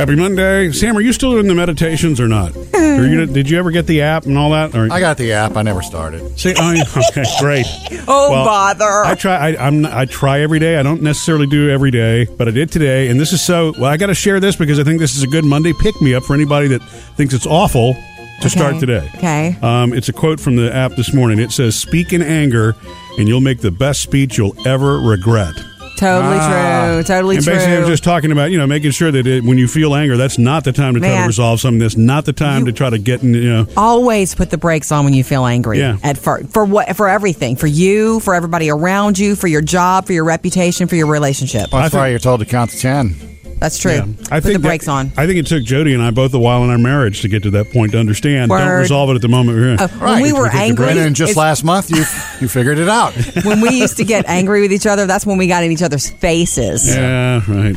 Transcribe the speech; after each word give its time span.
Happy 0.00 0.16
Monday, 0.16 0.72
Sam. 0.72 0.96
Are 0.96 1.02
you 1.02 1.12
still 1.12 1.32
doing 1.32 1.46
the 1.46 1.54
meditations 1.54 2.22
or 2.22 2.26
not? 2.26 2.56
Are 2.56 3.06
you, 3.06 3.26
did 3.26 3.50
you 3.50 3.58
ever 3.58 3.70
get 3.70 3.86
the 3.86 4.00
app 4.00 4.24
and 4.24 4.38
all 4.38 4.52
that? 4.52 4.74
Or, 4.74 4.90
I 4.90 4.98
got 4.98 5.18
the 5.18 5.32
app. 5.32 5.56
I 5.58 5.62
never 5.62 5.82
started. 5.82 6.40
See, 6.40 6.54
oh, 6.56 6.72
yeah, 6.72 6.84
okay, 7.10 7.22
great. 7.38 7.66
Oh, 8.08 8.30
Well, 8.30 8.46
bother. 8.46 9.04
I 9.04 9.14
try. 9.14 9.50
I, 9.50 9.66
I'm. 9.66 9.84
I 9.84 10.06
try 10.06 10.40
every 10.40 10.58
day. 10.58 10.78
I 10.78 10.82
don't 10.82 11.02
necessarily 11.02 11.46
do 11.46 11.68
every 11.68 11.90
day, 11.90 12.24
but 12.24 12.48
I 12.48 12.50
did 12.50 12.72
today, 12.72 13.08
and 13.08 13.20
this 13.20 13.34
is 13.34 13.44
so. 13.44 13.74
Well, 13.78 13.90
I 13.90 13.98
got 13.98 14.06
to 14.06 14.14
share 14.14 14.40
this 14.40 14.56
because 14.56 14.80
I 14.80 14.84
think 14.84 15.00
this 15.00 15.16
is 15.16 15.22
a 15.22 15.26
good 15.26 15.44
Monday 15.44 15.74
pick 15.74 16.00
me 16.00 16.14
up 16.14 16.22
for 16.24 16.32
anybody 16.32 16.68
that 16.68 16.78
thinks 17.18 17.34
it's 17.34 17.46
awful 17.46 17.94
to 18.40 18.48
start 18.48 18.80
today. 18.80 19.06
Okay. 19.16 19.54
Um, 19.60 19.92
it's 19.92 20.08
a 20.08 20.14
quote 20.14 20.40
from 20.40 20.56
the 20.56 20.74
app 20.74 20.92
this 20.92 21.12
morning. 21.12 21.38
It 21.40 21.52
says, 21.52 21.76
"Speak 21.76 22.14
in 22.14 22.22
anger, 22.22 22.74
and 23.18 23.28
you'll 23.28 23.42
make 23.42 23.60
the 23.60 23.70
best 23.70 24.00
speech 24.00 24.38
you'll 24.38 24.56
ever 24.66 24.98
regret." 24.98 25.54
Totally 26.00 26.38
ah. 26.40 26.92
true. 26.94 27.02
Totally 27.02 27.36
and 27.36 27.44
true. 27.44 27.52
basically, 27.52 27.76
I'm 27.76 27.86
just 27.86 28.02
talking 28.02 28.32
about 28.32 28.50
you 28.50 28.56
know 28.56 28.66
making 28.66 28.92
sure 28.92 29.12
that 29.12 29.26
it, 29.26 29.44
when 29.44 29.58
you 29.58 29.68
feel 29.68 29.94
anger, 29.94 30.16
that's 30.16 30.38
not 30.38 30.64
the 30.64 30.72
time 30.72 30.94
to 30.94 31.00
try 31.00 31.20
to 31.20 31.26
resolve 31.26 31.60
something. 31.60 31.78
That's 31.78 31.98
not 31.98 32.24
the 32.24 32.32
time 32.32 32.64
to 32.64 32.72
try 32.72 32.88
to 32.88 32.98
get 32.98 33.22
in. 33.22 33.34
You 33.34 33.50
know, 33.50 33.66
Always 33.76 34.34
put 34.34 34.48
the 34.48 34.56
brakes 34.56 34.90
on 34.92 35.04
when 35.04 35.12
you 35.12 35.22
feel 35.22 35.44
angry. 35.44 35.78
Yeah. 35.78 35.98
At 36.02 36.16
for 36.16 36.42
for 36.44 36.64
what 36.64 36.96
for 36.96 37.06
everything 37.06 37.56
for 37.56 37.66
you, 37.66 38.20
for 38.20 38.34
everybody 38.34 38.70
around 38.70 39.18
you, 39.18 39.36
for 39.36 39.46
your 39.46 39.60
job, 39.60 40.06
for 40.06 40.14
your 40.14 40.24
reputation, 40.24 40.88
for 40.88 40.96
your 40.96 41.06
relationship. 41.06 41.68
That's 41.70 41.74
I 41.94 41.98
why 41.98 42.04
think- 42.04 42.10
you're 42.12 42.18
told 42.18 42.40
to 42.40 42.46
count 42.46 42.70
to 42.70 42.78
ten. 42.78 43.14
That's 43.60 43.78
true. 43.78 43.92
Yeah. 43.92 44.40
put 44.40 44.52
the 44.52 44.58
brakes 44.58 44.86
that- 44.86 44.90
on. 44.90 45.12
I 45.16 45.26
think 45.26 45.38
it 45.38 45.46
took 45.46 45.62
Jody 45.62 45.92
and 45.92 46.02
I 46.02 46.10
both 46.10 46.32
a 46.32 46.38
while 46.38 46.64
in 46.64 46.70
our 46.70 46.78
marriage 46.78 47.20
to 47.22 47.28
get 47.28 47.42
to 47.42 47.50
that 47.50 47.70
point 47.70 47.92
to 47.92 47.98
understand. 47.98 48.50
Don't 48.50 48.68
resolve 48.68 49.10
it 49.10 49.16
at 49.16 49.22
the 49.22 49.28
moment 49.28 49.58
we're 49.58 49.72
in. 49.72 49.78
Uh, 49.80 49.88
when 49.88 50.22
we 50.22 50.32
were 50.32 50.48
take 50.48 50.60
angry. 50.60 50.88
And 50.88 50.98
then 50.98 51.14
just 51.14 51.36
last 51.36 51.62
month, 51.62 51.90
you 51.90 52.04
you 52.40 52.48
figured 52.48 52.78
it 52.78 52.88
out. 52.88 53.12
when 53.44 53.60
we 53.60 53.70
used 53.70 53.98
to 53.98 54.04
get 54.04 54.26
angry 54.26 54.62
with 54.62 54.72
each 54.72 54.86
other, 54.86 55.06
that's 55.06 55.26
when 55.26 55.36
we 55.36 55.46
got 55.46 55.62
in 55.62 55.70
each 55.70 55.82
other's 55.82 56.08
faces. 56.08 56.88
Yeah, 56.88 57.42
right. 57.46 57.76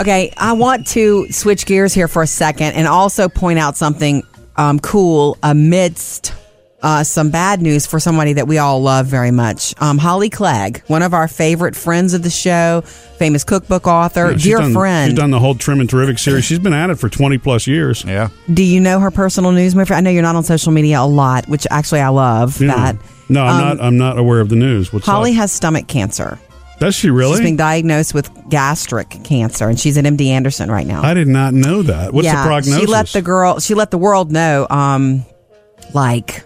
Okay, 0.00 0.32
I 0.36 0.52
want 0.52 0.86
to 0.88 1.30
switch 1.30 1.66
gears 1.66 1.92
here 1.92 2.08
for 2.08 2.22
a 2.22 2.26
second 2.26 2.74
and 2.74 2.86
also 2.86 3.28
point 3.28 3.58
out 3.58 3.76
something 3.76 4.22
um, 4.56 4.78
cool 4.78 5.36
amidst 5.42 6.32
uh, 6.82 7.02
some 7.02 7.30
bad 7.30 7.60
news 7.60 7.86
for 7.86 7.98
somebody 7.98 8.34
that 8.34 8.46
we 8.46 8.58
all 8.58 8.80
love 8.80 9.06
very 9.06 9.30
much. 9.32 9.74
Um, 9.80 9.98
Holly 9.98 10.30
Clegg, 10.30 10.82
one 10.86 11.02
of 11.02 11.12
our 11.12 11.26
favorite 11.26 11.74
friends 11.74 12.14
of 12.14 12.22
the 12.22 12.30
show, 12.30 12.82
famous 13.18 13.42
cookbook 13.44 13.86
author, 13.88 14.30
Yeah, 14.32 14.36
dear 14.36 14.58
done- 14.58 14.72
friend. 14.74 15.10
She's 15.10 15.18
done 15.18 15.30
the 15.32 15.40
whole 15.40 15.54
Trim 15.56 15.80
and 15.80 15.90
Terrific 15.90 16.18
series. 16.18 16.44
She's 16.44 16.60
been 16.60 16.72
at 16.72 16.90
it 16.90 16.96
for 16.96 17.08
20 17.08 17.38
plus 17.38 17.66
years. 17.66 18.04
Yeah. 18.06 18.28
Do 18.52 18.62
you 18.62 18.80
know 18.80 19.00
her 19.00 19.10
personal 19.10 19.50
news? 19.52 19.74
My 19.74 19.84
friend? 19.84 19.98
I 19.98 20.00
know 20.08 20.14
you're 20.14 20.22
not 20.22 20.36
on 20.36 20.44
social 20.44 20.70
media 20.72 21.00
a 21.00 21.06
lot, 21.06 21.48
which 21.48 21.66
actually 21.70 22.00
I 22.00 22.08
love 22.10 22.60
Yeah. 22.60 22.68
that. 22.74 22.96
No, 23.28 23.44
I'm 23.44 23.54
Um, 23.60 23.76
not. 23.76 23.84
I'm 23.86 23.96
not 23.98 24.18
aware 24.18 24.40
of 24.40 24.48
the 24.48 24.56
news. 24.56 24.92
What's 24.92 25.04
Holly 25.04 25.32
up? 25.32 25.36
has 25.38 25.52
stomach 25.52 25.86
cancer. 25.88 26.38
Does 26.80 26.94
she 26.94 27.10
really? 27.10 27.32
She's 27.32 27.40
been 27.44 27.56
diagnosed 27.56 28.14
with 28.14 28.30
gastric 28.48 29.10
cancer, 29.24 29.68
and 29.68 29.78
she's 29.80 29.98
at 29.98 30.04
MD 30.06 30.28
Anderson 30.30 30.70
right 30.70 30.86
now. 30.86 31.02
I 31.02 31.12
did 31.12 31.26
not 31.26 31.52
know 31.52 31.82
that. 31.82 32.14
What's 32.14 32.24
yeah, 32.26 32.40
the 32.44 32.46
prognosis? 32.48 32.80
She 32.80 32.86
let 32.86 33.08
the 33.08 33.20
girl. 33.20 33.58
She 33.58 33.74
let 33.74 33.90
the 33.90 33.98
world 33.98 34.30
know. 34.30 34.66
Um, 34.70 35.24
like 35.92 36.44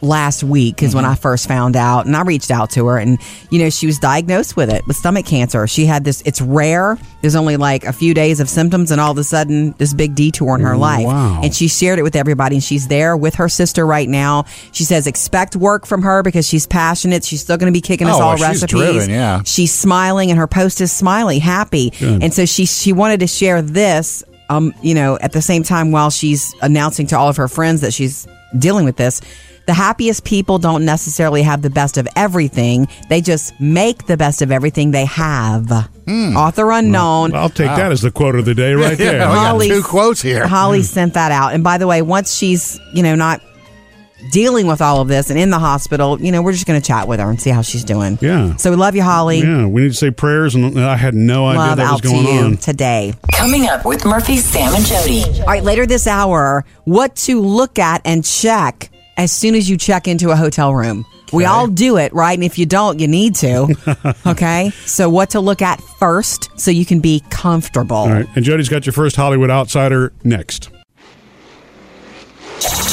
last 0.00 0.44
week 0.44 0.82
is 0.82 0.94
when 0.94 1.04
Mm-hmm. 1.04 1.12
I 1.12 1.16
first 1.16 1.48
found 1.48 1.74
out, 1.76 2.06
and 2.06 2.16
I 2.16 2.22
reached 2.22 2.50
out 2.50 2.70
to 2.70 2.86
her, 2.86 2.98
and 2.98 3.18
you 3.50 3.58
know 3.58 3.70
she 3.70 3.86
was 3.86 3.98
diagnosed 3.98 4.56
with 4.56 4.70
it 4.70 4.86
with 4.86 4.96
stomach 4.96 5.26
cancer. 5.26 5.66
She 5.66 5.86
had 5.86 6.04
this. 6.04 6.22
It's 6.26 6.40
rare. 6.40 6.98
There's 7.20 7.34
only 7.34 7.56
like 7.56 7.84
a 7.84 7.92
few 7.92 8.14
days 8.14 8.40
of 8.40 8.48
symptoms, 8.48 8.90
and 8.90 9.00
all 9.00 9.10
of 9.12 9.18
a 9.18 9.24
sudden 9.24 9.72
this 9.78 9.94
big 9.94 10.14
detour 10.14 10.54
in 10.56 10.60
her 10.62 10.76
life. 10.76 11.06
Wow. 11.06 11.40
And 11.42 11.54
she 11.54 11.66
shared 11.68 11.98
it 11.98 12.02
with 12.02 12.14
everybody, 12.16 12.56
and 12.56 12.62
she's 12.62 12.88
there 12.88 13.16
with 13.16 13.36
her 13.36 13.48
sister 13.48 13.86
right 13.86 14.08
now. 14.08 14.44
She 14.72 14.84
says 14.84 15.06
expect 15.06 15.56
work 15.56 15.86
from 15.86 16.02
her 16.02 16.22
because 16.22 16.46
she's 16.46 16.66
passionate. 16.66 17.24
She's 17.24 17.40
still 17.40 17.56
going 17.56 17.72
to 17.72 17.76
be 17.76 17.80
kicking 17.82 18.06
us 18.06 18.16
Oh, 18.16 18.22
all 18.22 18.28
well, 18.30 18.36
she's 18.52 18.62
recipes. 18.62 18.70
driven, 18.70 19.10
yeah. 19.10 19.42
She's 19.44 19.72
smiling, 19.72 20.30
and 20.30 20.38
her 20.38 20.46
post 20.46 20.80
is 20.80 20.92
smiley, 20.92 21.38
happy, 21.38 21.92
and 22.00 22.32
so 22.32 22.44
she 22.46 22.66
she 22.66 22.92
wanted 22.92 23.20
to 23.20 23.26
share 23.26 23.62
this. 23.62 24.24
Um, 24.50 24.72
you 24.82 24.94
know, 24.94 25.18
at 25.20 25.32
the 25.32 25.42
same 25.42 25.62
time 25.62 25.90
while 25.92 26.08
she's 26.08 26.54
announcing 26.62 27.06
to 27.08 27.18
all 27.18 27.28
of 27.28 27.36
her 27.36 27.48
friends 27.48 27.82
that 27.82 27.92
she's 27.92 28.26
dealing 28.58 28.86
with 28.86 28.96
this. 28.96 29.20
The 29.68 29.74
happiest 29.74 30.24
people 30.24 30.56
don't 30.58 30.86
necessarily 30.86 31.42
have 31.42 31.60
the 31.60 31.68
best 31.68 31.98
of 31.98 32.08
everything. 32.16 32.88
They 33.10 33.20
just 33.20 33.52
make 33.60 34.06
the 34.06 34.16
best 34.16 34.40
of 34.40 34.50
everything 34.50 34.92
they 34.92 35.04
have. 35.04 35.68
Hmm. 36.06 36.34
Author 36.38 36.70
unknown. 36.70 37.34
I'll 37.34 37.50
take 37.50 37.66
that 37.66 37.92
as 37.92 38.00
the 38.00 38.10
quote 38.10 38.34
of 38.36 38.46
the 38.46 38.54
day 38.54 38.72
right 38.72 38.98
Yeah, 38.98 39.12
there. 39.12 39.28
we 39.28 39.34
Holly- 39.34 39.68
two 39.68 39.82
quotes 39.82 40.22
here. 40.22 40.46
Holly 40.46 40.78
hmm. 40.78 40.84
sent 40.84 41.12
that 41.14 41.32
out. 41.32 41.52
And 41.52 41.62
by 41.62 41.76
the 41.76 41.86
way, 41.86 42.00
once 42.00 42.34
she's, 42.34 42.80
you 42.94 43.02
know, 43.02 43.14
not 43.14 43.42
dealing 44.32 44.66
with 44.66 44.80
all 44.80 45.02
of 45.02 45.08
this 45.08 45.28
and 45.28 45.38
in 45.38 45.50
the 45.50 45.58
hospital, 45.58 46.18
you 46.18 46.32
know, 46.32 46.40
we're 46.40 46.52
just 46.52 46.64
going 46.64 46.80
to 46.80 46.86
chat 46.86 47.06
with 47.06 47.20
her 47.20 47.28
and 47.28 47.38
see 47.38 47.50
how 47.50 47.60
she's 47.60 47.84
doing. 47.84 48.16
Yeah. 48.22 48.56
So 48.56 48.70
we 48.70 48.76
love 48.76 48.96
you, 48.96 49.02
Holly. 49.02 49.40
Yeah, 49.40 49.66
we 49.66 49.82
need 49.82 49.88
to 49.88 49.94
say 49.94 50.10
prayers, 50.10 50.54
and 50.54 50.80
I 50.80 50.96
had 50.96 51.12
no 51.12 51.46
idea 51.46 51.58
Love 51.58 51.76
that 51.76 51.82
was 51.82 51.92
out 51.92 52.02
to 52.04 52.08
going 52.08 52.26
you 52.26 52.40
on. 52.40 52.56
today. 52.56 53.12
Coming 53.34 53.66
up 53.68 53.84
with 53.84 54.06
Murphy, 54.06 54.38
Sam, 54.38 54.74
and 54.74 54.86
Jody. 54.86 55.24
All 55.40 55.46
right, 55.46 55.62
later 55.62 55.84
this 55.84 56.06
hour, 56.06 56.64
what 56.84 57.16
to 57.16 57.38
look 57.42 57.78
at 57.78 58.00
and 58.06 58.24
check 58.24 58.88
as 59.18 59.32
soon 59.32 59.54
as 59.54 59.68
you 59.68 59.76
check 59.76 60.08
into 60.08 60.30
a 60.30 60.36
hotel 60.36 60.74
room. 60.74 61.04
We 61.30 61.44
all 61.44 61.66
do 61.66 61.98
it, 61.98 62.14
right? 62.14 62.32
And 62.32 62.44
if 62.44 62.58
you 62.58 62.64
don't, 62.64 63.00
you 63.00 63.06
need 63.06 63.34
to. 63.36 64.14
okay? 64.26 64.70
So, 64.86 65.10
what 65.10 65.30
to 65.30 65.40
look 65.40 65.60
at 65.60 65.82
first 65.98 66.48
so 66.58 66.70
you 66.70 66.86
can 66.86 67.00
be 67.00 67.22
comfortable. 67.28 67.96
All 67.96 68.10
right, 68.10 68.28
and 68.34 68.44
Jody's 68.44 68.70
got 68.70 68.86
your 68.86 68.94
first 68.94 69.16
Hollywood 69.16 69.50
outsider 69.50 70.12
next. 70.24 70.70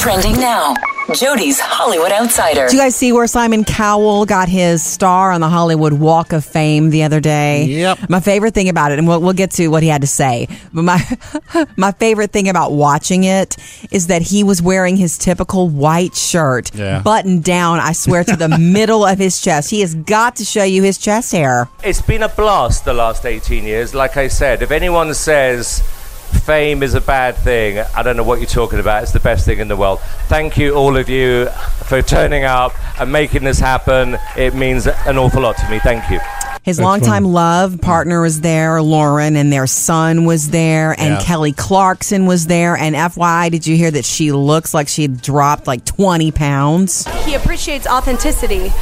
Trending 0.06 0.34
now. 0.40 0.72
Jody's 1.16 1.58
Hollywood 1.58 2.12
Outsider. 2.12 2.66
Did 2.68 2.74
you 2.74 2.78
guys 2.78 2.94
see 2.94 3.12
where 3.12 3.26
Simon 3.26 3.64
Cowell 3.64 4.24
got 4.24 4.48
his 4.48 4.80
star 4.80 5.32
on 5.32 5.40
the 5.40 5.48
Hollywood 5.48 5.94
Walk 5.94 6.32
of 6.32 6.44
Fame 6.44 6.90
the 6.90 7.02
other 7.02 7.18
day? 7.18 7.64
Yep. 7.64 8.08
My 8.08 8.20
favorite 8.20 8.54
thing 8.54 8.68
about 8.68 8.92
it, 8.92 9.00
and 9.00 9.08
we'll, 9.08 9.20
we'll 9.20 9.32
get 9.32 9.50
to 9.52 9.66
what 9.66 9.82
he 9.82 9.88
had 9.88 10.02
to 10.02 10.06
say, 10.06 10.46
but 10.72 10.82
my 10.82 11.02
my 11.76 11.90
favorite 11.90 12.30
thing 12.30 12.48
about 12.48 12.70
watching 12.70 13.24
it 13.24 13.56
is 13.90 14.06
that 14.06 14.22
he 14.22 14.44
was 14.44 14.62
wearing 14.62 14.96
his 14.96 15.18
typical 15.18 15.68
white 15.68 16.14
shirt, 16.14 16.72
Yeah. 16.72 17.02
buttoned 17.02 17.42
down. 17.42 17.80
I 17.80 17.90
swear 17.90 18.22
to 18.22 18.36
the 18.36 18.48
middle 18.60 19.04
of 19.04 19.18
his 19.18 19.40
chest. 19.40 19.70
He 19.70 19.80
has 19.80 19.92
got 19.96 20.36
to 20.36 20.44
show 20.44 20.62
you 20.62 20.84
his 20.84 20.98
chest 20.98 21.32
hair. 21.32 21.68
It's 21.82 22.00
been 22.00 22.22
a 22.22 22.28
blast 22.28 22.84
the 22.84 22.94
last 22.94 23.26
18 23.26 23.64
years. 23.64 23.92
Like 23.92 24.16
I 24.16 24.28
said, 24.28 24.62
if 24.62 24.70
anyone 24.70 25.12
says 25.14 25.82
fame 26.26 26.82
is 26.82 26.94
a 26.94 27.00
bad 27.00 27.36
thing, 27.36 27.78
I 27.94 28.02
don't 28.02 28.16
know 28.16 28.22
what 28.24 28.38
you're 28.40 28.46
talking 28.48 28.78
about. 28.78 29.02
It's 29.02 29.12
the 29.12 29.20
best 29.20 29.44
thing 29.44 29.58
in 29.58 29.68
the 29.68 29.76
world. 29.76 30.00
Thank 30.28 30.56
you, 30.56 30.74
all 30.74 30.96
of 30.96 31.08
you, 31.08 31.46
for 31.86 32.02
turning 32.02 32.44
up 32.44 32.72
and 33.00 33.10
making 33.12 33.44
this 33.44 33.58
happen. 33.58 34.18
It 34.36 34.54
means 34.54 34.86
an 34.86 35.18
awful 35.18 35.42
lot 35.42 35.56
to 35.58 35.68
me. 35.70 35.78
Thank 35.78 36.10
you. 36.10 36.20
His 36.62 36.78
That's 36.78 36.84
longtime 36.84 37.22
funny. 37.22 37.28
love 37.34 37.80
partner 37.80 38.20
was 38.22 38.40
there, 38.40 38.82
Lauren, 38.82 39.36
and 39.36 39.52
their 39.52 39.68
son 39.68 40.24
was 40.24 40.50
there, 40.50 40.98
and 40.98 41.14
Yeah. 41.14 41.22
Kelly 41.22 41.52
Clarkson 41.52 42.26
was 42.26 42.48
there. 42.48 42.74
And 42.76 42.96
FYI, 42.96 43.50
did 43.50 43.68
you 43.68 43.76
hear 43.76 43.92
that 43.92 44.04
she 44.04 44.32
looks 44.32 44.74
like 44.74 44.88
she 44.88 45.06
dropped 45.06 45.68
like 45.68 45.84
20 45.84 46.32
pounds? 46.32 47.06
He 47.24 47.34
appreciates 47.34 47.86
authenticity. 47.86 48.72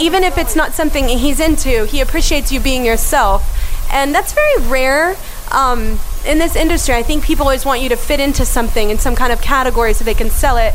Even 0.00 0.24
if 0.24 0.38
it's 0.38 0.56
not 0.56 0.72
something 0.72 1.06
he's 1.06 1.38
into, 1.38 1.84
he 1.84 2.00
appreciates 2.00 2.50
you 2.50 2.60
being 2.60 2.82
yourself. 2.84 3.60
And 3.92 4.14
that's 4.14 4.32
very 4.32 4.62
rare 4.68 5.14
um, 5.52 5.98
in 6.26 6.38
this 6.38 6.56
industry. 6.56 6.94
I 6.94 7.02
think 7.02 7.24
people 7.24 7.44
always 7.44 7.64
want 7.64 7.80
you 7.80 7.88
to 7.90 7.96
fit 7.96 8.20
into 8.20 8.44
something 8.44 8.90
in 8.90 8.98
some 8.98 9.14
kind 9.14 9.32
of 9.32 9.40
category 9.40 9.94
so 9.94 10.04
they 10.04 10.14
can 10.14 10.30
sell 10.30 10.56
it. 10.56 10.74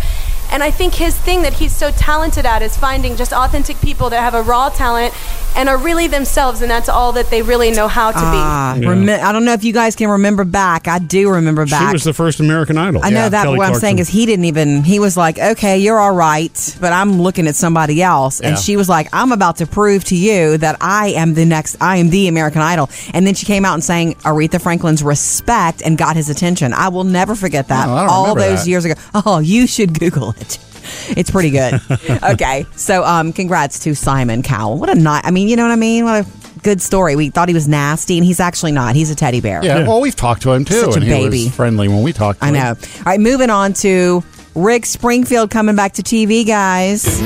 And 0.52 0.64
I 0.64 0.72
think 0.72 0.96
his 0.96 1.16
thing 1.16 1.44
that 1.44 1.54
he's 1.54 1.76
so 1.76 1.92
talented 1.92 2.46
at 2.46 2.62
is 2.62 2.76
finding 2.76 3.16
just 3.16 3.32
authentic 3.34 3.80
people 3.82 4.10
that 4.10 4.20
have 4.22 4.34
a 4.34 4.42
raw 4.42 4.70
talent 4.70 5.14
and 5.56 5.68
are 5.70 5.78
really 5.78 6.08
themselves, 6.08 6.62
and 6.62 6.70
that's 6.70 6.90
all 6.90 7.12
that 7.14 7.30
they 7.30 7.42
really 7.42 7.72
know 7.72 7.88
how 7.88 8.12
to 8.12 8.18
Ah, 8.20 8.76
Yeah. 8.76 8.90
remi- 8.90 9.14
I 9.14 9.32
don't 9.32 9.46
know 9.46 9.54
if 9.54 9.64
you 9.64 9.74
guys 9.74 9.96
can 9.96 10.10
remember 10.10 10.44
back. 10.44 10.88
I 10.88 11.00
do 11.00 11.30
remember 11.30 11.66
back. 11.66 11.90
She 11.90 11.94
was 11.94 12.04
the 12.04 12.14
first 12.14 12.40
American 12.40 12.78
Idol. 12.78 13.02
I 13.04 13.10
know 13.10 13.22
Yeah, 13.24 13.30
that. 13.30 13.44
Kelly 13.46 13.58
What 13.58 13.68
I'm 13.68 13.76
saying 13.80 14.00
is, 14.00 14.08
he 14.10 14.26
didn't 14.26 14.46
even. 14.46 14.84
He 14.84 15.00
was 15.00 15.18
like, 15.18 15.38
"Okay, 15.40 15.78
you're 15.80 16.00
all 16.00 16.12
right," 16.14 16.76
but 16.80 16.94
I'm 16.94 17.22
looking 17.22 17.48
at 17.48 17.56
somebody 17.56 18.02
else, 18.02 18.40
and 18.40 18.56
Yeah. 18.56 18.62
she 18.62 18.76
was 18.78 18.90
like, 18.90 19.08
"I'm 19.14 19.32
about 19.32 19.58
to 19.58 19.66
prove 19.68 20.04
to 20.06 20.16
you 20.16 20.58
that 20.58 20.78
I 20.82 21.10
am 21.10 21.34
the 21.34 21.46
next. 21.46 21.78
I 21.82 21.98
am 21.98 22.10
the 22.10 22.28
American 22.28 22.62
Idol." 22.62 22.90
And 23.14 23.26
then 23.26 23.34
she 23.34 23.46
came 23.46 23.66
out 23.66 23.74
and 23.74 23.84
sang 23.84 24.16
Aretha 24.24 24.62
Franklin's 24.62 25.02
"Respect" 25.04 25.82
and 25.84 25.98
got 25.98 26.16
his 26.16 26.30
attention. 26.30 26.74
I 26.74 26.90
will 26.90 27.04
never 27.06 27.36
forget 27.36 27.68
that. 27.70 27.88
Oh, 27.88 27.94
I 27.96 28.00
don't 28.02 28.10
all 28.10 28.36
those 28.36 28.64
that. 28.66 28.70
years 28.70 28.86
ago. 28.86 28.94
Oh, 29.14 29.40
you 29.40 29.66
should 29.68 30.00
Google 30.00 30.36
it. 30.42 30.60
It's 31.18 31.30
pretty 31.32 31.52
good. 31.52 31.80
okay, 32.24 32.66
so 32.76 33.04
um, 33.04 33.32
congrats 33.34 33.80
to 33.80 33.96
Simon 33.96 34.42
Cowell. 34.44 34.78
What 34.78 34.90
a 34.90 34.96
night! 34.96 35.22
I 35.26 35.32
mean, 35.32 35.48
you 35.48 35.56
know 35.56 35.64
what 35.64 35.72
I 35.72 35.76
mean? 35.76 36.06
What 36.06 36.26
a 36.26 36.60
good 36.62 36.82
story. 36.82 37.16
We 37.16 37.30
thought 37.30 37.48
he 37.48 37.54
was 37.54 37.68
nasty, 37.68 38.18
and 38.18 38.26
he's 38.26 38.40
actually 38.40 38.72
not. 38.72 38.96
He's 38.96 39.12
a 39.12 39.16
teddy 39.16 39.40
bear. 39.42 39.64
Yeah, 39.64 39.88
well, 39.88 40.02
we've 40.02 40.16
talked 40.16 40.42
to 40.44 40.52
him 40.52 40.66
too, 40.66 40.82
Such 40.82 40.92
a 40.92 40.96
and 40.96 41.04
he 41.04 41.10
baby. 41.10 41.46
was 41.46 41.56
friendly 41.56 41.88
when 41.88 42.02
we 42.04 42.12
talked. 42.14 42.40
to 42.40 42.46
I 42.46 42.50
him. 42.50 42.54
know. 42.56 42.70
All 42.70 43.04
right, 43.06 43.20
moving 43.20 43.50
on 43.50 43.74
to 43.74 44.24
Rick 44.56 44.86
Springfield 44.86 45.52
coming 45.52 45.76
back 45.76 45.94
to 45.94 46.02
TV, 46.04 46.46
guys. 46.46 47.22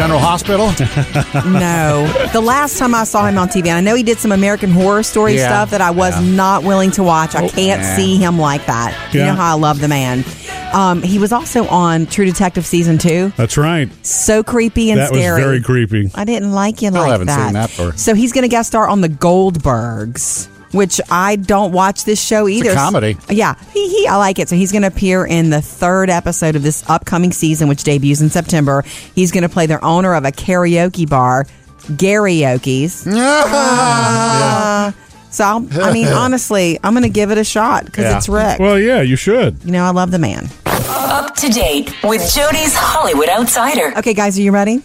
General 0.00 0.18
Hospital. 0.20 0.66
no. 1.50 2.06
The 2.32 2.40
last 2.40 2.78
time 2.78 2.94
I 2.94 3.04
saw 3.04 3.26
him 3.26 3.36
on 3.36 3.48
TV, 3.48 3.66
and 3.68 3.76
I 3.76 3.80
know 3.82 3.94
he 3.94 4.02
did 4.02 4.18
some 4.18 4.32
American 4.32 4.70
Horror 4.70 5.02
Story 5.02 5.36
Yeah, 5.36 5.46
stuff 5.48 5.70
that 5.72 5.82
I 5.82 5.90
was 5.90 6.18
yeah. 6.18 6.34
not 6.36 6.62
willing 6.64 6.90
to 6.92 7.02
watch. 7.02 7.34
I 7.34 7.48
can't 7.48 7.82
nah. 7.82 7.96
see 7.96 8.16
him 8.16 8.38
like 8.38 8.64
that. 8.64 9.10
You 9.12 9.20
know 9.20 9.34
how 9.34 9.54
I 9.54 9.60
love 9.60 9.78
the 9.80 9.88
man. 9.88 10.24
Um, 10.72 11.02
he 11.02 11.18
was 11.18 11.32
also 11.32 11.66
on 11.68 12.06
True 12.06 12.24
Detective 12.24 12.64
season 12.64 12.96
two. 12.96 13.30
That's 13.36 13.58
right. 13.58 13.90
So 14.06 14.42
creepy 14.42 14.90
and 14.90 15.00
That 15.00 15.10
was 15.10 15.18
scary. 15.20 15.42
very 15.42 15.60
creepy. 15.60 16.10
I 16.14 16.24
didn't 16.24 16.52
like 16.52 16.80
you 16.80 16.90
like 16.90 17.10
haven't 17.10 17.26
that. 17.26 17.68
seen 17.70 17.88
that 17.88 17.98
So 17.98 18.14
he's 18.14 18.32
going 18.32 18.42
to 18.42 18.48
guest 18.48 18.68
star 18.70 18.88
on 18.88 19.00
the 19.02 19.08
Goldbergs. 19.08 20.48
Which 20.72 21.00
I 21.10 21.36
don't 21.36 21.72
watch 21.72 22.04
this 22.04 22.22
show 22.22 22.46
either. 22.48 22.74
comedy. 22.74 23.16
Yeah, 23.28 23.54
he, 23.72 23.88
he 23.88 24.06
I 24.06 24.16
like 24.16 24.38
it. 24.38 24.48
So 24.48 24.56
he's 24.56 24.72
going 24.72 24.82
to 24.82 24.88
appear 24.88 25.26
in 25.26 25.50
the 25.50 25.60
third 25.60 26.10
episode 26.10 26.56
of 26.56 26.62
this 26.62 26.88
upcoming 26.88 27.32
season, 27.32 27.68
which 27.68 27.82
debuts 27.84 28.20
in 28.20 28.30
September. 28.30 28.82
He's 29.14 29.32
going 29.32 29.42
to 29.42 29.48
play 29.48 29.66
the 29.66 29.84
owner 29.84 30.14
of 30.14 30.24
a 30.24 30.30
karaoke 30.32 31.08
bar, 31.08 31.46
Garyoke's. 31.88 33.06
Uh, 33.06 34.92
so 35.30 35.44
I'll, 35.44 35.66
I 35.82 35.92
mean, 35.92 36.08
honestly, 36.12 36.78
I'm 36.82 36.92
going 36.92 37.02
to 37.04 37.08
give 37.08 37.30
it 37.30 37.38
a 37.38 37.44
shot 37.44 37.84
because 37.86 38.04
Yeah. 38.04 38.16
it's 38.16 38.28
Rick. 38.28 38.58
Well, 38.60 38.78
yeah, 38.78 39.00
you 39.02 39.16
should. 39.16 39.62
you 39.64 39.72
know, 39.72 39.84
I 39.84 39.90
love 39.90 40.10
the 40.10 40.18
man. 40.18 40.48
Up 40.66 41.34
to 41.36 41.48
date 41.48 41.92
with 42.04 42.20
Jody's 42.34 42.74
Hollywood 42.74 43.28
Outsider. 43.28 43.92
Okay, 43.98 44.14
guys, 44.14 44.38
are 44.38 44.42
you 44.42 44.52
ready? 44.52 44.82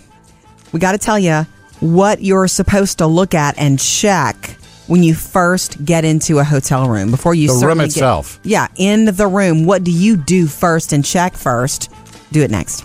We 0.71 0.79
got 0.79 0.93
to 0.93 0.97
tell 0.97 1.19
you 1.19 1.45
what 1.79 2.21
you're 2.23 2.47
supposed 2.47 2.97
to 2.99 3.07
look 3.07 3.33
at 3.33 3.57
and 3.57 3.79
check 3.79 4.57
when 4.87 5.03
you 5.03 5.13
first 5.15 5.83
get 5.85 6.05
into 6.05 6.39
a 6.39 6.43
hotel 6.43 6.87
room 6.89 7.11
before 7.11 7.35
you 7.35 7.47
The 7.47 7.53
room 7.53 7.61
certainly 7.61 7.85
get- 7.85 7.91
itself. 7.97 8.39
yeah, 8.43 8.67
in 8.75 9.05
the 9.05 9.27
room. 9.27 9.65
What 9.65 9.83
do 9.83 9.91
you 9.91 10.15
do 10.17 10.47
first 10.47 10.93
and 10.93 11.03
check 11.03 11.35
first? 11.35 11.89
Do 12.31 12.41
it 12.41 12.51
next. 12.51 12.83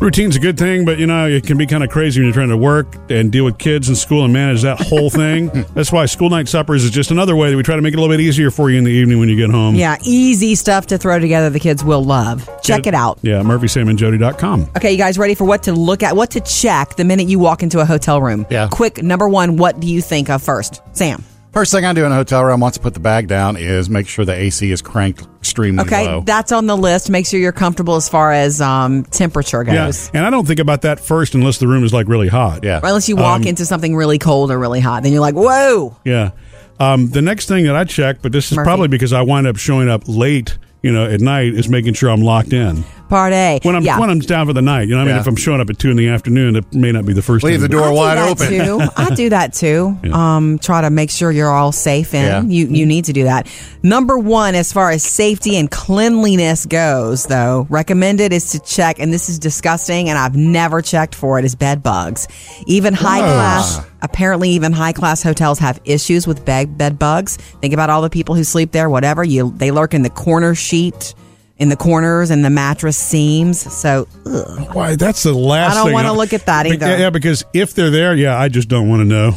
Routine's 0.00 0.36
a 0.36 0.38
good 0.38 0.56
thing, 0.56 0.84
but 0.84 0.98
you 0.98 1.06
know, 1.06 1.26
it 1.26 1.44
can 1.44 1.58
be 1.58 1.66
kind 1.66 1.82
of 1.82 1.90
crazy 1.90 2.20
when 2.20 2.26
you're 2.26 2.34
trying 2.34 2.50
to 2.50 2.56
work 2.56 2.86
and 3.10 3.32
deal 3.32 3.44
with 3.44 3.58
kids 3.58 3.88
in 3.88 3.96
school 3.96 4.24
and 4.24 4.32
manage 4.32 4.62
that 4.62 4.80
whole 4.80 5.10
thing. 5.10 5.48
That's 5.74 5.90
why 5.90 6.06
school 6.06 6.30
night 6.30 6.48
suppers 6.48 6.84
is 6.84 6.92
just 6.92 7.10
another 7.10 7.34
way 7.34 7.50
that 7.50 7.56
we 7.56 7.64
try 7.64 7.74
to 7.74 7.82
make 7.82 7.94
it 7.94 7.96
a 7.96 8.00
little 8.00 8.12
bit 8.16 8.20
easier 8.22 8.52
for 8.52 8.70
you 8.70 8.78
in 8.78 8.84
the 8.84 8.92
evening 8.92 9.18
when 9.18 9.28
you 9.28 9.36
get 9.36 9.50
home. 9.50 9.74
Yeah, 9.74 9.96
easy 10.04 10.54
stuff 10.54 10.86
to 10.88 10.98
throw 10.98 11.18
together. 11.18 11.50
The 11.50 11.58
kids 11.58 11.82
will 11.82 12.04
love. 12.04 12.48
Check 12.62 12.86
it 12.86 12.94
out. 12.94 13.18
Yeah, 13.22 13.42
murphysamandjody.com. 13.42 14.70
Okay, 14.76 14.92
you 14.92 14.98
guys 14.98 15.18
ready 15.18 15.34
for 15.34 15.44
what 15.44 15.64
to 15.64 15.72
look 15.72 16.04
at, 16.04 16.14
what 16.14 16.30
to 16.30 16.40
check 16.40 16.94
the 16.94 17.04
minute 17.04 17.28
you 17.28 17.40
walk 17.40 17.64
into 17.64 17.80
a 17.80 17.84
hotel 17.84 18.22
room? 18.22 18.46
Yeah. 18.50 18.68
Quick, 18.70 19.02
number 19.02 19.28
one, 19.28 19.56
what 19.56 19.80
do 19.80 19.88
you 19.88 20.00
think 20.00 20.30
of 20.30 20.42
first? 20.42 20.80
Sam. 20.92 21.24
First 21.58 21.72
thing 21.72 21.84
I 21.84 21.92
do 21.92 22.04
in 22.04 22.12
a 22.12 22.14
hotel 22.14 22.44
room 22.44 22.60
once 22.60 22.78
I 22.78 22.82
put 22.82 22.94
the 22.94 23.00
bag 23.00 23.26
down 23.26 23.56
is 23.56 23.90
make 23.90 24.06
sure 24.06 24.24
the 24.24 24.32
AC 24.32 24.70
is 24.70 24.80
cranked 24.80 25.26
extremely 25.40 25.82
Okay, 25.82 26.06
low. 26.06 26.20
that's 26.20 26.52
on 26.52 26.66
the 26.66 26.76
list. 26.76 27.10
Make 27.10 27.26
sure 27.26 27.40
you're 27.40 27.50
comfortable 27.50 27.96
as 27.96 28.08
far 28.08 28.30
as 28.30 28.60
um, 28.60 29.02
temperature 29.02 29.64
Yeah, 29.66 29.86
goes. 29.86 30.08
and 30.14 30.24
I 30.24 30.30
don't 30.30 30.46
think 30.46 30.60
about 30.60 30.82
that 30.82 31.00
first 31.00 31.34
unless 31.34 31.58
the 31.58 31.66
room 31.66 31.82
is 31.82 31.92
like 31.92 32.06
really 32.06 32.28
hot. 32.28 32.62
yeah. 32.62 32.78
Or 32.80 32.86
unless 32.86 33.08
you 33.08 33.16
walk 33.16 33.44
into 33.44 33.66
something 33.66 33.96
really 33.96 34.18
cold 34.18 34.52
or 34.52 34.58
really 34.60 34.78
hot, 34.78 35.02
then 35.02 35.10
you're 35.10 35.20
like, 35.20 35.34
whoa. 35.34 35.96
Yeah. 36.04 36.30
Um, 36.78 37.08
the 37.08 37.22
next 37.22 37.48
thing 37.48 37.64
that 37.64 37.74
I 37.74 37.82
check, 37.82 38.22
but 38.22 38.30
this 38.30 38.52
is 38.52 38.56
Murphy. 38.56 38.64
probably 38.68 38.86
because 38.88 39.12
I 39.12 39.22
wind 39.22 39.48
up 39.48 39.56
showing 39.56 39.88
up 39.88 40.04
late, 40.06 40.56
you 40.84 40.92
know, 40.92 41.06
at 41.10 41.20
night, 41.20 41.54
is 41.54 41.68
making 41.68 41.94
sure 41.94 42.08
I'm 42.08 42.22
locked 42.22 42.52
in 42.52 42.84
Part 43.08 43.32
A. 43.32 43.58
when 43.62 43.74
I'm 43.74 43.82
yeah. 43.82 43.98
when 43.98 44.10
I'm 44.10 44.18
down 44.20 44.46
for 44.46 44.52
the 44.52 44.60
night. 44.62 44.88
You 44.88 44.94
know, 44.94 45.00
I 45.00 45.04
mean, 45.04 45.14
Yeah. 45.14 45.20
if 45.20 45.26
I'm 45.26 45.36
showing 45.36 45.60
up 45.60 45.70
at 45.70 45.78
two 45.78 45.90
in 45.90 45.96
the 45.96 46.08
afternoon, 46.08 46.56
it 46.56 46.74
may 46.74 46.92
not 46.92 47.06
be 47.06 47.12
the 47.12 47.22
first. 47.22 47.44
Leave 47.44 47.54
thing 47.54 47.62
the 47.62 47.68
to- 47.68 47.74
door 47.74 47.86
I 47.86 47.90
do 47.90 47.96
wide 47.96 48.14
that 48.18 48.28
open. 48.30 48.48
Too. 48.48 48.90
I 48.96 49.14
do 49.14 49.28
that 49.30 49.54
too. 49.54 49.96
Um, 50.12 50.58
try 50.58 50.82
to 50.82 50.90
make 50.90 51.10
sure 51.10 51.30
you're 51.30 51.50
all 51.50 51.72
safe 51.72 52.12
in. 52.14 52.24
Yeah. 52.24 52.42
You 52.42 52.66
you 52.66 52.86
need 52.86 53.06
to 53.06 53.12
do 53.12 53.24
that. 53.24 53.46
Number 53.82 54.18
one, 54.18 54.54
as 54.54 54.72
far 54.72 54.90
as 54.90 55.02
safety 55.02 55.56
and 55.56 55.70
cleanliness 55.70 56.66
goes, 56.66 57.26
though, 57.26 57.66
recommended 57.70 58.32
is 58.32 58.50
to 58.50 58.58
check, 58.60 58.98
and 58.98 59.12
this 59.12 59.28
is 59.28 59.38
disgusting, 59.38 60.08
and 60.08 60.18
I've 60.18 60.36
never 60.36 60.82
checked 60.82 61.14
for 61.14 61.38
it, 61.38 61.44
is 61.44 61.54
bed 61.54 61.82
bugs. 61.82 62.28
Even 62.66 62.92
high 62.92 63.20
class, 63.20 63.80
apparently, 64.02 64.50
even 64.50 64.72
high 64.72 64.92
class 64.92 65.22
hotels 65.22 65.58
have 65.60 65.80
issues 65.84 66.26
with 66.26 66.44
bed 66.44 66.76
bed 66.76 66.98
bugs. 66.98 67.36
Think 67.36 67.72
about 67.72 67.88
all 67.88 68.02
the 68.02 68.10
people 68.10 68.34
who 68.34 68.44
sleep 68.44 68.72
there. 68.72 68.90
Whatever 68.90 69.24
you, 69.24 69.52
they 69.56 69.70
lurk 69.70 69.94
in 69.94 70.02
the 70.02 70.10
corner 70.10 70.54
sheet. 70.54 71.14
In 71.58 71.70
the 71.70 71.76
corners 71.76 72.30
and 72.30 72.44
the 72.44 72.50
mattress 72.50 72.96
seams, 72.96 73.58
so 73.60 74.06
ugh. 74.24 74.68
Why? 74.74 74.94
That's 74.94 75.24
the 75.24 75.32
last. 75.32 75.76
I 75.76 75.82
don't 75.82 75.92
wanna 75.92 76.12
look 76.12 76.32
at 76.32 76.46
that 76.46 76.66
either. 76.68 76.96
Yeah, 76.96 77.10
because 77.10 77.44
if 77.52 77.74
they're 77.74 77.90
there, 77.90 78.14
yeah, 78.14 78.38
I 78.38 78.48
just 78.48 78.68
don't 78.68 78.88
want 78.88 79.00
to 79.00 79.04
know. 79.04 79.34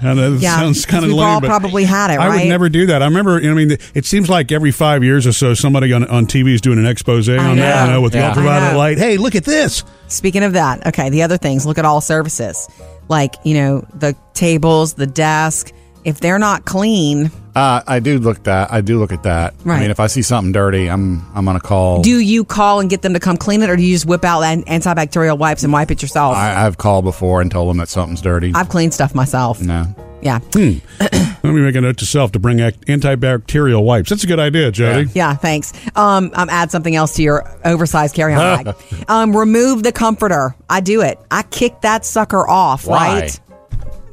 I 0.00 0.14
know 0.14 0.30
that 0.34 0.40
Yeah, 0.40 0.56
sounds 0.56 0.86
kind 0.86 1.04
of 1.04 1.08
we've 1.10 1.18
lame, 1.18 1.28
all 1.28 1.40
probably 1.40 1.82
had 1.84 2.10
it, 2.12 2.20
I 2.20 2.28
right? 2.28 2.42
would 2.42 2.48
never 2.48 2.68
do 2.68 2.86
that. 2.86 3.02
I 3.02 3.06
remember. 3.06 3.38
I 3.38 3.52
mean, 3.54 3.76
it 3.92 4.06
seems 4.06 4.28
like 4.30 4.52
every 4.52 4.70
five 4.70 5.02
years 5.02 5.26
or 5.26 5.32
so, 5.32 5.52
somebody 5.54 5.92
on 5.92 6.04
on 6.04 6.26
TV 6.26 6.54
is 6.54 6.60
doing 6.60 6.78
an 6.78 6.86
expose 6.86 7.28
on 7.28 7.36
know. 7.36 7.54
that. 7.56 7.86
You 7.86 7.92
know, 7.92 8.00
with 8.02 8.12
the 8.12 8.18
Yeah. 8.18 8.26
I 8.26 8.28
ultraviolet 8.28 8.76
light. 8.76 8.98
Hey, 8.98 9.16
look 9.16 9.34
at 9.34 9.44
this. 9.44 9.82
Speaking 10.06 10.44
of 10.44 10.52
that, 10.52 10.86
okay, 10.86 11.10
the 11.10 11.22
other 11.24 11.38
things, 11.38 11.66
look 11.66 11.78
at 11.78 11.84
all 11.84 12.00
services. 12.00 12.68
Like, 13.08 13.34
you 13.42 13.54
know, 13.54 13.84
the 13.94 14.14
tables, 14.34 14.94
the 14.94 15.06
desk. 15.08 15.72
If 16.04 16.20
they're 16.20 16.38
not 16.38 16.64
clean, 16.64 17.32
Uh, 17.58 17.82
I 17.86 17.98
do 17.98 18.18
look 18.18 18.44
that. 18.44 18.72
I 18.72 18.80
do 18.82 18.98
look 19.00 19.10
at 19.12 19.24
that. 19.24 19.54
I 19.66 19.80
mean, 19.80 19.90
if 19.90 19.98
I 19.98 20.06
see 20.06 20.22
something 20.22 20.52
dirty, 20.52 20.88
I'm 20.88 21.26
I'm 21.34 21.44
gonna 21.44 21.58
call. 21.60 22.02
do 22.02 22.18
you 22.20 22.44
call 22.44 22.78
and 22.80 22.88
get 22.88 23.02
them 23.02 23.14
to 23.14 23.20
come 23.20 23.36
clean 23.36 23.62
it 23.62 23.68
or 23.70 23.74
do 23.76 23.82
you 23.82 23.94
just 23.94 24.06
whip 24.06 24.24
out 24.24 24.42
an- 24.42 24.62
antibacterial 24.64 25.36
wipes 25.36 25.64
and 25.64 25.72
wipe 25.72 25.90
it 25.90 26.00
yourself? 26.00 26.36
I, 26.36 26.64
I've 26.66 26.78
called 26.78 27.04
before 27.04 27.40
and 27.40 27.50
told 27.50 27.68
them 27.70 27.78
that 27.78 27.88
something's 27.88 28.20
dirty. 28.22 28.52
I've 28.54 28.68
cleaned 28.68 28.94
stuff 28.94 29.14
myself. 29.14 29.60
no. 29.60 29.84
Yeah. 30.20 30.40
Let 30.54 31.44
me 31.44 31.60
make 31.62 31.76
a 31.76 31.80
note 31.80 31.98
to 31.98 32.06
self 32.06 32.32
to 32.32 32.40
bring 32.40 32.60
act- 32.60 32.86
antibacterial 32.88 33.84
wipes. 33.84 34.10
That's 34.10 34.24
a 34.24 34.26
good 34.26 34.40
idea, 34.40 34.72
Jody. 34.72 35.08
Yeah, 35.14 35.34
thanks. 35.36 35.72
Um, 35.96 36.32
um, 36.34 36.50
add 36.50 36.72
something 36.72 36.96
else 36.96 37.14
to 37.14 37.22
your 37.22 37.48
oversized 37.64 38.16
carry-on 38.16 38.64
bag. 38.64 38.74
um, 39.08 39.36
remove 39.36 39.84
the 39.84 39.92
comforter. 39.92 40.56
I 40.68 40.80
do 40.80 41.02
it. 41.02 41.20
I 41.30 41.42
kick 41.44 41.82
that 41.82 42.04
sucker 42.04 42.48
off. 42.48 42.84
Why? 42.86 43.20
Right. 43.20 43.40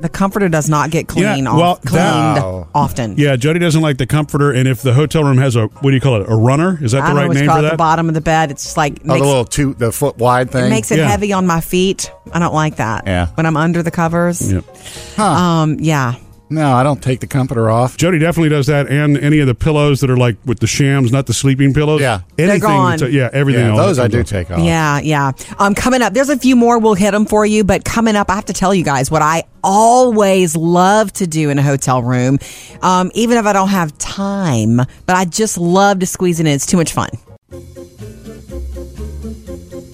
The 0.06 0.10
comforter 0.10 0.48
does 0.50 0.70
not 0.70 0.92
get 0.92 1.08
clean 1.08 1.24
Yeah, 1.24 1.56
well, 1.56 1.62
off, 1.64 1.82
cleaned 1.82 2.38
that- 2.38 2.68
often. 2.76 3.16
Yeah, 3.18 3.38
Jody 3.38 3.58
doesn't 3.58 3.82
like 3.82 3.98
the 3.98 4.06
comforter, 4.06 4.52
and 4.52 4.68
if 4.68 4.84
the 4.84 4.94
hotel 4.94 5.24
room 5.24 5.40
has 5.40 5.56
a 5.56 5.66
what 5.66 5.90
do 5.90 5.96
you 5.96 6.00
call 6.00 6.22
it, 6.22 6.30
a 6.30 6.36
runner? 6.36 6.78
Is 6.80 6.92
that 6.92 7.02
I 7.02 7.10
the 7.10 7.16
right 7.16 7.32
name 7.32 7.46
for 7.46 7.52
at 7.54 7.62
that? 7.62 7.72
the 7.72 7.78
bottom 7.78 8.08
of 8.08 8.14
the 8.14 8.22
bed. 8.22 8.52
It's 8.52 8.78
like 8.78 9.00
Oh, 9.04 9.08
makes, 9.08 9.22
the 9.22 9.26
little 9.26 9.46
two, 9.46 9.74
the 9.74 9.92
foot 9.92 10.20
wide 10.20 10.52
thing. 10.52 10.66
it 10.66 10.70
makes 10.70 10.92
it 10.92 11.00
Yeah. 11.00 11.08
heavy 11.10 11.34
on 11.34 11.48
my 11.48 11.60
feet. 11.60 12.12
I 12.32 12.38
don't 12.38 12.54
like 12.54 12.76
that. 12.76 13.06
Yeah. 13.08 13.30
When 13.34 13.48
I'm 13.48 13.58
under 13.58 13.82
the 13.82 13.90
covers. 13.90 14.54
Yep. 14.54 14.64
Um. 15.20 15.78
Yeah. 15.80 16.14
No, 16.50 16.74
I 16.74 16.84
don't 16.84 17.02
take 17.02 17.22
the 17.22 17.28
comforter 17.28 17.72
off. 17.72 17.98
Jody 17.98 18.20
definitely 18.20 18.50
does 18.50 18.68
that, 18.68 18.88
and 18.88 19.18
any 19.18 19.40
of 19.40 19.48
the 19.48 19.56
pillows 19.56 20.00
that 20.02 20.10
are 20.12 20.18
like 20.18 20.38
with 20.46 20.60
the 20.60 20.68
shams, 20.68 21.12
not 21.12 21.26
the 21.26 21.34
sleeping 21.34 21.74
pillows. 21.74 22.02
Yeah. 22.02 22.22
They're 22.36 22.50
anything. 22.52 22.62
gone. 22.70 22.92
that's- 22.98 23.14
yeah, 23.14 23.30
everything. 23.34 23.66
Yeah, 23.66 23.72
all 23.72 23.78
those 23.78 23.98
I 23.98 24.08
do 24.08 24.20
off. 24.20 24.28
take 24.28 24.52
off. 24.52 24.60
Yeah, 24.60 25.00
yeah. 25.00 25.32
Um, 25.58 25.74
coming 25.74 26.02
up, 26.04 26.14
there's 26.14 26.30
a 26.30 26.38
few 26.38 26.56
more. 26.56 26.78
We'll 26.78 26.94
hit 26.94 27.12
them 27.12 27.26
for 27.26 27.46
you. 27.46 27.64
But 27.64 27.84
coming 27.84 28.16
up, 28.16 28.30
I 28.30 28.36
have 28.36 28.46
to 28.46 28.54
tell 28.54 28.76
you 28.76 28.84
guys 28.84 29.10
what 29.10 29.22
I 29.24 29.44
always 29.64 30.56
love 30.56 31.12
to 31.14 31.26
do 31.28 31.50
in 31.50 31.58
a 31.58 31.64
hotel 31.64 32.04
room, 32.04 32.38
um, 32.84 33.12
even 33.16 33.38
if 33.38 33.46
I 33.46 33.54
don't 33.54 33.70
have 33.70 33.98
time. 33.98 34.78
But 34.78 35.16
I 35.16 35.26
just 35.26 35.58
love 35.58 36.00
to 36.00 36.06
squeeze 36.06 36.40
it 36.40 36.46
in. 36.46 36.54
It's 36.54 36.68
too 36.68 36.78
much 36.78 36.94
fun. 36.94 37.10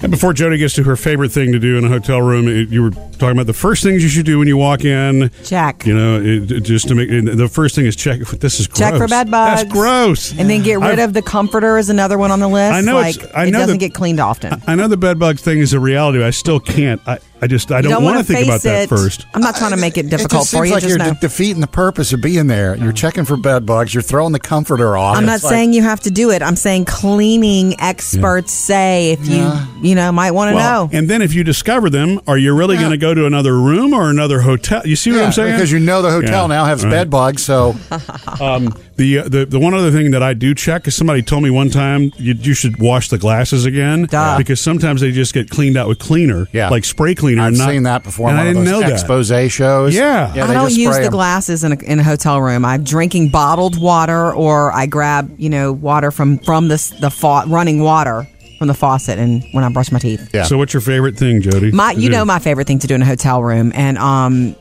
And 0.01 0.09
before 0.11 0.33
Jody 0.33 0.57
gets 0.57 0.73
to 0.75 0.83
her 0.83 0.95
favorite 0.95 1.31
thing 1.31 1.51
to 1.51 1.59
do 1.59 1.77
in 1.77 1.83
a 1.85 1.87
hotel 1.87 2.21
room, 2.21 2.47
it, 2.47 2.69
you 2.69 2.81
were 2.81 2.89
talking 2.89 3.31
about 3.31 3.45
the 3.45 3.53
first 3.53 3.83
things 3.83 4.01
you 4.01 4.09
should 4.09 4.25
do 4.25 4.39
when 4.39 4.47
you 4.47 4.57
walk 4.57 4.83
in. 4.83 5.29
Check. 5.43 5.85
You 5.85 5.93
know, 5.95 6.19
it, 6.19 6.51
it- 6.51 6.61
just 6.61 6.87
to 6.87 6.95
make 6.95 7.09
the 7.09 7.47
first 7.47 7.75
thing 7.75 7.85
is 7.85 7.95
check. 7.95 8.19
This 8.41 8.59
is 8.59 8.67
gross. 8.67 8.79
Check 8.79 8.95
for 8.95 9.07
bed 9.07 9.29
bugs. 9.29 9.61
That's 9.61 9.71
gross. 9.73 10.31
And 10.37 10.49
then 10.49 10.63
get 10.63 10.79
rid 10.79 10.93
I've- 10.93 11.01
of 11.03 11.13
the 11.13 11.21
comforter 11.21 11.77
is 11.77 11.89
another 11.89 12.17
one 12.17 12.31
on 12.31 12.39
the 12.39 12.47
list. 12.47 12.73
I 12.73 12.81
know 12.81 12.95
like 12.95 13.15
it's- 13.17 13.31
I 13.35 13.45
it 13.45 13.51
doesn't 13.51 13.73
that- 13.73 13.77
get 13.77 13.93
cleaned 13.93 14.19
often. 14.19 14.61
I 14.67 14.75
know 14.75 14.87
the 14.87 14.97
bed 14.97 15.19
bug 15.19 15.37
thing 15.39 15.59
is 15.59 15.73
a 15.73 15.79
reality. 15.79 16.17
But 16.19 16.27
I 16.27 16.31
still 16.31 16.59
can't. 16.59 16.99
I, 17.07 17.19
I 17.43 17.47
just 17.47 17.71
I 17.71 17.77
You 17.77 17.83
don't, 17.89 18.03
want 18.03 18.15
wanna 18.17 18.23
think 18.23 18.45
about 18.47 18.61
face 18.61 18.87
that 18.87 18.89
first. 18.89 19.25
I'm 19.33 19.41
not 19.41 19.55
trying 19.55 19.71
to 19.71 19.77
make 19.77 19.97
it 19.97 20.09
difficult 20.09 20.43
it 20.43 20.45
just 20.45 20.51
for 20.51 20.57
seems 20.57 20.67
you. 20.67 20.73
like 20.73 20.81
just 20.83 20.89
you're 20.89 20.97
know. 20.99 21.13
de- 21.15 21.19
defeating 21.21 21.59
the 21.61 21.67
purpose 21.67 22.13
of 22.13 22.21
being 22.21 22.45
there. 22.47 22.75
You're 22.75 22.91
checking 22.91 23.25
for 23.25 23.35
bed 23.35 23.65
bugs. 23.65 23.93
You're 23.93 24.03
throwing 24.03 24.31
the 24.31 24.39
comforter 24.39 24.95
off. 24.95 25.17
I'm 25.17 25.25
not 25.25 25.35
It's 25.35 25.43
like- 25.45 25.51
saying 25.51 25.73
you 25.73 25.81
have 25.81 25.99
to 26.01 26.11
do 26.11 26.29
it. 26.29 26.43
I'm 26.43 26.55
saying 26.55 26.85
cleaning 26.85 27.79
experts 27.81 28.53
say 28.53 29.11
if 29.13 29.27
you 29.27 29.37
Yeah. 29.37 29.65
you 29.81 29.95
know 29.95 30.11
might 30.11 30.31
want 30.31 30.51
to 30.51 30.55
Well, 30.55 30.87
know. 30.87 30.97
and 30.97 31.09
then 31.09 31.21
if 31.23 31.33
you 31.33 31.43
discover 31.43 31.89
them, 31.89 32.19
are 32.27 32.37
you 32.37 32.53
really 32.53 32.77
going 32.77 32.91
to 32.91 32.97
go 32.97 33.13
to 33.13 33.25
another 33.25 33.57
room 33.57 33.93
or 33.93 34.09
another 34.11 34.41
hotel? 34.41 34.81
You 34.85 34.95
see 34.95 35.11
what 35.11 35.17
Yeah, 35.19 35.25
I'm 35.25 35.31
saying? 35.31 35.53
Because 35.55 35.71
you 35.71 35.79
know 35.79 36.01
the 36.03 36.11
hotel 36.11 36.43
Yeah, 36.43 36.55
now 36.57 36.65
has 36.65 36.83
right. 36.83 36.91
bed 36.91 37.09
bugs, 37.09 37.43
so 37.43 37.75
Um, 38.39 38.73
the, 39.01 39.17
uh, 39.19 39.23
the 39.29 39.45
the 39.45 39.59
one 39.59 39.73
other 39.73 39.89
thing 39.91 40.11
that 40.11 40.21
I 40.21 40.33
do 40.33 40.53
check 40.53 40.87
is 40.87 40.95
somebody 40.95 41.21
told 41.23 41.41
me 41.43 41.49
one 41.49 41.69
time 41.69 42.11
you, 42.17 42.33
you 42.35 42.53
should 42.53 42.77
wash 42.79 43.09
the 43.09 43.17
glasses 43.17 43.65
again 43.65 44.05
Duh. 44.05 44.37
because 44.37 44.61
sometimes 44.61 45.01
they 45.01 45.11
just 45.11 45.33
get 45.33 45.49
cleaned 45.49 45.75
out 45.75 45.87
with 45.87 45.97
cleaner, 45.99 46.47
Yeah. 46.51 46.69
like 46.69 46.85
spray 46.85 47.15
cleaner. 47.15 47.41
I've 47.41 47.47
and 47.49 47.57
not, 47.57 47.69
seen 47.69 47.83
that 47.83 48.03
before. 48.03 48.29
And 48.29 48.37
on 48.39 48.45
I 48.45 48.49
didn't 48.49 48.61
of 48.67 48.71
know 48.71 48.79
that. 48.81 48.91
expose 48.91 49.29
shows. 49.51 49.95
Yeah. 49.95 50.33
yeah 50.35 50.43
I 50.43 50.47
they 50.47 50.53
don't 50.53 50.67
just 50.69 50.77
use 50.77 50.93
spray 50.93 51.01
the 51.03 51.07
'em. 51.07 51.11
glasses 51.13 51.63
in 51.63 51.71
a, 51.71 51.75
in 51.83 51.99
a 51.99 52.03
hotel 52.03 52.39
room. 52.39 52.63
I'm 52.63 52.83
drinking 52.83 53.29
bottled 53.29 53.81
water, 53.81 54.33
or 54.33 54.71
I 54.71 54.85
grab 54.85 55.33
you 55.37 55.49
know 55.49 55.73
water 55.73 56.11
from 56.11 56.37
from 56.39 56.67
this 56.67 56.89
the 56.89 57.09
fa- 57.09 57.43
running 57.47 57.81
water 57.81 58.27
from 58.59 58.67
the 58.67 58.75
faucet, 58.75 59.17
and 59.17 59.43
when 59.53 59.63
I 59.63 59.69
brush 59.69 59.91
my 59.91 59.97
teeth. 59.97 60.29
Yeah. 60.33 60.43
So 60.43 60.57
what's 60.59 60.73
your 60.73 60.81
favorite 60.81 61.17
thing, 61.17 61.41
Jody? 61.41 61.71
My, 61.71 61.93
you 61.93 62.09
do? 62.09 62.17
know, 62.17 62.25
my 62.25 62.37
favorite 62.37 62.67
thing 62.67 62.77
to 62.77 62.85
do 62.87 62.93
in 62.93 63.01
a 63.01 63.05
hotel 63.05 63.41
room, 63.41 63.71
and 63.73 63.97
um, 63.97 64.55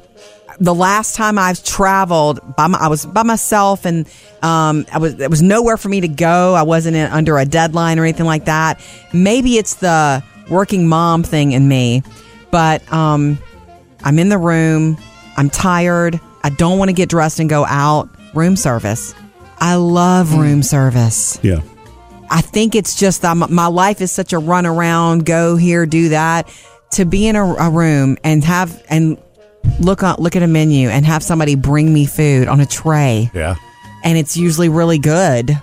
the 0.60 0.74
last 0.74 1.14
time 1.16 1.38
I've 1.38 1.64
traveled, 1.64 2.40
by 2.54 2.66
my, 2.66 2.78
I 2.78 2.88
was 2.88 3.06
by 3.06 3.22
myself, 3.22 3.86
and 3.86 4.06
um, 4.42 4.86
I 4.92 4.98
was 4.98 5.16
there 5.16 5.30
was 5.30 5.42
nowhere 5.42 5.78
for 5.78 5.88
me 5.88 6.02
to 6.02 6.08
go. 6.08 6.54
I 6.54 6.62
wasn't 6.62 6.96
in, 6.96 7.10
under 7.10 7.38
a 7.38 7.46
deadline 7.46 7.98
or 7.98 8.04
anything 8.04 8.26
like 8.26 8.44
that. 8.44 8.80
Maybe 9.12 9.56
it's 9.56 9.76
the 9.76 10.22
working 10.50 10.86
mom 10.86 11.22
thing 11.22 11.52
in 11.52 11.66
me, 11.66 12.02
but 12.50 12.90
um, 12.92 13.38
I'm 14.04 14.18
in 14.18 14.28
the 14.28 14.38
room. 14.38 14.98
I'm 15.36 15.48
tired. 15.48 16.20
I 16.42 16.50
don't 16.50 16.78
want 16.78 16.90
to 16.90 16.94
get 16.94 17.08
dressed 17.08 17.40
and 17.40 17.48
go 17.48 17.64
out. 17.64 18.10
Room 18.34 18.54
service. 18.54 19.14
I 19.58 19.74
love 19.76 20.34
room 20.34 20.62
service. 20.62 21.38
Yeah. 21.42 21.60
I 22.30 22.42
think 22.42 22.74
it's 22.74 22.94
just 22.94 23.22
my 23.22 23.66
life 23.66 24.00
is 24.00 24.12
such 24.12 24.32
a 24.32 24.38
run 24.38 24.64
around, 24.64 25.26
go 25.26 25.56
here, 25.56 25.84
do 25.84 26.10
that. 26.10 26.48
To 26.92 27.04
be 27.04 27.26
in 27.26 27.36
a, 27.36 27.44
a 27.44 27.70
room 27.70 28.18
and 28.24 28.42
have 28.44 28.82
and 28.88 29.18
look 29.80 30.02
on, 30.02 30.16
look 30.18 30.36
at 30.36 30.42
a 30.42 30.46
menu 30.46 30.88
and 30.88 31.04
have 31.06 31.22
somebody 31.22 31.54
bring 31.54 31.92
me 31.92 32.06
food 32.06 32.48
on 32.48 32.60
a 32.60 32.66
tray, 32.66 33.30
Yeah. 33.34 33.56
and 34.04 34.16
it's 34.18 34.36
usually 34.36 34.68
really 34.68 34.98
good. 34.98 35.58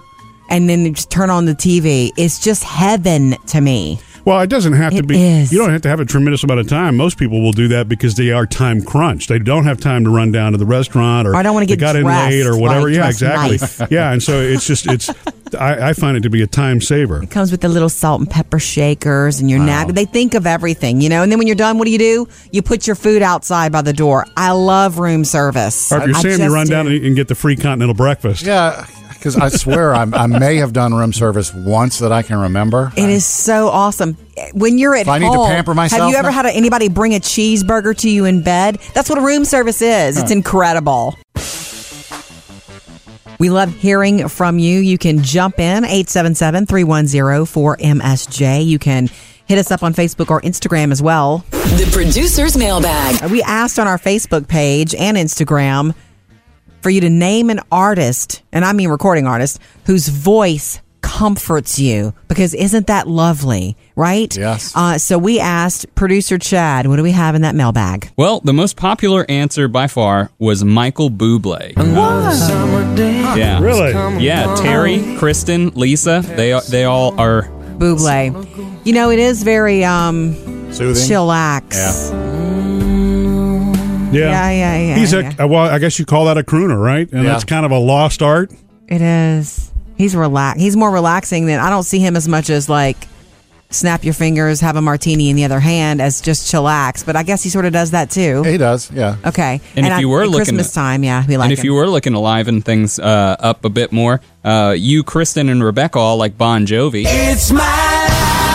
And 0.49 0.69
then 0.69 0.85
you 0.85 0.91
just 0.93 1.09
turn 1.09 1.29
on 1.29 1.45
the 1.45 1.53
TV. 1.55 2.11
It's 2.17 2.39
just 2.39 2.63
heaven 2.63 3.35
to 3.47 3.59
me. 3.61 3.99
Well, 4.27 4.41
it 4.41 4.49
doesn't 4.49 4.73
have 4.73 4.93
to 4.93 5.03
be. 5.03 5.23
is. 5.23 5.53
You 5.53 5.57
don't 5.57 5.69
have 5.69 5.83
to 5.83 5.87
have 5.87 6.01
a 6.01 6.05
tremendous 6.05 6.43
amount 6.43 6.59
of 6.59 6.67
time. 6.67 6.97
Most 6.97 7.17
people 7.17 7.41
will 7.41 7.53
do 7.53 7.69
that 7.69 7.87
because 7.87 8.15
they 8.15 8.31
are 8.31 8.45
time 8.45 8.81
crunched. 8.81 9.29
They 9.29 9.39
don't 9.39 9.63
have 9.63 9.79
time 9.79 10.03
to 10.03 10.09
run 10.09 10.33
down 10.33 10.51
to 10.51 10.57
the 10.57 10.65
restaurant 10.65 11.29
or, 11.29 11.31
Or 11.31 11.35
I 11.37 11.43
don't 11.43 11.53
wanna 11.53 11.65
they 11.65 11.77
get 11.77 11.79
got 11.79 11.95
in 11.95 12.03
late 12.03 12.45
or 12.45 12.57
whatever. 12.57 12.89
like, 12.89 12.97
yeah, 12.97 13.07
exactly. 13.07 13.57
nice. 13.57 13.81
yeah, 13.89 14.11
and 14.11 14.21
so 14.21 14.41
it's 14.41 14.67
just 14.67 14.85
it's. 14.87 15.09
I, 15.57 15.91
I 15.91 15.93
find 15.93 16.17
it 16.17 16.23
to 16.23 16.29
be 16.29 16.41
a 16.41 16.47
time 16.47 16.81
saver. 16.81 17.23
It 17.23 17.31
comes 17.31 17.51
with 17.51 17.61
the 17.61 17.69
little 17.69 17.87
salt 17.87 18.19
and 18.19 18.29
pepper 18.29 18.59
shakers 18.59 19.39
and 19.39 19.49
your 19.49 19.59
napkin. 19.59 19.95
They 19.95 20.03
think 20.03 20.33
of 20.33 20.45
everything, 20.45 20.99
you 20.99 21.07
know. 21.07 21.23
And 21.23 21.31
then 21.31 21.39
when 21.39 21.47
you're 21.47 21.55
done, 21.55 21.77
what 21.77 21.85
do 21.85 21.91
you 21.91 21.97
do? 21.97 22.27
You 22.51 22.61
put 22.61 22.85
your 22.85 22.97
food 22.97 23.21
outside 23.21 23.71
by 23.71 23.81
the 23.81 23.93
door. 23.93 24.25
I 24.35 24.51
love 24.51 24.99
room 24.99 25.23
service. 25.23 25.89
Or 25.89 26.01
if 26.01 26.07
you're 26.07 26.17
I 26.17 26.21
Sam, 26.21 26.41
you 26.41 26.53
run 26.53 26.67
down 26.67 26.85
do. 26.87 26.97
and, 26.97 27.05
and 27.05 27.15
get 27.15 27.29
the 27.29 27.35
free 27.35 27.55
continental 27.55 27.95
breakfast. 27.95 28.43
Yeah. 28.43 28.85
Because 29.27 29.53
I 29.53 29.57
swear 29.57 29.93
I, 29.93 30.03
I 30.03 30.27
may 30.27 30.55
have 30.57 30.71
done 30.71 30.93
room 30.93 31.11
service 31.11 31.53
once 31.53 31.99
that 31.99 32.13
I 32.13 32.21
can 32.21 32.39
remember. 32.39 32.93
It 32.95 33.09
is 33.09 33.25
so 33.25 33.67
awesome. 33.67 34.13
When 34.53 34.77
you're 34.77 34.95
at 34.95 35.01
If 35.01 35.09
I 35.09 35.19
home, 35.19 35.31
need 35.31 35.35
to 35.35 35.43
pamper 35.53 35.73
myself 35.73 36.03
have 36.03 36.09
you 36.11 36.15
ever 36.15 36.29
now- 36.29 36.33
had 36.35 36.45
anybody 36.45 36.87
bring 36.87 37.13
a 37.13 37.19
cheeseburger 37.19 37.93
to 37.99 38.09
you 38.09 38.23
in 38.23 38.41
bed? 38.41 38.77
That's 38.93 39.09
what 39.09 39.19
a 39.19 39.21
room 39.21 39.43
service 39.43 39.81
is. 39.81 40.17
It's 40.17 40.31
incredible. 40.31 41.17
We 43.39 43.49
love 43.49 43.75
hearing 43.75 44.29
from 44.29 44.59
you. 44.59 44.79
You 44.79 44.97
can 44.97 45.21
jump 45.23 45.59
in 45.59 45.83
877-310-4MSJ. 45.83 48.65
You 48.65 48.79
can 48.79 49.09
hit 49.45 49.57
us 49.59 49.71
up 49.71 49.83
on 49.83 49.93
Facebook 49.93 50.29
or 50.31 50.39
Instagram 50.41 50.93
as 50.93 51.01
well. 51.01 51.39
The 51.51 51.89
producer's 51.91 52.55
mailbag. 52.57 53.29
We 53.29 53.43
asked 53.43 53.77
on 53.77 53.87
our 53.87 53.97
Facebook 53.99 54.47
page 54.47 54.95
and 54.95 55.17
Instagram 55.17 55.93
for 56.81 56.89
you 56.89 57.01
to 57.01 57.09
name 57.09 57.49
an 57.49 57.59
artist, 57.71 58.41
and 58.51 58.63
I 58.65 58.73
mean 58.73 58.89
recording 58.89 59.27
artist, 59.27 59.59
whose 59.85 60.07
voice 60.07 60.81
comforts 61.01 61.79
you 61.79 62.13
because 62.27 62.53
isn't 62.53 62.87
that 62.87 63.07
lovely, 63.07 63.77
right? 63.95 64.35
Yes. 64.35 64.73
Uh, 64.75 64.97
so 64.97 65.17
we 65.17 65.39
asked 65.39 65.93
producer 65.95 66.37
Chad, 66.37 66.87
what 66.87 66.97
do 66.97 67.03
we 67.03 67.11
have 67.11 67.33
in 67.33 67.43
that 67.43 67.55
mailbag? 67.55 68.11
Well, 68.17 68.41
the 68.41 68.53
most 68.53 68.75
popular 68.75 69.25
answer 69.29 69.67
by 69.67 69.87
far 69.87 70.31
was 70.37 70.63
Michael 70.65 71.09
Bublé. 71.09 71.73
Yeah. 73.37 73.59
Really? 73.61 74.23
Yeah, 74.23 74.53
Terry, 74.55 75.15
Kristen, 75.17 75.69
Lisa, 75.75 76.21
they 76.35 76.59
they 76.69 76.83
all 76.83 77.19
are 77.19 77.43
Bublé. 77.77 78.85
You 78.85 78.93
know, 78.93 79.09
it 79.09 79.19
is 79.19 79.43
very 79.43 79.83
um, 79.85 80.33
Soothing. 80.73 81.03
chillax. 81.03 81.73
Yeah, 82.11 82.26
Yeah, 84.11 84.49
yeah, 84.51 84.77
yeah, 84.77 84.95
He's 84.95 85.13
yeah. 85.13 85.33
a 85.39 85.47
well, 85.47 85.63
I 85.69 85.79
guess 85.79 85.99
you 85.99 86.05
call 86.05 86.25
that 86.25 86.37
a 86.37 86.43
crooner, 86.43 86.81
right? 86.81 87.11
And 87.11 87.23
Yeah. 87.23 87.31
that's 87.31 87.43
kind 87.43 87.65
of 87.65 87.71
a 87.71 87.77
lost 87.79 88.21
art. 88.21 88.51
It 88.87 89.01
is. 89.01 89.71
He's 89.97 90.15
relax. 90.15 90.59
He's 90.59 90.77
more 90.77 90.91
relaxing 90.91 91.45
than 91.47 91.59
I 91.59 91.69
don't 91.69 91.83
see 91.83 91.99
him 91.99 92.15
as 92.15 92.27
much 92.27 92.49
as 92.49 92.69
like 92.69 92.95
snap 93.69 94.05
your 94.05 94.13
fingers, 94.13 94.61
have 94.61 94.77
a 94.77 94.81
martini 94.81 95.29
in 95.29 95.35
the 95.35 95.43
other 95.43 95.59
hand 95.59 96.01
as 96.01 96.21
just 96.21 96.49
chillax. 96.49 97.05
But 97.05 97.17
I 97.17 97.23
guess 97.23 97.43
he 97.43 97.49
sort 97.49 97.65
of 97.65 97.73
does 97.73 97.91
that 97.91 98.09
too. 98.09 98.43
He 98.43 98.57
does, 98.57 98.89
yeah. 98.91 99.17
Okay. 99.25 99.59
And 99.75 99.85
if 99.85 99.91
I- 99.91 99.99
you 99.99 100.07
were 100.07 100.21
at 100.21 100.29
looking 100.29 100.45
Christmas 100.45 100.69
at- 100.69 100.73
time, 100.73 101.03
yeah, 101.03 101.25
we 101.27 101.35
like 101.35 101.45
and 101.45 101.51
if 101.53 101.59
him. 101.59 101.65
you 101.65 101.73
were 101.73 101.89
looking 101.89 102.13
to 102.13 102.19
liven 102.19 102.61
things 102.61 102.97
uh, 102.99 103.35
up 103.39 103.65
a 103.65 103.69
bit 103.69 103.91
more, 103.91 104.21
uh, 104.45 104.73
you, 104.77 105.03
Kristen, 105.03 105.49
and 105.49 105.61
Rebecca 105.61 105.99
all 105.99 106.15
like 106.15 106.37
Bon 106.37 106.65
Jovi. 106.65 107.03
It's 107.05 107.51
my 107.51 107.59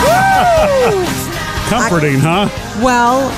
Woo 0.03 1.05
Comforting, 1.69 2.19
huh? 2.19 2.49
well, 2.83 3.29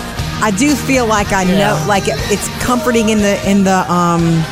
I 0.41 0.51
do 0.51 0.75
feel 0.75 1.05
like 1.07 1.31
I 1.33 1.43
know, 1.43 1.83
like 1.87 2.03
it, 2.07 2.15
it's 2.31 2.47
comforting 2.63 3.09
in 3.09 3.19
the 3.19 3.49
in 3.49 3.63
the 3.63 3.91
um 3.91 4.43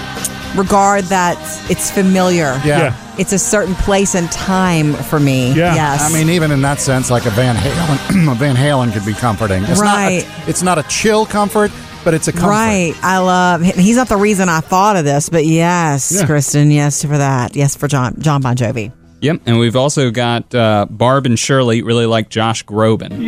regard 0.58 1.06
that 1.06 1.38
it's 1.70 1.92
familiar. 1.92 2.60
Yeah. 2.66 2.80
Yeah. 2.80 2.98
It's 3.20 3.32
a 3.34 3.38
certain 3.40 3.76
place 3.76 4.16
and 4.16 4.32
time 4.32 4.94
for 4.94 5.20
me. 5.20 5.54
Yeah. 5.54 5.76
Yes. 5.76 6.02
I 6.02 6.12
mean, 6.14 6.30
even 6.30 6.52
in 6.52 6.62
that 6.64 6.80
sense, 6.80 7.12
like 7.12 7.26
a 7.26 7.30
Van 7.32 7.56
Halen, 7.56 8.32
a 8.32 8.36
Van 8.36 8.56
Halen 8.56 8.92
could 8.94 9.06
be 9.06 9.14
comforting. 9.14 9.64
It's 9.66 9.80
Right. 9.80 10.26
Not 10.28 10.48
a, 10.48 10.50
it's 10.50 10.62
not 10.64 10.78
a 10.80 10.84
chill 10.84 11.26
comfort, 11.26 11.72
but 12.04 12.14
it's 12.16 12.28
a 12.28 12.32
comfort. 12.32 12.48
Right. 12.50 12.94
I 13.04 13.20
love 13.20 13.62
he's 13.62 13.98
not 13.98 14.10
the 14.10 14.18
reason 14.18 14.50
I 14.50 14.62
thought 14.62 14.96
of 14.96 15.06
this, 15.06 15.30
but 15.30 15.46
yes, 15.46 16.12
Yeah. 16.12 16.26
Kristen, 16.26 16.72
yes 16.72 17.02
for 17.04 17.18
that. 17.18 17.56
Yes 17.56 17.76
for 17.76 17.88
John 17.88 18.16
John 18.20 18.42
Bon 18.42 18.56
Jovi. 18.56 18.92
Yep, 19.22 19.42
and 19.46 19.58
we've 19.58 19.78
also 19.78 20.12
got 20.12 20.54
uh, 20.54 20.86
Barb 20.90 21.26
and 21.26 21.40
Shirley 21.40 21.82
really 21.82 22.06
like 22.06 22.28
Josh 22.30 22.66
Groban. 22.66 23.24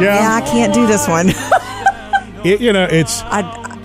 Yeah. 0.00 0.14
Yeah, 0.20 0.34
I 0.34 0.40
can't 0.42 0.72
do 0.74 0.86
this 0.86 1.06
one. 1.08 1.30
It- 2.42 2.62
you 2.62 2.72
know, 2.72 2.84
it's 2.90 3.20
I 3.24 3.42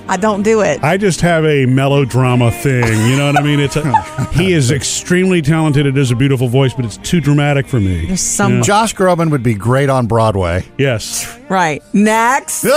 I 0.07 0.15
don't 0.15 0.43
do 0.43 0.61
it. 0.61 0.81
I 0.81 0.95
just 0.95 1.19
have 1.19 1.43
a 1.43 1.65
melodrama 1.65 2.51
thing. 2.51 2.85
You 3.09 3.17
know 3.17 3.25
what 3.25 3.37
I 3.37 3.43
mean? 3.43 3.59
It's 3.59 3.75
a, 3.75 4.23
he 4.31 4.53
is 4.53 4.71
extremely 4.71 5.41
talented. 5.41 5.85
It 5.85 5.97
is 5.97 6.09
a 6.11 6.15
beautiful 6.15 6.47
voice, 6.47 6.73
but 6.73 6.85
it's 6.85 6.95
too 6.97 7.19
dramatic 7.19 7.67
for 7.67 7.81
me. 7.81 8.05
There's 8.05 8.21
some 8.21 8.63
Josh 8.63 8.95
Groban 8.95 9.29
would 9.31 9.43
be 9.43 9.55
great 9.55 9.89
on 9.89 10.05
Broadway. 10.07 10.63
Yes. 10.77 11.25
Right. 11.49 11.83
Next. 11.93 12.63
Look, 12.63 12.73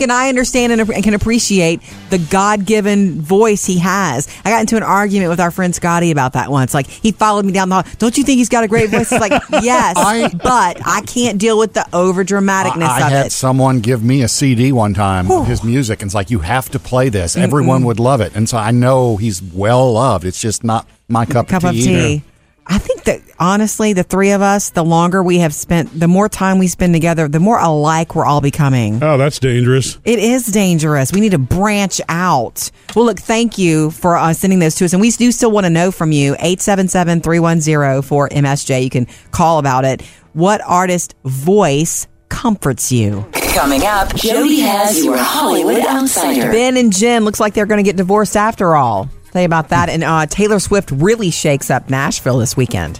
and 0.00 0.10
I 0.12 0.28
understand 0.28 0.72
and, 0.72 1.04
can 1.04 1.14
appreciate 1.14 1.80
the 2.10 2.18
God-given 2.18 3.20
voice 3.20 3.64
he 3.64 3.78
has. 3.78 4.28
I 4.44 4.50
got 4.50 4.60
into 4.60 4.76
an 4.76 4.82
argument 4.82 5.30
with 5.30 5.40
our 5.40 5.50
friend 5.50 5.74
Scotty 5.74 6.10
about 6.10 6.32
that 6.34 6.50
once. 6.50 6.74
Like 6.74 6.86
he 6.86 7.12
followed 7.12 7.44
me 7.44 7.52
down 7.52 7.68
the 7.68 7.76
hall. 7.76 7.84
Don't 7.98 8.16
you 8.18 8.24
think 8.24 8.38
he's 8.38 8.48
got 8.48 8.64
a 8.64 8.68
great 8.68 8.90
voice? 8.90 9.10
It's 9.12 9.20
like 9.20 9.32
yes, 9.62 9.94
I- 9.96 10.28
but 10.34 10.80
I 10.86 11.02
can't 11.02 11.38
deal 11.38 11.58
with 11.58 11.72
the 11.74 11.86
over 11.94 12.24
dramaticness 12.24 12.82
I 12.88 13.02
of 13.06 13.12
had 13.12 13.26
it. 13.26 13.32
someone 13.32 13.80
give 13.80 14.02
me 14.02 14.22
a 14.22 14.28
CD 14.28 14.72
one 14.72 14.94
time 14.94 15.30
of 15.30 15.46
his 15.46 15.62
music, 15.64 16.02
and 16.02 16.08
it's 16.08 16.14
like 16.14 16.30
you 16.30 16.40
have 16.40 16.68
to 16.70 16.78
play 16.78 17.08
this. 17.08 17.36
Everyone 17.36 17.84
would 17.84 18.00
love 18.00 18.20
it, 18.20 18.34
and 18.34 18.48
so 18.48 18.56
I 18.58 18.70
know 18.70 19.16
he's 19.16 19.42
well 19.42 19.92
loved. 19.92 20.24
It's 20.24 20.40
just 20.40 20.64
not 20.64 20.86
my 21.08 21.24
cup, 21.26 21.48
cup 21.48 21.62
of 21.64 21.70
of 21.70 21.74
tea. 21.76 21.84
tea. 21.84 22.22
Either. 22.66 22.74
I 22.74 22.78
think 22.78 23.04
that 23.04 23.20
honestly, 23.38 23.92
the 23.92 24.02
three 24.02 24.32
of 24.32 24.42
us, 24.42 24.70
the 24.70 24.84
longer 24.84 25.22
we 25.22 25.38
have 25.38 25.54
spent, 25.54 25.98
the 25.98 26.08
more 26.08 26.28
time 26.28 26.58
we 26.58 26.68
spend 26.68 26.94
together, 26.94 27.28
the 27.28 27.40
more 27.40 27.58
alike 27.58 28.14
we're 28.14 28.24
all 28.26 28.40
becoming. 28.40 29.02
Oh, 29.02 29.16
that's 29.18 29.38
dangerous. 29.38 29.98
It 30.04 30.18
is 30.18 30.46
dangerous. 30.46 31.12
We 31.12 31.20
need 31.20 31.32
to 31.32 31.38
branch 31.38 32.00
out. 32.08 32.70
Well, 32.94 33.04
look, 33.06 33.18
thank 33.18 33.58
you 33.58 33.90
for 33.90 34.16
uh, 34.16 34.32
sending 34.32 34.58
those 34.58 34.74
to 34.76 34.84
us. 34.84 34.92
And 34.92 35.00
we 35.00 35.10
do 35.10 35.32
still 35.32 35.50
want 35.50 35.64
to 35.64 35.70
know 35.70 35.90
from 35.90 36.12
you 36.12 36.34
877 36.34 37.20
310 37.20 38.02
4MSJ. 38.02 38.84
You 38.84 38.90
can 38.90 39.06
call 39.30 39.58
about 39.58 39.84
it. 39.84 40.02
What 40.32 40.60
artist 40.66 41.14
voice 41.24 42.06
comforts 42.28 42.92
you? 42.92 43.26
Coming 43.54 43.84
up, 43.84 44.14
Jody 44.14 44.60
has 44.60 45.02
your 45.02 45.16
Hollywood 45.16 45.80
Outsider. 45.80 46.52
Ben 46.52 46.76
and 46.76 46.92
Jen 46.92 47.24
looks 47.24 47.40
like 47.40 47.54
they're 47.54 47.64
going 47.66 47.82
to 47.82 47.88
get 47.88 47.96
divorced 47.96 48.36
after 48.36 48.76
all. 48.76 49.08
Tell 49.36 49.42
you 49.42 49.46
about 49.48 49.68
that. 49.68 49.90
And 49.90 50.02
uh, 50.02 50.24
Taylor 50.24 50.58
Swift 50.58 50.90
really 50.90 51.30
shakes 51.30 51.70
up 51.70 51.90
Nashville 51.90 52.38
this 52.38 52.56
weekend. 52.56 52.98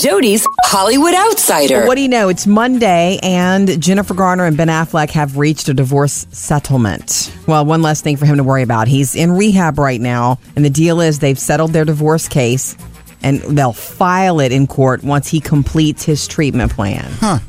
Jody's 0.00 0.46
Hollywood 0.62 1.12
Outsider. 1.12 1.84
What 1.84 1.96
do 1.96 2.00
you 2.00 2.08
know? 2.08 2.30
It's 2.30 2.46
Monday, 2.46 3.18
and 3.22 3.78
Jennifer 3.82 4.14
Garner 4.14 4.46
and 4.46 4.56
Ben 4.56 4.68
Affleck 4.68 5.10
have 5.10 5.36
reached 5.36 5.68
a 5.68 5.74
divorce 5.74 6.26
settlement. 6.30 7.30
Well, 7.46 7.66
one 7.66 7.82
less 7.82 8.00
thing 8.00 8.16
for 8.16 8.24
him 8.24 8.38
to 8.38 8.42
worry 8.42 8.62
about. 8.62 8.88
He's 8.88 9.14
in 9.14 9.32
rehab 9.32 9.78
right 9.78 10.00
now, 10.00 10.38
and 10.56 10.64
the 10.64 10.70
deal 10.70 11.02
is 11.02 11.18
they've 11.18 11.38
settled 11.38 11.74
their 11.74 11.84
divorce 11.84 12.26
case, 12.26 12.74
and 13.22 13.40
they'll 13.40 13.74
file 13.74 14.40
it 14.40 14.50
in 14.50 14.66
court 14.66 15.02
once 15.02 15.28
he 15.28 15.40
completes 15.40 16.04
his 16.04 16.26
treatment 16.26 16.72
plan. 16.72 17.04
Huh. 17.20 17.40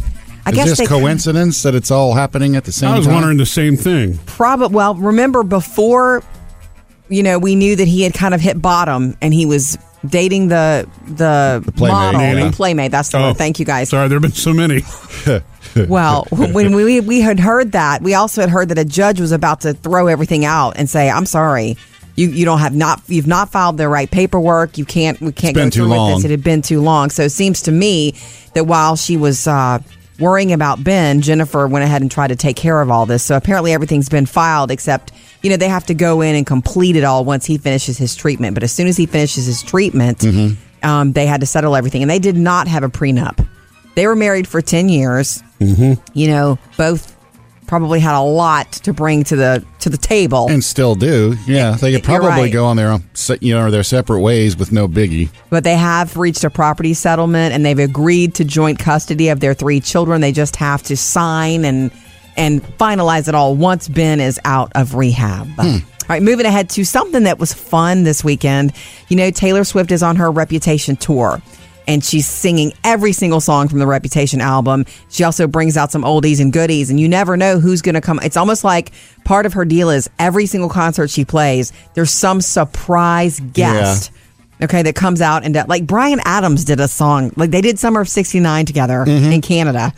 I 0.49 0.51
Is 0.51 0.55
guess 0.55 0.69
this 0.69 0.77
they 0.79 0.85
coincidence 0.85 1.63
that 1.63 1.75
it's 1.75 1.91
all 1.91 2.13
happening 2.13 2.55
at 2.55 2.63
the 2.65 2.71
same 2.71 2.87
time. 2.87 2.95
I 2.95 2.97
was 2.97 3.05
time? 3.07 3.15
wondering 3.15 3.37
the 3.37 3.45
same 3.45 3.75
thing. 3.77 4.17
probably 4.25 4.75
well. 4.75 4.95
Remember 4.95 5.43
before, 5.43 6.23
you 7.07 7.23
know, 7.23 7.39
we 7.39 7.55
knew 7.55 7.75
that 7.75 7.87
he 7.87 8.01
had 8.03 8.13
kind 8.13 8.33
of 8.33 8.41
hit 8.41 8.61
bottom, 8.61 9.15
and 9.21 9.33
he 9.33 9.45
was 9.45 9.77
dating 10.07 10.47
the 10.47 10.87
the, 11.07 11.61
Playmate, 11.75 11.93
model, 11.93 12.19
Nanny. 12.21 12.43
the 12.49 12.51
playmate. 12.55 12.91
That's 12.91 13.09
the 13.09 13.17
Oh, 13.19 13.27
word. 13.29 13.37
Thank 13.37 13.59
you 13.59 13.65
guys. 13.65 13.89
Sorry, 13.89 14.07
there 14.07 14.15
have 14.15 14.21
been 14.21 14.31
so 14.31 14.53
many. 14.53 14.81
Well, 15.87 16.25
when 16.31 16.73
we 16.75 16.99
we 16.99 17.21
had 17.21 17.39
heard 17.39 17.73
that, 17.73 18.01
we 18.01 18.15
also 18.15 18.41
had 18.41 18.49
heard 18.49 18.69
that 18.69 18.79
a 18.79 18.85
judge 18.85 19.21
was 19.21 19.31
about 19.31 19.61
to 19.61 19.73
throw 19.73 20.07
everything 20.07 20.43
out 20.43 20.73
and 20.77 20.89
say, 20.89 21.09
"I'm 21.11 21.27
sorry, 21.27 21.77
you 22.15 22.27
you 22.29 22.43
don't 22.43 22.57
have 22.57 22.75
not 22.75 23.01
you've 23.07 23.27
not 23.27 23.51
filed 23.51 23.77
the 23.77 23.87
right 23.87 24.09
paperwork. 24.09 24.79
You 24.79 24.85
can't 24.85 25.21
we 25.21 25.31
can't 25.31 25.53
been 25.53 25.67
go 25.67 25.69
too 25.69 25.79
through 25.85 25.89
with 26.07 26.15
this. 26.15 26.25
It 26.25 26.31
had 26.31 26.43
been 26.43 26.63
too 26.63 26.81
long." 26.81 27.11
So 27.11 27.21
it 27.23 27.29
seems 27.29 27.61
to 27.63 27.71
me 27.71 28.15
that 28.55 28.63
while 28.65 28.95
she 28.95 29.15
was 29.15 29.45
uh, 29.47 29.77
worrying 30.19 30.51
about 30.53 30.83
Ben, 30.83 31.21
Jennifer 31.21 31.67
went 31.67 31.83
ahead 31.83 32.01
and 32.01 32.11
tried 32.11 32.27
to 32.27 32.35
take 32.35 32.55
care 32.55 32.81
of 32.81 32.89
all 32.91 33.05
this. 33.05 33.23
So 33.23 33.35
apparently 33.35 33.73
everything's 33.73 34.09
been 34.09 34.25
filed, 34.25 34.71
except 34.71 35.11
you 35.41 35.49
know 35.49 35.57
they 35.57 35.69
have 35.69 35.85
to 35.87 35.93
go 35.93 36.21
in 36.21 36.35
and 36.35 36.45
complete 36.45 36.95
it 36.95 37.03
all 37.03 37.25
once 37.25 37.45
he 37.45 37.57
finishes 37.57 37.97
his 37.97 38.15
treatment. 38.15 38.53
But 38.53 38.63
as 38.63 38.71
soon 38.71 38.87
as 38.87 38.97
he 38.97 39.05
finishes 39.05 39.45
his 39.45 39.63
treatment, 39.63 40.23
um, 40.83 41.11
they 41.13 41.25
had 41.25 41.41
to 41.41 41.45
settle 41.47 41.75
everything, 41.75 42.01
and 42.01 42.09
they 42.09 42.19
did 42.19 42.35
not 42.37 42.67
have 42.67 42.83
a 42.83 42.89
prenup. 42.89 43.45
They 43.95 44.07
were 44.07 44.15
married 44.15 44.47
for 44.47 44.61
ten 44.61 44.87
years. 44.89 45.41
You 46.13 46.27
know, 46.27 46.59
both 46.77 47.15
probably 47.69 47.99
had 47.99 48.17
a 48.17 48.21
lot 48.21 48.71
to 48.71 48.91
bring 48.91 49.23
to 49.23 49.35
the 49.35 49.63
to 49.79 49.89
the 49.89 49.97
table. 49.97 50.47
And 50.49 50.63
still 50.63 50.95
do. 50.95 51.37
Yeah, 51.45 51.73
they 51.73 51.93
could 51.93 52.03
probably 52.03 52.29
right. 52.29 52.51
go 52.51 52.65
on 52.65 52.75
their 52.75 52.89
own, 52.89 53.03
you 53.39 53.53
know, 53.53 53.69
their 53.69 53.83
separate 53.83 54.21
ways 54.21 54.57
with 54.57 54.71
no 54.71 54.87
biggie. 54.87 55.29
but 55.51 55.63
they 55.63 55.77
have 55.77 56.17
reached 56.17 56.43
a 56.43 56.49
property 56.49 56.95
settlement 56.95 57.53
and 57.53 57.63
they've 57.63 57.77
agreed 57.77 58.33
to 58.35 58.43
joint 58.43 58.79
custody 58.79 59.29
of 59.29 59.39
their 59.39 59.53
three 59.53 59.79
children. 59.79 60.19
They 60.19 60.31
just 60.31 60.55
have 60.55 60.81
to 60.83 60.97
sign 60.97 61.63
and 61.63 61.91
and 62.35 62.63
finalize 62.79 63.27
it 63.27 63.35
all 63.35 63.55
once 63.55 63.87
Ben 63.87 64.19
is 64.19 64.39
out 64.45 64.71
of 64.73 64.95
rehab. 64.95 65.47
Hmm. 65.47 65.61
All 65.61 66.15
right, 66.15 66.23
moving 66.23 66.47
ahead 66.47 66.71
to 66.71 66.83
something 66.83 67.23
that 67.23 67.37
was 67.37 67.53
fun 67.53 68.01
this 68.01 68.23
weekend. 68.23 68.73
You 69.09 69.17
know, 69.17 69.29
Taylor 69.29 69.63
Swift 69.63 69.91
is 69.91 70.01
on 70.01 70.15
her 70.15 70.31
Reputation 70.31 70.95
tour. 70.95 71.39
And 71.89 72.03
she's 72.03 72.27
singing 72.27 72.73
every 72.83 73.13
single 73.13 73.41
song 73.41 73.67
from 73.67 73.79
the 73.79 73.87
Reputation 73.87 74.41
album. 74.41 74.85
She 75.09 75.23
also 75.23 75.47
brings 75.47 75.75
out 75.75 75.91
some 75.91 76.03
oldies 76.03 76.39
and 76.39 76.53
goodies, 76.53 76.89
and 76.89 76.99
you 76.99 77.09
never 77.09 77.35
know 77.35 77.59
who's 77.59 77.81
going 77.81 77.95
to 77.95 78.01
come. 78.01 78.19
It's 78.23 78.37
almost 78.37 78.63
like 78.63 78.91
part 79.25 79.45
of 79.45 79.53
her 79.53 79.65
deal 79.65 79.89
is 79.89 80.09
every 80.19 80.45
single 80.45 80.69
concert 80.69 81.09
she 81.09 81.25
plays, 81.25 81.73
there's 81.95 82.11
some 82.11 82.41
surprise 82.41 83.39
guest 83.39 84.11
okay, 84.61 84.83
that 84.83 84.95
comes 84.95 85.21
out 85.21 85.43
and 85.43 85.55
like 85.67 85.85
Bryan 85.85 86.19
Adams 86.25 86.65
did 86.65 86.79
a 86.79 86.87
song, 86.87 87.31
like 87.35 87.51
they 87.51 87.61
did 87.61 87.79
Summer 87.79 88.01
of 88.01 88.09
'69 88.09 88.65
together 88.65 89.05
mm-hmm. 89.05 89.31
in 89.31 89.41
Canada. 89.41 89.93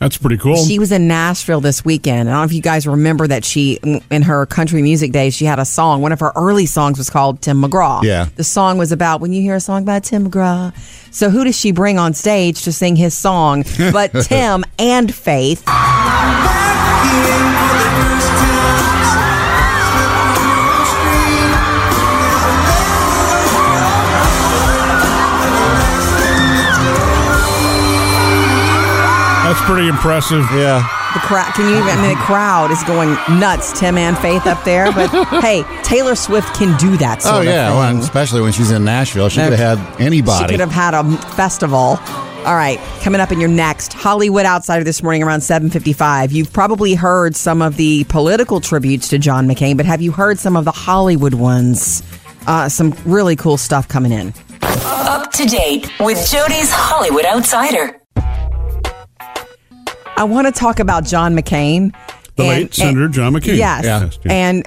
That's 0.00 0.16
pretty 0.16 0.36
cool. 0.38 0.56
She 0.64 0.78
was 0.78 0.90
in 0.92 1.06
Nashville 1.06 1.60
this 1.60 1.84
weekend. 1.84 2.28
I 2.28 2.32
don't 2.32 2.40
know 2.40 2.44
if 2.44 2.52
you 2.52 2.60
guys 2.60 2.86
remember 2.86 3.26
that 3.28 3.44
she, 3.44 3.78
in 4.10 4.22
her 4.22 4.44
country 4.44 4.82
music 4.82 5.12
days, 5.12 5.34
she 5.34 5.44
had 5.44 5.58
a 5.58 5.64
song. 5.64 6.02
One 6.02 6.12
of 6.12 6.20
her 6.20 6.32
early 6.34 6.66
songs 6.66 6.98
was 6.98 7.08
called 7.08 7.40
Tim 7.40 7.62
McGraw. 7.62 8.02
Yeah. 8.02 8.26
The 8.34 8.44
song 8.44 8.76
was 8.76 8.90
about 8.92 9.20
when 9.20 9.32
you 9.32 9.40
hear 9.40 9.54
a 9.54 9.60
song 9.60 9.84
by 9.84 10.00
Tim 10.00 10.30
McGraw. 10.30 10.74
So 11.12 11.30
who 11.30 11.44
does 11.44 11.56
she 11.56 11.70
bring 11.70 11.98
on 11.98 12.12
stage 12.12 12.62
to 12.62 12.72
sing 12.72 12.96
his 12.96 13.14
song 13.14 13.64
but 13.92 14.10
Tim 14.24 14.64
and 14.78 15.14
Faith? 15.14 15.62
Pretty 29.64 29.88
impressive. 29.88 30.44
Yeah. 30.52 30.78
The 31.14 31.20
crowd, 31.20 31.52
can 31.54 31.68
you 31.70 31.76
even, 31.76 31.88
I 31.88 32.02
mean, 32.02 32.10
the 32.18 32.22
crowd 32.24 32.70
is 32.72 32.82
going 32.84 33.10
nuts, 33.38 33.78
Tim 33.78 33.96
and 33.96 34.18
Faith 34.18 34.46
up 34.46 34.62
there. 34.64 34.90
But 34.92 35.08
hey, 35.42 35.62
Taylor 35.82 36.14
Swift 36.16 36.52
can 36.54 36.76
do 36.78 36.96
that 36.96 37.22
sort 37.22 37.34
Oh 37.36 37.38
of 37.40 37.44
yeah, 37.44 37.68
thing. 37.68 37.78
well, 37.78 37.90
and 37.90 37.98
especially 38.00 38.40
when 38.40 38.52
she's 38.52 38.70
in 38.72 38.84
Nashville, 38.84 39.28
she 39.28 39.40
could 39.40 39.52
have 39.52 39.78
had 39.78 40.00
anybody. 40.00 40.44
She 40.44 40.50
could 40.50 40.60
have 40.60 40.72
had 40.72 40.92
a 40.94 41.04
festival. 41.34 41.98
All 42.44 42.54
right, 42.56 42.78
coming 43.00 43.20
up 43.22 43.32
in 43.32 43.40
your 43.40 43.48
next 43.48 43.92
Hollywood 43.94 44.44
Outsider 44.44 44.84
this 44.84 45.02
morning 45.02 45.22
around 45.22 45.40
7:55. 45.40 46.32
You've 46.32 46.52
probably 46.52 46.94
heard 46.94 47.36
some 47.36 47.62
of 47.62 47.76
the 47.76 48.04
political 48.04 48.60
tributes 48.60 49.08
to 49.08 49.18
John 49.18 49.46
McCain, 49.48 49.76
but 49.78 49.86
have 49.86 50.02
you 50.02 50.12
heard 50.12 50.38
some 50.38 50.54
of 50.56 50.64
the 50.66 50.72
Hollywood 50.72 51.32
ones? 51.34 52.02
Uh, 52.46 52.68
some 52.68 52.94
really 53.06 53.34
cool 53.36 53.56
stuff 53.56 53.88
coming 53.88 54.12
in. 54.12 54.34
Up 54.62 55.30
to 55.32 55.46
date 55.46 55.90
with 56.00 56.28
Jody's 56.30 56.70
Hollywood 56.70 57.24
Outsider. 57.24 57.98
I 60.16 60.24
want 60.24 60.46
to 60.46 60.52
talk 60.52 60.78
about 60.80 61.04
John 61.04 61.34
McCain. 61.36 61.94
The 62.36 62.42
late 62.44 62.74
Senator 62.74 63.08
John 63.08 63.32
McCain. 63.34 63.56
Yes. 63.56 63.84
Yeah. 64.24 64.32
And 64.32 64.66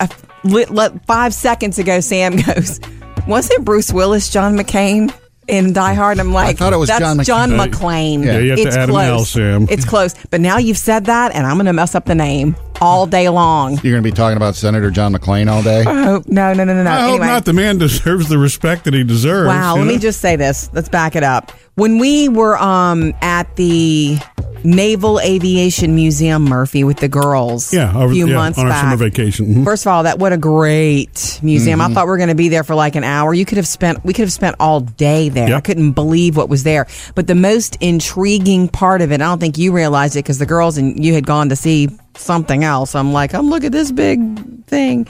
a, 0.00 0.08
li, 0.44 0.64
li- 0.66 0.98
five 1.06 1.34
seconds 1.34 1.78
ago, 1.78 2.00
Sam 2.00 2.36
goes, 2.46 2.80
Wasn't 3.26 3.64
Bruce 3.64 3.92
Willis 3.92 4.30
John 4.30 4.56
McCain 4.56 5.14
in 5.48 5.72
Die 5.74 5.94
Hard? 5.94 6.18
I'm 6.18 6.32
like, 6.32 6.48
I 6.48 6.52
thought 6.54 6.72
it 6.72 6.76
was 6.78 6.88
That's 6.88 7.00
John 7.00 7.18
McCain." 7.18 7.24
John 7.24 7.50
Yeah. 7.52 7.66
McClane. 7.66 8.24
Yeah, 8.24 8.38
you 8.38 8.50
have 8.50 8.58
to 8.60 8.66
it's 8.66 8.76
add 8.76 8.88
an 8.88 8.94
close. 8.94 9.06
L, 9.06 9.24
Sam. 9.26 9.66
It's 9.70 9.84
close. 9.84 10.14
But 10.30 10.40
now 10.40 10.56
you've 10.58 10.78
said 10.78 11.04
that, 11.06 11.34
and 11.34 11.46
I'm 11.46 11.56
going 11.56 11.66
to 11.66 11.72
mess 11.74 11.94
up 11.94 12.06
the 12.06 12.14
name 12.14 12.56
all 12.80 13.06
day 13.06 13.28
long. 13.28 13.72
You're 13.82 13.92
going 13.92 14.02
to 14.02 14.10
be 14.10 14.10
talking 14.10 14.36
about 14.38 14.54
Senator 14.56 14.90
John 14.90 15.14
McClain 15.14 15.48
all 15.50 15.62
day. 15.62 15.84
Oh, 15.86 16.22
no, 16.26 16.52
no, 16.54 16.64
no, 16.64 16.74
no, 16.74 16.82
no. 16.82 16.90
I 16.90 17.00
hope 17.10 17.20
not. 17.20 17.44
The 17.44 17.52
man 17.52 17.76
deserves 17.78 18.28
the 18.30 18.38
respect 18.38 18.84
that 18.84 18.94
he 18.94 19.04
deserves. 19.04 19.48
Wow, 19.48 19.74
let 19.76 19.80
know? 19.82 19.86
me 19.86 19.98
just 19.98 20.20
say 20.20 20.36
this. 20.36 20.70
Let's 20.72 20.88
back 20.88 21.14
it 21.14 21.22
up. 21.22 21.50
When 21.74 21.98
we 21.98 22.28
were 22.28 22.56
um 22.58 23.12
at 23.22 23.54
the 23.56 24.18
Naval 24.64 25.20
Aviation 25.20 25.94
Museum, 25.94 26.44
Murphy, 26.44 26.84
with 26.84 26.98
the 26.98 27.08
girls, 27.08 27.72
Yeah, 27.72 27.96
over, 27.96 28.10
a 28.12 28.14
few 28.14 28.28
yeah, 28.28 28.34
months 28.34 28.58
on 28.58 28.66
our 28.66 28.70
back. 28.70 28.82
summer 28.82 28.96
vacation. 28.96 29.46
Mhm. 29.54 29.64
First 29.64 29.84
of 29.86 29.92
all, 29.92 30.02
that 30.04 30.18
what 30.18 30.32
a 30.32 30.36
great 30.36 31.40
museum! 31.42 31.80
Mm-hmm. 31.80 31.90
I 31.90 31.94
thought 31.94 32.06
we 32.06 32.10
were 32.10 32.16
going 32.16 32.28
to 32.28 32.34
be 32.34 32.48
there 32.48 32.64
for 32.64 32.74
like 32.74 32.94
an 32.96 33.04
hour. 33.04 33.34
You 33.34 33.44
could 33.44 33.56
have 33.58 33.66
spent 33.66 34.04
we 34.04 34.12
could 34.12 34.22
have 34.22 34.32
spent 34.32 34.56
all 34.60 34.80
day 34.80 35.28
there. 35.28 35.48
Yep. 35.48 35.56
I 35.58 35.60
couldn't 35.60 35.92
believe 35.92 36.36
what 36.36 36.48
was 36.48 36.62
there. 36.64 36.86
But 37.14 37.26
the 37.26 37.34
most 37.34 37.76
intriguing 37.80 38.68
part 38.68 39.02
of 39.02 39.12
it, 39.12 39.16
I 39.20 39.24
don't 39.24 39.38
think 39.38 39.58
you 39.58 39.72
realized 39.72 40.16
it 40.16 40.20
because 40.24 40.38
the 40.38 40.46
girls 40.46 40.78
and 40.78 41.04
you 41.04 41.14
had 41.14 41.26
gone 41.26 41.48
to 41.48 41.56
see 41.56 41.88
something 42.16 42.64
else. 42.64 42.94
I'm 42.94 43.12
like, 43.12 43.34
I'm 43.34 43.48
look 43.50 43.64
at 43.64 43.72
this 43.72 43.90
big 43.92 44.66
thing. 44.66 45.06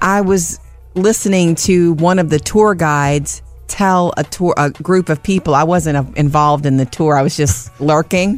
I 0.00 0.20
was 0.20 0.58
listening 0.94 1.54
to 1.54 1.92
one 1.94 2.18
of 2.18 2.30
the 2.30 2.38
tour 2.38 2.74
guides 2.74 3.42
tell 3.68 4.12
a 4.16 4.24
tour 4.24 4.52
a 4.56 4.70
group 4.70 5.08
of 5.08 5.22
people. 5.22 5.54
I 5.54 5.62
wasn't 5.62 5.96
uh, 5.96 6.04
involved 6.16 6.66
in 6.66 6.76
the 6.76 6.84
tour. 6.86 7.16
I 7.16 7.22
was 7.22 7.36
just 7.36 7.70
lurking. 7.80 8.36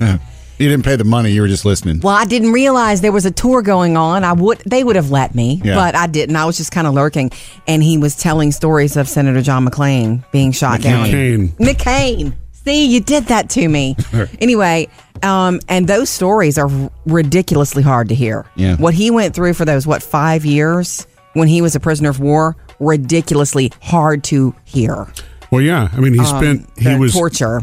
You 0.63 0.69
didn't 0.69 0.85
pay 0.85 0.97
the 0.97 1.05
money; 1.05 1.31
you 1.33 1.41
were 1.43 1.49
just 1.49 1.65
listening. 1.65 2.01
Well, 2.01 2.15
I 2.15 2.25
didn't 2.25 2.53
realize 2.53 3.01
there 3.01 3.13
was 3.13 3.27
a 3.27 3.31
tour 3.31 3.63
going 3.63 3.97
on. 3.97 4.25
I 4.25 4.33
would 4.33 4.59
they 4.67 4.85
would 4.85 4.97
have 4.97 5.11
let 5.11 5.35
me, 5.35 5.61
Yeah. 5.65 5.75
but 5.75 5.95
I 5.95 6.07
didn't. 6.07 6.37
I 6.37 6.45
was 6.45 6.57
just 6.57 6.73
kind 6.73 6.87
of 6.87 6.95
lurking, 6.95 7.31
and 7.67 7.83
he 7.83 7.99
was 7.99 8.17
telling 8.17 8.53
stories 8.53 8.97
of 8.97 9.09
Senator 9.09 9.43
John 9.43 9.67
McClane 9.67 10.25
being 10.33 10.53
shot 10.53 10.81
down. 10.83 11.07
McCain. 11.09 11.49
McCain. 11.59 12.33
See, 12.65 12.87
you 12.87 13.01
did 13.01 13.25
that 13.25 13.51
to 13.51 13.67
me. 13.69 13.97
anyway, 14.41 14.89
um, 15.25 15.59
and 15.69 15.89
those 15.89 16.09
stories 16.09 16.59
are 16.59 16.71
ridiculously 17.07 17.83
hard 17.83 18.09
to 18.11 18.15
hear. 18.15 18.47
Yeah. 18.55 18.77
What 18.77 18.95
he 18.95 19.11
went 19.11 19.35
through 19.35 19.55
for 19.55 19.65
those 19.65 19.85
what 19.87 20.01
five 20.03 20.45
years 20.45 21.07
when 21.33 21.49
he 21.49 21.61
was 21.61 21.75
a 21.75 21.81
prisoner 21.81 22.11
of 22.11 22.21
war, 22.21 22.57
ridiculously 22.79 23.73
hard 23.83 24.23
to 24.25 24.55
hear. 24.65 25.07
Well, 25.51 25.61
yeah. 25.61 25.89
I 25.93 25.99
mean, 26.01 26.15
he 26.15 26.25
spent. 26.25 26.69
He 26.79 26.87
Um, 26.89 26.95
The 26.95 26.99
was. 27.01 27.13
torture. 27.13 27.63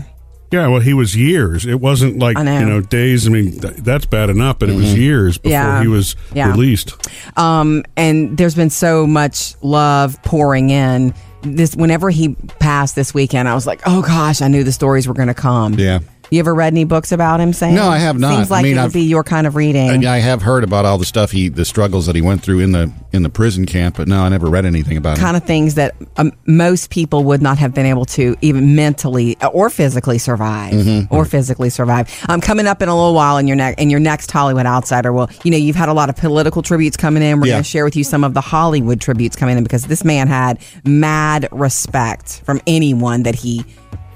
Yeah. 0.51 0.67
Well, 0.67 0.81
he 0.81 0.93
was 0.93 1.15
years. 1.15 1.65
It 1.65 1.79
wasn't 1.79 2.17
like 2.19 2.37
know. 2.37 2.59
you 2.59 2.65
know 2.65 2.81
days. 2.81 3.27
I 3.27 3.29
mean, 3.29 3.59
th- 3.59 3.75
that's 3.77 4.05
bad 4.05 4.29
enough, 4.29 4.59
but 4.59 4.69
it 4.69 4.75
was 4.75 4.93
years 4.97 5.37
before 5.37 5.51
Yeah. 5.51 5.81
he 5.81 5.87
was 5.87 6.15
Yeah. 6.33 6.49
released. 6.51 6.93
Um, 7.37 7.83
and 7.95 8.37
there's 8.37 8.55
been 8.55 8.69
so 8.69 9.05
much 9.07 9.53
love 9.61 10.21
pouring 10.23 10.69
in. 10.71 11.13
This 11.41 11.75
whenever 11.75 12.09
he 12.09 12.35
passed 12.59 12.95
this 12.95 13.13
weekend, 13.13 13.47
I 13.47 13.53
was 13.55 13.65
like, 13.65 13.81
oh 13.85 14.01
gosh, 14.01 14.41
I 14.41 14.47
knew 14.49 14.63
the 14.63 14.71
stories 14.73 15.07
were 15.07 15.13
going 15.13 15.27
to 15.29 15.33
come. 15.33 15.75
Yeah. 15.75 15.99
You 16.31 16.39
ever 16.39 16.53
read 16.53 16.73
any 16.73 16.83
books 16.83 17.11
about 17.11 17.39
him? 17.39 17.53
Sam? 17.53 17.73
No, 17.75 17.87
I 17.89 17.97
have 17.97 18.19
not. 18.19 18.35
Seems 18.35 18.51
I 18.51 18.55
like 18.55 18.63
mean, 18.63 18.73
it 18.73 18.75
would 18.79 18.85
I've- 18.85 18.93
be 18.93 19.05
your 19.05 19.23
kind 19.23 19.47
of 19.47 19.55
reading. 19.55 20.05
I, 20.05 20.17
I 20.17 20.19
have 20.19 20.41
heard 20.43 20.63
about 20.63 20.85
all 20.85 20.97
the 20.97 21.05
stuff 21.05 21.31
he, 21.31 21.49
the 21.49 21.65
struggles 21.65 22.05
that 22.05 22.15
he 22.15 22.21
went 22.21 22.43
through 22.43 22.59
in 22.59 22.71
the 22.71 22.91
in 23.11 23.23
the 23.23 23.29
prison 23.29 23.65
camp, 23.65 23.97
but 23.97 24.07
no, 24.07 24.21
I 24.21 24.29
never 24.29 24.47
read 24.47 24.65
anything 24.65 24.95
about 24.97 25.17
it. 25.17 25.21
kind 25.21 25.35
it. 25.35 25.41
of 25.41 25.47
things 25.47 25.73
that 25.75 25.95
um, 26.17 26.31
most 26.45 26.91
people 26.91 27.23
would 27.23 27.41
not 27.41 27.57
have 27.57 27.73
been 27.73 27.87
able 27.87 28.05
to 28.05 28.35
even 28.41 28.75
mentally 28.75 29.35
or 29.53 29.69
physically 29.71 30.19
survive 30.19 30.73
Mm-hmm. 30.73 31.13
or 31.13 31.25
physically 31.25 31.69
survive. 31.71 32.07
Um, 32.29 32.39
coming 32.41 32.67
up 32.67 32.81
in 32.83 32.89
a 32.89 32.95
little 32.95 33.13
while 33.15 33.37
in 33.37 33.47
your 33.47 33.55
next 33.57 33.79
in 33.81 33.89
your 33.89 33.99
next 33.99 34.29
Hollywood 34.31 34.67
Outsider. 34.67 35.11
Well, 35.11 35.29
you 35.43 35.49
know 35.51 35.57
you've 35.57 35.75
had 35.75 35.89
a 35.89 35.93
lot 35.93 36.09
of 36.09 36.15
political 36.15 36.61
tributes 36.61 36.95
coming 36.97 37.23
in. 37.23 37.39
We're 37.39 37.47
Yeah. 37.47 37.53
going 37.53 37.63
to 37.63 37.69
share 37.69 37.85
with 37.85 37.95
you 37.95 38.03
some 38.03 38.23
of 38.23 38.35
the 38.35 38.41
Hollywood 38.41 39.01
tributes 39.01 39.35
coming 39.35 39.57
in 39.57 39.63
because 39.63 39.87
this 39.87 40.03
man 40.03 40.27
had 40.27 40.59
mad 40.85 41.47
respect 41.51 42.41
from 42.45 42.61
anyone 42.67 43.23
that 43.23 43.33
he 43.35 43.65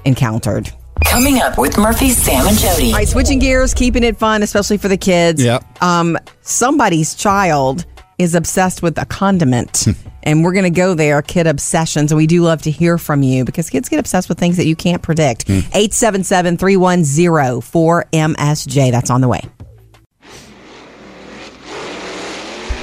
encountered. 0.04 0.70
Coming 1.04 1.40
up 1.40 1.58
with 1.58 1.78
Murphy, 1.78 2.10
Sam, 2.10 2.46
and 2.46 2.58
Jody. 2.58 2.88
All 2.88 2.98
right, 2.98 3.06
switching 3.08 3.38
gears, 3.38 3.72
keeping 3.72 4.02
it 4.02 4.16
fun, 4.16 4.42
especially 4.42 4.78
for 4.78 4.88
the 4.88 4.96
kids. 4.96 5.42
Yep. 5.42 5.82
Um, 5.82 6.18
somebody's 6.42 7.14
child 7.14 7.84
is 8.18 8.34
obsessed 8.34 8.82
with 8.82 8.98
a 8.98 9.04
condiment. 9.06 9.86
and 10.24 10.42
we're 10.42 10.52
going 10.52 10.64
to 10.64 10.70
go 10.70 10.94
there, 10.94 11.22
kid 11.22 11.46
obsessions. 11.46 12.10
And 12.10 12.16
we 12.16 12.26
do 12.26 12.42
love 12.42 12.62
to 12.62 12.70
hear 12.70 12.98
from 12.98 13.22
you 13.22 13.44
because 13.44 13.70
kids 13.70 13.88
get 13.88 14.00
obsessed 14.00 14.28
with 14.28 14.38
things 14.38 14.56
that 14.56 14.66
you 14.66 14.74
can't 14.74 15.02
predict. 15.02 15.48
877 15.48 16.56
310 16.56 17.60
4MSJ. 17.60 18.90
That's 18.90 19.10
on 19.10 19.20
the 19.20 19.28
way. 19.28 19.42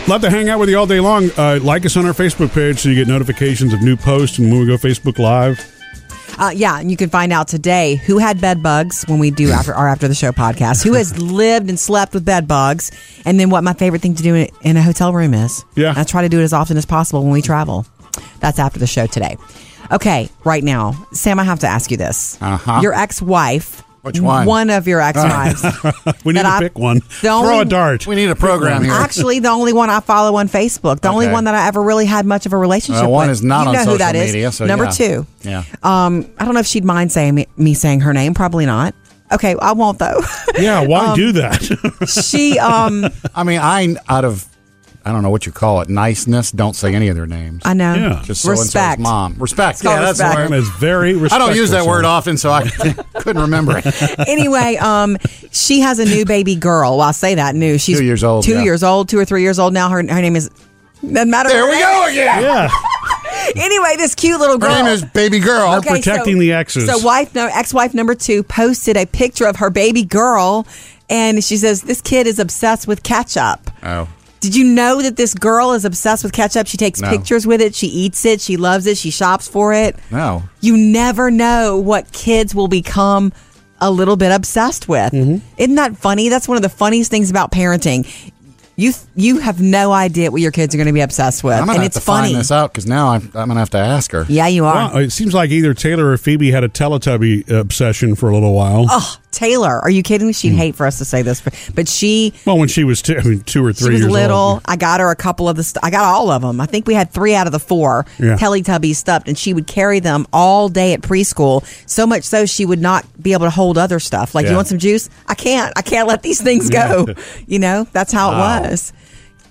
Love 0.08 0.22
to 0.22 0.30
hang 0.30 0.50
out 0.50 0.60
with 0.60 0.70
you 0.70 0.78
all 0.78 0.88
day 0.88 1.00
long. 1.00 1.30
Uh, 1.38 1.60
like 1.62 1.86
us 1.86 1.96
on 1.98 2.06
our 2.06 2.14
Facebook 2.14 2.54
page 2.54 2.80
so 2.80 2.90
you 2.90 2.96
get 2.96 3.08
notifications 3.08 3.74
of 3.74 3.82
new 3.82 3.96
posts 3.98 4.40
and 4.40 4.50
when 4.52 4.62
we 4.62 4.68
go 4.68 4.76
Facebook 4.78 5.20
Live. 5.20 5.60
Uh, 6.40 6.52
yeah, 6.56 6.80
and 6.80 6.90
you 6.90 6.98
can 6.98 7.10
find 7.10 7.32
out 7.32 7.48
today 7.48 7.96
who 7.96 8.18
had 8.18 8.42
bed 8.42 8.64
bugs 8.64 9.04
when 9.08 9.20
we 9.20 9.32
do 9.32 9.52
after 9.52 9.74
our 9.74 9.88
after 9.88 10.08
the 10.08 10.16
show 10.16 10.32
podcast. 10.32 10.84
Who 10.84 10.94
has 10.94 11.18
lived 11.22 11.70
and 11.70 11.80
slept 11.80 12.14
with 12.14 12.26
bed 12.26 12.48
bugs, 12.48 12.92
and 13.26 13.40
then 13.40 13.50
what 13.50 13.64
my 13.64 13.74
favorite 13.74 14.02
thing 14.02 14.16
to 14.16 14.24
do 14.24 14.36
in, 14.36 14.50
in 14.62 14.78
a 14.78 14.82
hotel 14.82 15.14
room 15.14 15.34
is. 15.34 15.64
Yeah. 15.76 15.94
I 15.96 16.04
try 16.04 16.22
to 16.24 16.30
do 16.30 16.40
it 16.40 16.44
as 16.44 16.54
often 16.54 16.78
as 16.78 16.86
possible 16.86 17.24
when 17.24 17.32
we 17.32 17.42
travel. 17.42 17.86
That's 18.40 18.60
after 18.60 18.80
the 18.80 18.88
show 18.88 19.08
today. 19.08 19.38
Okay, 19.92 20.30
right 20.46 20.64
now, 20.64 21.08
Sam, 21.12 21.40
I 21.40 21.44
have 21.44 21.60
to 21.60 21.68
ask 21.68 21.92
you 21.92 21.98
this. 21.98 22.42
Uh-huh. 22.42 22.80
Your 22.82 22.94
ex-wife. 22.94 23.84
Which 24.02 24.20
one? 24.20 24.48
One 24.48 24.70
of 24.72 24.88
your 24.88 25.00
ex-wives. 25.10 25.64
We 26.26 26.34
need 26.34 26.42
to 26.42 26.48
I- 26.48 26.60
pick 26.60 26.78
one. 26.78 27.02
Throw 27.02 27.32
only- 27.32 27.60
a 27.60 27.66
dart. 27.66 28.08
We 28.08 28.16
need 28.16 28.30
a 28.30 28.36
program 28.36 28.84
here. 28.84 28.94
Actually, 28.94 29.40
the 29.40 29.50
only 29.50 29.74
one 29.74 29.90
I 29.90 30.00
follow 30.00 30.38
on 30.38 30.48
Facebook. 30.50 31.02
The 31.02 31.10
only 31.10 31.28
one 31.28 31.44
that 31.44 31.54
I 31.56 31.68
ever 31.68 31.82
really 31.82 32.06
had 32.06 32.26
much 32.26 32.46
of 32.46 32.54
a 32.54 32.58
relationship 32.58 33.04
Uh, 33.06 33.10
one 33.10 33.28
with. 33.28 33.38
is 33.38 33.44
not 33.44 33.64
you 33.64 33.68
on 33.70 33.74
know 33.74 33.80
who 33.80 33.86
social 33.86 33.98
that 34.00 34.16
is. 34.16 34.34
media, 34.34 34.52
so 34.52 34.66
Number 34.66 34.86
yeah. 34.86 34.90
two. 34.92 35.28
Yeah. 35.44 35.64
Um, 35.84 36.28
I 36.40 36.46
don't 36.46 36.54
know 36.56 36.60
if 36.62 36.66
she'd 36.68 36.86
mind 36.86 37.12
saying 37.12 37.36
me, 37.36 37.48
me 37.58 37.74
saying 37.76 38.00
her 38.02 38.14
name. 38.14 38.34
Probably 38.34 38.66
not. 38.66 38.96
Okay, 39.32 39.56
I 39.62 39.72
won't 39.74 39.98
though. 40.00 40.20
Yeah, 40.58 40.82
why 40.86 41.16
do 41.16 41.32
that? 41.34 41.62
she 42.10 42.60
um 42.60 43.06
I 43.36 43.44
mean, 43.44 43.60
I 43.62 43.96
out 44.10 44.26
of 44.26 44.46
I 45.04 45.12
don't 45.12 45.24
know 45.24 45.30
what 45.32 45.46
you 45.48 45.52
call 45.52 45.82
it, 45.82 45.90
niceness. 45.90 46.52
Don't 46.52 46.76
say 46.76 46.94
any 46.94 47.08
of 47.08 47.16
their 47.16 47.26
names. 47.26 47.64
I 47.66 47.74
know. 47.74 47.96
Yeah. 47.96 48.22
Just 48.24 48.42
so 48.44 48.50
and 48.50 48.58
so's 48.60 48.66
respect. 48.68 49.02
mom. 49.02 49.36
Respect. 49.40 49.82
called 49.82 49.96
Yeah, 49.96 50.02
that's 50.02 50.20
respect. 50.20 50.36
the 50.38 50.42
Sam 50.44 50.52
word. 50.52 50.58
is 50.58 50.70
very 50.70 51.30
I 51.32 51.38
don't 51.40 51.56
use 51.56 51.72
that 51.72 51.86
word 51.88 52.06
often, 52.06 52.38
so 52.38 52.52
I 52.52 52.68
couldn't 53.16 53.42
remember 53.42 53.80
it. 53.84 53.86
anyway, 54.28 54.76
um, 54.80 55.18
she 55.52 55.80
has 55.80 55.98
a 56.00 56.06
new 56.06 56.24
baby 56.26 56.56
girl. 56.56 56.98
Well, 56.98 57.08
I'll 57.08 57.14
say 57.14 57.36
that 57.36 57.56
new. 57.56 57.78
She's 57.80 57.98
Two 57.98 58.06
years 58.06 58.24
old, 58.24 58.44
Two 58.46 58.54
yeah. 58.54 58.64
years 58.64 58.84
old, 58.84 59.10
two 59.10 59.18
or 59.18 59.26
three 59.26 59.42
years 59.42 59.58
old 59.60 59.74
now. 59.74 59.90
Her 59.90 59.98
her 59.98 60.22
name 60.22 60.36
is. 60.36 60.50
Doesn't 61.02 61.32
matter. 61.32 61.50
There 61.50 61.66
we 61.66 61.80
go 61.80 62.06
again. 62.08 62.44
Yeah, 62.44 62.70
Anyway, 63.56 63.96
this 63.98 64.14
cute 64.14 64.40
little 64.40 64.58
Her 64.60 64.68
girl. 64.68 64.76
name 64.84 64.86
is 64.86 65.04
Baby 65.04 65.40
Girl. 65.40 65.74
Okay, 65.80 65.90
protecting 65.90 66.38
the 66.38 66.54
exes. 66.54 66.86
So 66.86 67.00
wife, 67.04 67.34
no, 67.34 67.48
ex-wife 67.52 67.96
number 67.96 68.14
two 68.14 68.44
posted 68.44 68.96
a 68.98 69.08
picture 69.08 69.48
of 69.48 69.56
her 69.56 69.72
baby 69.72 70.04
girl, 70.04 70.68
and 71.10 71.44
she 71.44 71.58
says 71.58 71.82
this 71.82 72.02
kid 72.02 72.28
is 72.28 72.38
obsessed 72.38 72.88
with 72.88 73.02
ketchup. 73.02 73.72
Oh. 73.82 74.08
Did 74.42 74.56
you 74.56 74.64
know 74.66 75.02
that 75.02 75.16
this 75.16 75.34
girl 75.34 75.72
is 75.74 75.86
obsessed 75.86 76.24
with 76.24 76.34
ketchup? 76.34 76.68
She 76.68 76.76
takes 76.76 77.00
No. 77.00 77.10
pictures 77.10 77.48
with 77.48 77.62
it. 77.62 77.74
She 77.76 77.88
eats 77.88 78.26
it. 78.26 78.42
She 78.42 78.58
loves 78.58 78.86
it. 78.88 78.98
She 78.98 79.10
shops 79.12 79.48
for 79.48 79.72
it. 79.74 79.96
No. 80.12 80.44
You 80.60 80.76
never 80.76 81.32
know 81.32 81.78
what 81.78 82.12
kids 82.12 82.54
will 82.54 82.68
become 82.68 83.32
a 83.80 83.90
little 83.90 84.18
bit 84.18 84.32
obsessed 84.32 84.88
with. 84.90 85.14
Mm-hmm. 85.14 85.46
Isn't 85.58 85.76
that 85.76 85.96
funny? 85.96 86.30
That's 86.30 86.48
one 86.48 86.58
of 86.58 86.64
the 86.64 86.70
funniest 86.70 87.10
things 87.12 87.30
about 87.30 87.52
parenting. 87.52 88.06
You 88.78 88.94
you 89.16 89.38
have 89.40 89.62
no 89.62 89.92
idea 89.92 90.32
what 90.32 90.42
your 90.42 90.52
kids 90.52 90.74
are 90.74 90.78
going 90.78 90.88
to 90.88 90.94
be 90.94 91.02
obsessed 91.02 91.44
with, 91.44 91.54
I'm 91.54 91.62
gonna 91.68 91.74
and 91.74 91.84
have 91.84 91.86
it's 91.88 91.96
to 91.98 92.02
funny. 92.02 92.30
find 92.30 92.40
this 92.40 92.52
out 92.52 92.72
because 92.72 92.88
now 92.88 93.10
I'm, 93.10 93.24
I'm 93.36 93.48
gonna 93.48 93.60
have 93.60 93.70
to 93.72 93.78
ask 93.78 94.12
her. 94.12 94.26
Yeah, 94.28 94.48
you 94.48 94.66
are. 94.66 94.74
Wow, 94.92 94.98
it 94.98 95.12
seems 95.12 95.36
like 95.36 95.52
either 95.52 95.74
Taylor 95.76 96.08
or 96.10 96.18
Phoebe 96.18 96.50
had 96.52 96.64
a 96.64 96.70
Teletubby 96.70 97.48
obsession 97.52 98.16
for 98.16 98.30
a 98.30 98.34
little 98.34 98.54
while. 98.56 98.86
Oh, 98.90 99.18
Taylor, 99.32 99.80
are 99.80 99.90
you 99.90 100.04
kidding 100.04 100.28
me? 100.28 100.34
Hmm. 100.34 100.38
She'd 100.38 100.54
hate 100.56 100.76
for 100.76 100.86
us 100.86 100.98
to 100.98 101.06
say 101.06 101.22
this, 101.22 101.42
but, 101.42 101.54
but 101.74 101.88
she 101.88 102.34
Well, 102.46 102.58
when 102.58 102.68
she 102.68 102.84
was 102.84 103.02
two, 103.02 103.18
I 103.18 103.24
mean, 103.24 103.40
two 103.42 103.66
or 103.66 103.72
three 103.74 103.86
she 103.88 103.92
was 103.94 104.02
years 104.02 104.12
little. 104.12 104.38
old. 104.38 104.62
I 104.66 104.76
got 104.76 105.00
her 105.00 105.10
a 105.10 105.16
couple 105.16 105.48
of 105.48 105.56
the. 105.56 105.64
St- 105.64 105.84
I 105.84 105.90
got 105.90 106.04
all 106.04 106.30
of 106.30 106.42
them. 106.42 106.60
I 106.62 106.66
think 106.66 106.86
we 106.86 106.94
had 106.94 107.12
three 107.12 107.34
out 107.34 107.48
of 107.48 107.54
the 107.54 107.60
four 107.60 108.06
Yeah. 108.20 108.36
Teletubbies 108.38 108.96
stuffed, 108.98 109.28
and 109.28 109.38
she 109.38 109.54
would 109.54 109.68
carry 109.68 110.00
them 110.00 110.28
all 110.34 110.68
day 110.70 110.94
at 110.94 111.02
preschool. 111.02 111.64
So 111.90 112.06
much 112.06 112.24
so 112.24 112.46
she 112.46 112.66
would 112.66 112.82
not 112.82 113.06
be 113.22 113.34
able 113.34 113.46
to 113.46 113.50
hold 113.52 113.78
other 113.78 114.00
stuff. 114.00 114.36
Like, 114.36 114.44
Yeah. 114.44 114.52
you 114.52 114.56
want 114.58 114.68
some 114.68 114.80
juice? 114.80 115.10
I 115.28 115.34
can't. 115.34 115.72
I 115.78 115.82
can't 115.82 116.08
let 116.08 116.22
these 116.24 116.42
things 116.42 116.70
go. 116.82 117.08
you 117.48 117.60
know, 117.60 117.88
that's 117.94 118.12
how 118.12 118.32
Wow. 118.32 118.64
it 118.64 118.70
was. 118.72 118.92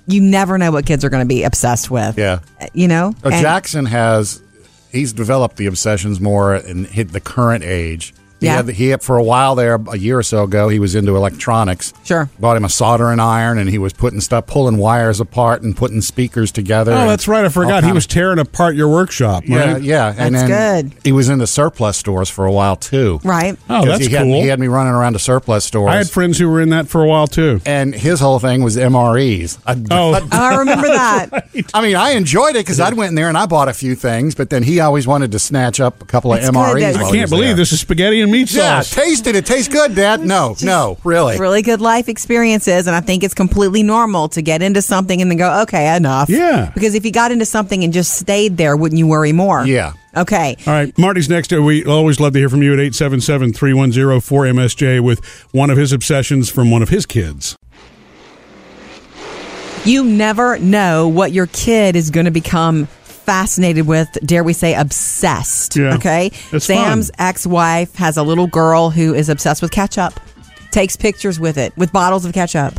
You 0.06 0.20
never 0.20 0.58
know 0.58 0.72
what 0.72 0.86
kids 0.86 1.04
are 1.04 1.08
going 1.10 1.22
to 1.22 1.28
be 1.28 1.42
obsessed 1.44 1.90
with. 1.90 2.18
Yeah. 2.18 2.40
You 2.74 2.88
know, 2.88 3.14
And- 3.24 3.34
Jackson 3.40 3.86
has 3.86 4.42
he's 4.92 5.12
developed 5.12 5.56
the 5.56 5.66
obsessions 5.66 6.20
more 6.20 6.56
in 6.56 6.84
hit 6.84 7.12
the 7.12 7.20
current 7.20 7.62
age. 7.64 8.12
He 8.40 8.46
Yeah. 8.46 8.57
had, 8.57 8.68
he 8.70 8.88
had 8.88 9.03
for 9.03 9.16
a 9.18 9.22
while 9.22 9.55
there 9.55 9.79
a 9.92 9.98
year 9.98 10.18
or 10.18 10.22
so 10.22 10.44
ago 10.44 10.68
he 10.68 10.79
was 10.79 10.94
into 10.94 11.14
electronics. 11.16 11.92
Sure. 12.05 12.29
Bought 12.38 12.57
him 12.57 12.64
a 12.64 12.68
soldering 12.68 13.20
iron 13.20 13.59
and 13.59 13.68
he 13.70 13.79
was 13.79 13.92
putting 13.92 14.20
stuff 14.20 14.46
pulling 14.46 14.79
wires 14.79 15.20
apart 15.20 15.62
and 15.62 15.76
putting 15.76 16.00
speakers 16.00 16.50
together. 16.50 16.92
Oh, 16.92 17.07
that's 17.07 17.29
right. 17.29 17.44
I 17.44 17.48
forgot. 17.50 17.76
He 17.83 17.88
kind 17.88 17.94
was 17.94 18.07
tearing 18.07 18.38
apart 18.38 18.74
your 18.76 18.88
workshop. 18.88 19.44
yeah, 19.46 19.72
right? 19.74 19.83
yeah. 19.83 20.14
and 20.16 20.35
That's 20.35 20.48
then 20.48 20.88
good. 20.88 20.92
He 21.05 21.12
was 21.12 21.29
into 21.29 21.46
surplus 21.46 21.96
stores 21.96 22.29
for 22.31 22.46
a 22.46 22.53
while 22.53 22.76
too. 22.76 23.20
right. 23.24 23.57
Oh, 23.68 23.85
that's 23.85 24.07
he 24.07 24.12
had, 24.12 24.22
cool. 24.22 24.40
He 24.42 24.48
had 24.48 24.59
me 24.59 24.66
running 24.68 24.92
around 24.92 25.12
to 25.14 25.18
surplus 25.18 25.64
stores. 25.64 25.90
I 25.90 25.96
had 25.96 26.09
friends 26.11 26.38
who 26.38 26.48
were 26.48 26.61
in 26.61 26.70
that 26.70 26.88
for 26.88 27.03
a 27.03 27.07
while 27.07 27.26
too. 27.26 27.61
and 27.66 27.94
his 27.94 28.20
whole 28.20 28.38
thing 28.38 28.62
was 28.62 28.76
MREs. 28.76 29.59
Oh. 29.90 30.12
I, 30.14 30.20
Oh. 30.20 30.20
Oh, 30.20 30.29
I 30.33 30.57
remember 30.57 30.87
that. 30.88 31.48
I 31.74 31.83
mean, 31.83 31.96
I 31.96 32.11
enjoyed 32.12 32.50
it 32.57 32.61
because 32.64 32.81
I 32.81 32.90
went 32.92 33.11
in 33.11 33.14
there 33.16 33.29
and 33.29 33.37
I 33.37 33.46
bought 33.46 33.68
a 33.68 33.72
few 33.74 33.94
things, 33.94 34.35
but 34.35 34.50
then 34.50 34.62
he 34.62 34.81
always 34.81 35.07
wanted 35.07 35.33
to 35.33 35.38
snatch 35.38 35.81
up 35.81 36.03
a 36.03 36.07
couple 36.07 36.33
of 36.33 36.38
It's 36.38 36.48
good 36.48 36.55
MREs. 36.57 36.96
I 36.96 37.11
can't 37.11 37.31
believe 37.31 37.48
there. 37.48 37.57
this 37.57 37.72
is 37.72 37.81
spaghetti 37.81 38.20
and 38.20 38.29
meat 38.30 38.52
Yeah, 38.52 38.80
sauce. 38.80 38.90
taste 38.94 39.26
it. 39.26 39.36
It 39.36 39.46
tastes 39.46 39.68
good, 39.72 39.94
Dad. 39.94 40.20
No, 40.20 40.54
no, 40.62 40.96
really. 41.04 41.38
really 41.38 41.62
good 41.62 41.80
life 41.80 42.08
experiences 42.08 42.86
and 42.86 42.94
i 42.96 43.00
think 43.00 43.22
it's 43.24 43.34
completely 43.34 43.82
normal 43.82 44.28
to 44.28 44.42
get 44.42 44.62
into 44.62 44.80
something 44.82 45.20
and 45.20 45.30
then 45.30 45.38
go 45.38 45.62
okay 45.62 45.94
enough 45.96 46.28
Yeah. 46.28 46.70
because 46.74 46.94
if 46.94 47.04
you 47.04 47.12
got 47.12 47.30
into 47.32 47.44
something 47.44 47.82
and 47.84 47.92
just 47.92 48.14
stayed 48.18 48.56
there 48.56 48.76
wouldn't 48.76 48.98
you 48.98 49.06
worry 49.06 49.32
more 49.32 49.64
Yeah. 49.66 49.92
okay 50.16 50.56
All 50.66 50.72
right, 50.72 50.96
Marty's 50.98 51.28
next. 51.28 51.52
We 51.52 51.84
always 51.84 52.20
love 52.20 52.32
to 52.34 52.38
hear 52.38 52.48
from 52.48 52.62
you 52.62 52.72
at 52.72 52.78
877-310-4MSJ 52.78 55.00
with 55.00 55.24
one 55.52 55.70
of 55.70 55.76
his 55.78 55.92
obsessions 55.92 56.50
from 56.50 56.70
one 56.70 56.82
of 56.82 56.88
his 56.88 57.06
kids. 57.06 57.56
you 59.84 60.04
never 60.04 60.58
know 60.58 61.08
what 61.08 61.32
your 61.32 61.46
kid 61.46 61.96
is 61.96 62.10
going 62.10 62.26
to 62.26 62.30
become 62.30 62.86
fascinated 63.30 63.86
with 63.86 64.08
dare 64.24 64.42
we 64.42 64.52
say 64.52 64.74
obsessed 64.74 65.76
Yeah. 65.76 65.94
okay 65.94 66.32
It's 66.50 66.64
sam's 66.66 67.12
ex-wife 67.16 67.94
has 67.94 68.16
a 68.16 68.24
little 68.24 68.48
girl 68.48 68.90
who 68.90 69.14
is 69.14 69.28
obsessed 69.28 69.62
with 69.62 69.70
ketchup 69.70 70.18
takes 70.72 70.96
pictures 70.96 71.38
with 71.38 71.56
it 71.56 71.72
with 71.76 71.92
bottles 71.92 72.24
of 72.24 72.32
ketchup 72.32 72.74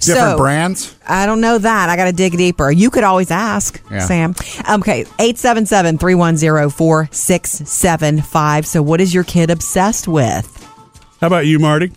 Different 0.00 0.30
So- 0.32 0.38
brands. 0.38 0.96
I 1.06 1.26
don't 1.26 1.42
know 1.42 1.58
that. 1.58 1.90
I 1.90 1.96
got 1.96 2.06
to 2.06 2.12
dig 2.12 2.34
deeper. 2.38 2.70
You 2.70 2.88
could 2.88 3.04
always 3.04 3.30
ask, 3.30 3.78
Yeah. 3.90 3.98
Sam. 4.06 4.34
Okay, 4.70 5.00
877 5.18 5.98
310 5.98 6.70
4675. 6.70 8.66
So, 8.66 8.82
what 8.82 9.02
is 9.02 9.12
your 9.12 9.22
kid 9.24 9.50
obsessed 9.50 10.08
with? 10.08 10.46
How 11.20 11.26
about 11.26 11.44
you, 11.44 11.58
Marty? 11.58 11.92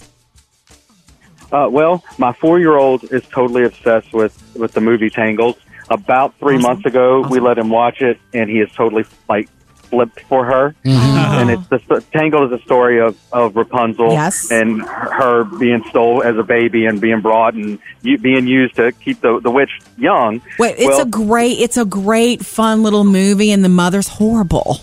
Uh, 1.54 1.67
well, 1.71 2.04
my 2.17 2.34
four-year-old 2.34 3.06
is 3.13 3.23
totally 3.32 3.63
obsessed 3.63 4.12
with 4.13 4.34
with 4.58 4.73
the 4.73 4.82
movie 4.82 5.10
Tangled. 5.10 5.58
About 5.89 6.38
three 6.39 6.56
Awesome. 6.58 6.62
months 6.69 6.86
ago, 6.86 7.21
we 7.30 7.39
let 7.39 7.58
him 7.58 7.69
watch 7.69 8.02
it, 8.02 8.19
and 8.34 8.49
he 8.49 8.60
is 8.60 8.69
totally 8.73 9.06
like 9.28 9.49
flipped 9.89 10.19
for 10.21 10.45
her. 10.45 10.75
Mm-hmm. 10.86 11.17
And 11.17 11.49
it's 11.49 11.67
the 11.67 12.04
Tangled 12.13 12.54
is 12.54 12.60
a 12.60 12.63
story 12.63 12.99
of 13.02 13.17
of 13.34 13.56
Rapunzel 13.56 14.12
Yes. 14.12 14.52
and 14.52 14.82
her 14.84 15.43
being 15.45 15.84
stole 15.89 16.21
as 16.21 16.38
a 16.38 16.43
baby 16.43 16.86
and 16.86 17.02
being 17.02 17.21
brought 17.21 17.56
and 17.56 17.80
u- 18.04 18.19
being 18.19 18.45
used 18.45 18.75
to 18.75 18.91
keep 18.91 19.21
the 19.21 19.39
the 19.41 19.49
witch 19.49 19.71
young. 19.97 20.41
Wait, 20.60 20.75
it's 20.78 20.86
Well, 20.86 21.02
a 21.02 21.06
great, 21.06 21.60
it's 21.60 21.78
a 21.78 21.86
great, 21.86 22.45
fun 22.45 22.84
little 22.84 23.04
movie, 23.04 23.52
and 23.52 23.63
the 23.65 23.69
mother's 23.69 24.08
horrible. 24.08 24.78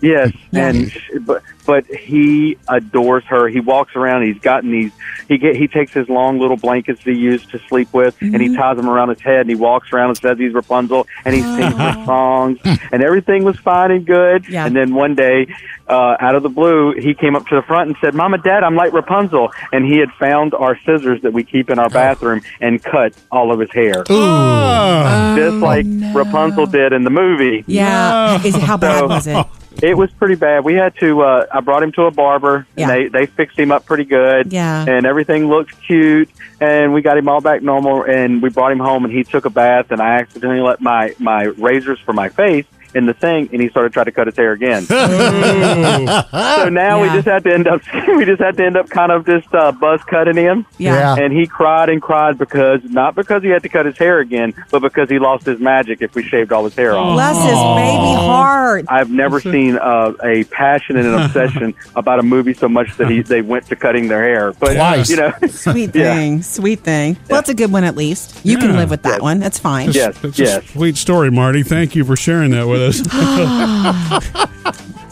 Yes, 0.00 0.32
and 0.52 0.90
but 1.22 1.42
but 1.68 1.84
he 1.86 2.56
adores 2.66 3.24
her. 3.24 3.46
He 3.46 3.60
walks 3.60 3.94
around. 3.94 4.22
He's 4.22 4.38
gotten 4.40 4.72
these. 4.72 4.90
He 5.28 5.36
get 5.36 5.54
he 5.54 5.68
takes 5.68 5.92
his 5.92 6.08
long 6.08 6.40
little 6.40 6.56
blankets 6.56 7.02
he 7.04 7.12
used 7.12 7.50
to 7.50 7.58
sleep 7.68 7.92
with, 7.92 8.16
and 8.22 8.32
Mm-hmm. 8.32 8.40
he 8.52 8.56
ties 8.56 8.76
them 8.78 8.88
around 8.88 9.10
his 9.10 9.20
head, 9.20 9.40
and 9.42 9.50
he 9.50 9.54
walks 9.56 9.92
around 9.92 10.08
and 10.08 10.18
says 10.18 10.38
he's 10.38 10.54
Rapunzel, 10.54 11.06
and 11.26 11.34
he 11.34 11.42
sings 11.42 11.74
the 11.76 12.04
songs, 12.06 12.58
and 12.92 13.02
everything 13.04 13.44
was 13.44 13.58
fine 13.58 13.90
and 13.90 14.06
good. 14.06 14.48
Yeah. 14.48 14.64
And 14.66 14.74
then 14.74 14.94
one 14.94 15.14
day, 15.14 15.46
uh, 15.86 16.16
out 16.18 16.34
of 16.34 16.42
the 16.42 16.48
blue, 16.48 16.92
he 16.92 17.12
came 17.12 17.36
up 17.36 17.46
to 17.48 17.54
the 17.56 17.62
front 17.62 17.88
and 17.88 17.96
said, 18.00 18.14
"Mama, 18.14 18.38
Dad, 18.38 18.64
I'm 18.64 18.74
like 18.74 18.94
Rapunzel," 18.94 19.50
and 19.70 19.84
he 19.84 19.98
had 19.98 20.10
found 20.18 20.54
our 20.54 20.78
scissors 20.86 21.20
that 21.20 21.34
we 21.34 21.44
keep 21.44 21.68
in 21.68 21.78
our 21.78 21.90
bathroom 21.90 22.40
and 22.62 22.82
cut 22.82 23.12
all 23.30 23.52
of 23.52 23.60
his 23.60 23.70
hair, 23.72 24.04
Ah, 24.08 25.34
just 25.36 25.56
like 25.58 25.84
Rapunzel 26.14 26.64
did 26.66 26.94
in 26.94 27.04
the 27.04 27.10
movie. 27.10 27.64
Yeah. 27.66 28.42
Is 28.42 28.54
it, 28.56 28.62
how 28.62 28.78
bad 28.78 29.04
was 29.06 29.26
it? 29.26 29.46
It 29.82 29.96
was 29.96 30.10
pretty 30.10 30.34
bad. 30.34 30.64
We 30.64 30.74
had 30.74 30.96
to. 30.98 31.22
Uh, 31.22 31.46
I 31.52 31.60
brought 31.60 31.82
him 31.82 31.92
to 31.92 32.02
a 32.02 32.10
barber, 32.10 32.66
Yeah. 32.76 32.90
and 32.90 32.90
they 32.90 33.08
they 33.20 33.26
fixed 33.26 33.58
him 33.58 33.70
up 33.70 33.86
pretty 33.86 34.04
good. 34.04 34.52
Yeah. 34.52 34.84
and 34.88 35.06
everything 35.06 35.48
looked 35.48 35.80
cute, 35.86 36.28
and 36.60 36.92
we 36.92 37.00
got 37.02 37.16
him 37.16 37.28
all 37.28 37.40
back 37.40 37.62
normal. 37.62 38.02
And 38.02 38.42
we 38.42 38.48
brought 38.50 38.72
him 38.72 38.80
home, 38.80 39.04
and 39.04 39.12
he 39.14 39.22
took 39.24 39.44
a 39.44 39.50
bath, 39.50 39.90
and 39.90 40.00
I 40.00 40.16
accidentally 40.16 40.60
let 40.60 40.80
my 40.80 41.14
my 41.18 41.44
razors 41.44 41.98
for 42.00 42.12
my 42.12 42.28
face 42.28 42.66
in 42.98 43.06
the 43.06 43.16
sink, 43.20 43.52
and 43.52 43.62
he 43.62 43.68
started 43.70 43.92
trying 43.92 44.06
to 44.06 44.12
cut 44.12 44.26
his 44.26 44.36
hair 44.36 44.52
again. 44.52 44.82
so 44.88 46.68
now 46.68 47.00
we 47.00 47.06
Yeah. 47.08 47.14
just 47.14 47.28
had 47.28 47.44
to 47.44 47.52
end 47.54 47.68
up. 47.68 47.80
we 48.08 48.24
just 48.24 48.40
had 48.40 48.56
to 48.56 48.64
end 48.66 48.76
up 48.76 48.88
kind 48.90 49.12
of 49.12 49.24
just 49.26 49.52
uh, 49.54 49.72
buzz 49.72 50.02
cutting 50.04 50.36
him. 50.36 50.66
Yeah. 50.78 51.16
And 51.18 51.32
he 51.32 51.46
cried 51.46 51.88
and 51.88 52.02
cried 52.02 52.38
because 52.38 52.82
not 52.84 53.14
because 53.14 53.42
he 53.42 53.48
had 53.48 53.62
to 53.62 53.68
cut 53.68 53.86
his 53.86 53.96
hair 53.96 54.18
again, 54.18 54.54
but 54.70 54.80
because 54.80 55.08
he 55.08 55.18
lost 55.18 55.46
his 55.46 55.58
magic 55.60 56.02
if 56.02 56.14
we 56.14 56.22
shaved 56.22 56.52
all 56.52 56.64
his 56.64 56.74
hair 56.74 56.94
off. 56.96 57.14
Bless 57.14 57.36
his 57.36 57.52
baby 57.52 58.14
heart. 58.26 58.84
I've 58.88 59.10
never 59.10 59.40
seen 59.40 59.76
uh, 59.76 60.12
a 60.22 60.44
passion 60.44 60.96
and 60.96 61.06
an 61.06 61.14
obsession 61.22 61.74
about 61.96 62.18
a 62.18 62.22
movie 62.22 62.54
so 62.54 62.68
much 62.68 62.96
that 62.98 63.08
he 63.10 63.22
they 63.22 63.42
went 63.42 63.66
to 63.66 63.76
cutting 63.76 64.08
their 64.08 64.22
hair. 64.22 64.52
But 64.52 64.74
Twice. 64.74 65.10
you 65.10 65.16
know, 65.16 65.32
Sweet 65.48 65.94
Yeah. 65.94 66.14
thing. 66.14 66.42
Sweet 66.42 66.80
thing. 66.80 67.14
Well, 67.28 67.38
that's 67.38 67.48
a 67.48 67.54
good 67.54 67.72
one 67.72 67.84
at 67.84 67.96
least. 67.96 68.44
You 68.44 68.58
can 68.58 68.70
Yeah. 68.70 68.76
live 68.78 68.90
with 68.90 69.02
that 69.02 69.22
one. 69.22 69.38
That's 69.38 69.58
fine. 69.58 69.90
yes, 69.92 70.16
It's 70.22 70.38
a 70.38 70.42
yes. 70.42 70.70
sweet 70.70 70.96
story, 70.96 71.30
Marty. 71.30 71.62
Thank 71.62 71.94
you 71.94 72.04
for 72.04 72.16
sharing 72.16 72.50
that 72.52 72.66
with 72.66 72.80
us. 72.88 73.00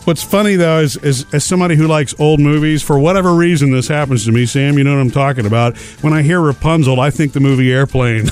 What's 0.07 0.23
funny 0.23 0.55
though 0.55 0.79
is, 0.79 0.97
is 0.99 1.27
as 1.35 1.45
somebody 1.45 1.75
who 1.75 1.89
likes 1.89 2.15
old 2.21 2.39
movies, 2.39 2.81
for 2.81 2.97
whatever 2.97 3.35
reason 3.35 3.73
this 3.73 3.89
happens 3.89 4.25
to 4.27 4.33
me, 4.33 4.47
Sam, 4.47 4.79
you 4.79 4.85
know 4.85 4.95
what 4.95 5.01
I'm 5.01 5.11
talking 5.11 5.47
about. 5.47 5.77
When 6.01 6.13
I 6.13 6.23
hear 6.23 6.41
Rapunzel, 6.41 7.01
I 7.01 7.11
think 7.11 7.33
the 7.33 7.41
movie 7.41 7.73
Airplane. 7.73 8.21
In 8.21 8.27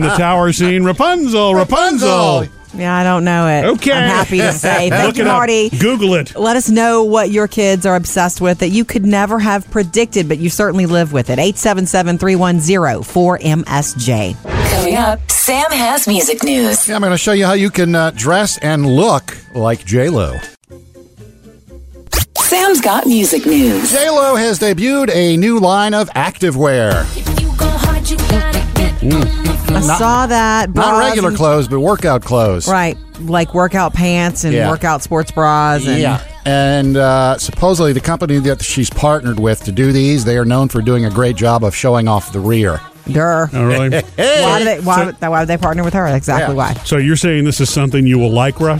the 0.00 0.14
tower 0.18 0.52
scene, 0.52 0.84
Rapunzel, 0.84 1.54
Rapunzel. 1.54 2.46
Yeah, 2.74 2.94
I 2.96 3.02
don't 3.02 3.24
know 3.24 3.48
it. 3.48 3.64
Okay. 3.76 3.92
I'm 3.92 4.08
happy 4.08 4.38
to 4.38 4.52
say. 4.54 4.90
Thank 4.90 5.06
Look 5.06 5.16
you, 5.16 5.24
it 5.24 5.26
up. 5.26 5.34
Marty. 5.34 5.70
Google 5.70 6.14
it. 6.14 6.36
Let 6.36 6.56
us 6.56 6.68
know 6.70 7.04
what 7.04 7.30
your 7.30 7.48
kids 7.48 7.84
are 7.86 7.96
obsessed 7.96 8.40
with 8.40 8.58
that 8.60 8.68
you 8.68 8.84
could 8.84 9.04
never 9.04 9.38
have 9.38 9.68
predicted, 9.70 10.28
but 10.28 10.38
you 10.38 10.50
certainly 10.50 10.86
live 10.86 11.12
with 11.12 11.30
it. 11.30 11.38
877 11.38 12.18
310 12.18 13.02
4MSJ. 13.02 14.70
Coming 14.70 14.96
up, 14.96 15.30
Sam 15.30 15.70
has 15.72 16.06
music 16.06 16.42
news. 16.44 16.88
Yeah, 16.88 16.94
I'm 16.94 17.00
going 17.00 17.12
to 17.12 17.18
show 17.18 17.32
you 17.32 17.44
how 17.46 17.54
you 17.54 17.70
can 17.70 17.94
uh, 17.94 18.12
dress 18.14 18.58
and 18.58 18.86
look 18.86 19.36
like 19.54 19.84
J 19.84 20.08
Lo. 20.08 20.36
Sam's 22.38 22.80
got 22.80 23.06
music 23.06 23.46
news. 23.46 23.90
J 23.92 24.10
Lo 24.10 24.36
has 24.36 24.58
debuted 24.58 25.10
a 25.14 25.36
new 25.36 25.58
line 25.60 25.94
of 25.94 26.08
activewear. 26.10 27.06
I 29.02 29.80
saw 29.98 30.26
that. 30.26 30.74
Not 30.74 30.98
regular 30.98 31.28
and- 31.28 31.36
clothes, 31.36 31.68
but 31.68 31.80
workout 31.80 32.22
clothes. 32.22 32.68
Right. 32.68 32.96
Like 33.20 33.54
workout 33.54 33.94
pants 33.94 34.44
and 34.44 34.52
Yeah. 34.54 34.68
workout 34.70 35.02
sports 35.02 35.30
bras. 35.30 35.86
And 35.86 35.98
Yeah. 36.00 36.20
And 36.44 36.96
uh, 36.96 37.38
supposedly, 37.38 37.92
the 37.92 38.00
company 38.00 38.38
that 38.40 38.62
she's 38.62 38.88
partnered 38.90 39.38
with 39.38 39.62
to 39.64 39.72
do 39.72 39.92
these, 39.92 40.24
they 40.24 40.36
are 40.38 40.44
known 40.44 40.68
for 40.68 40.80
doing 40.82 41.04
a 41.04 41.10
great 41.10 41.36
job 41.36 41.64
of 41.64 41.74
showing 41.76 42.08
off 42.08 42.32
the 42.32 42.40
rear. 42.40 42.80
Durr. 43.10 43.50
Oh, 43.52 43.64
really? 43.64 43.90
Why 44.16 44.58
do 44.58 44.64
they? 44.64 44.80
Why, 44.80 45.10
So- 45.12 45.30
why 45.30 45.40
would 45.40 45.48
they 45.48 45.56
partner 45.58 45.82
with 45.84 45.94
her? 45.94 46.06
Exactly 46.06 46.54
Yeah. 46.54 46.72
why. 46.72 46.74
so 46.84 46.96
you're 46.96 47.16
saying 47.16 47.44
this 47.44 47.60
is 47.60 47.70
something 47.70 48.06
you 48.06 48.18
will 48.18 48.32
like, 48.32 48.58
Ruh? 48.60 48.78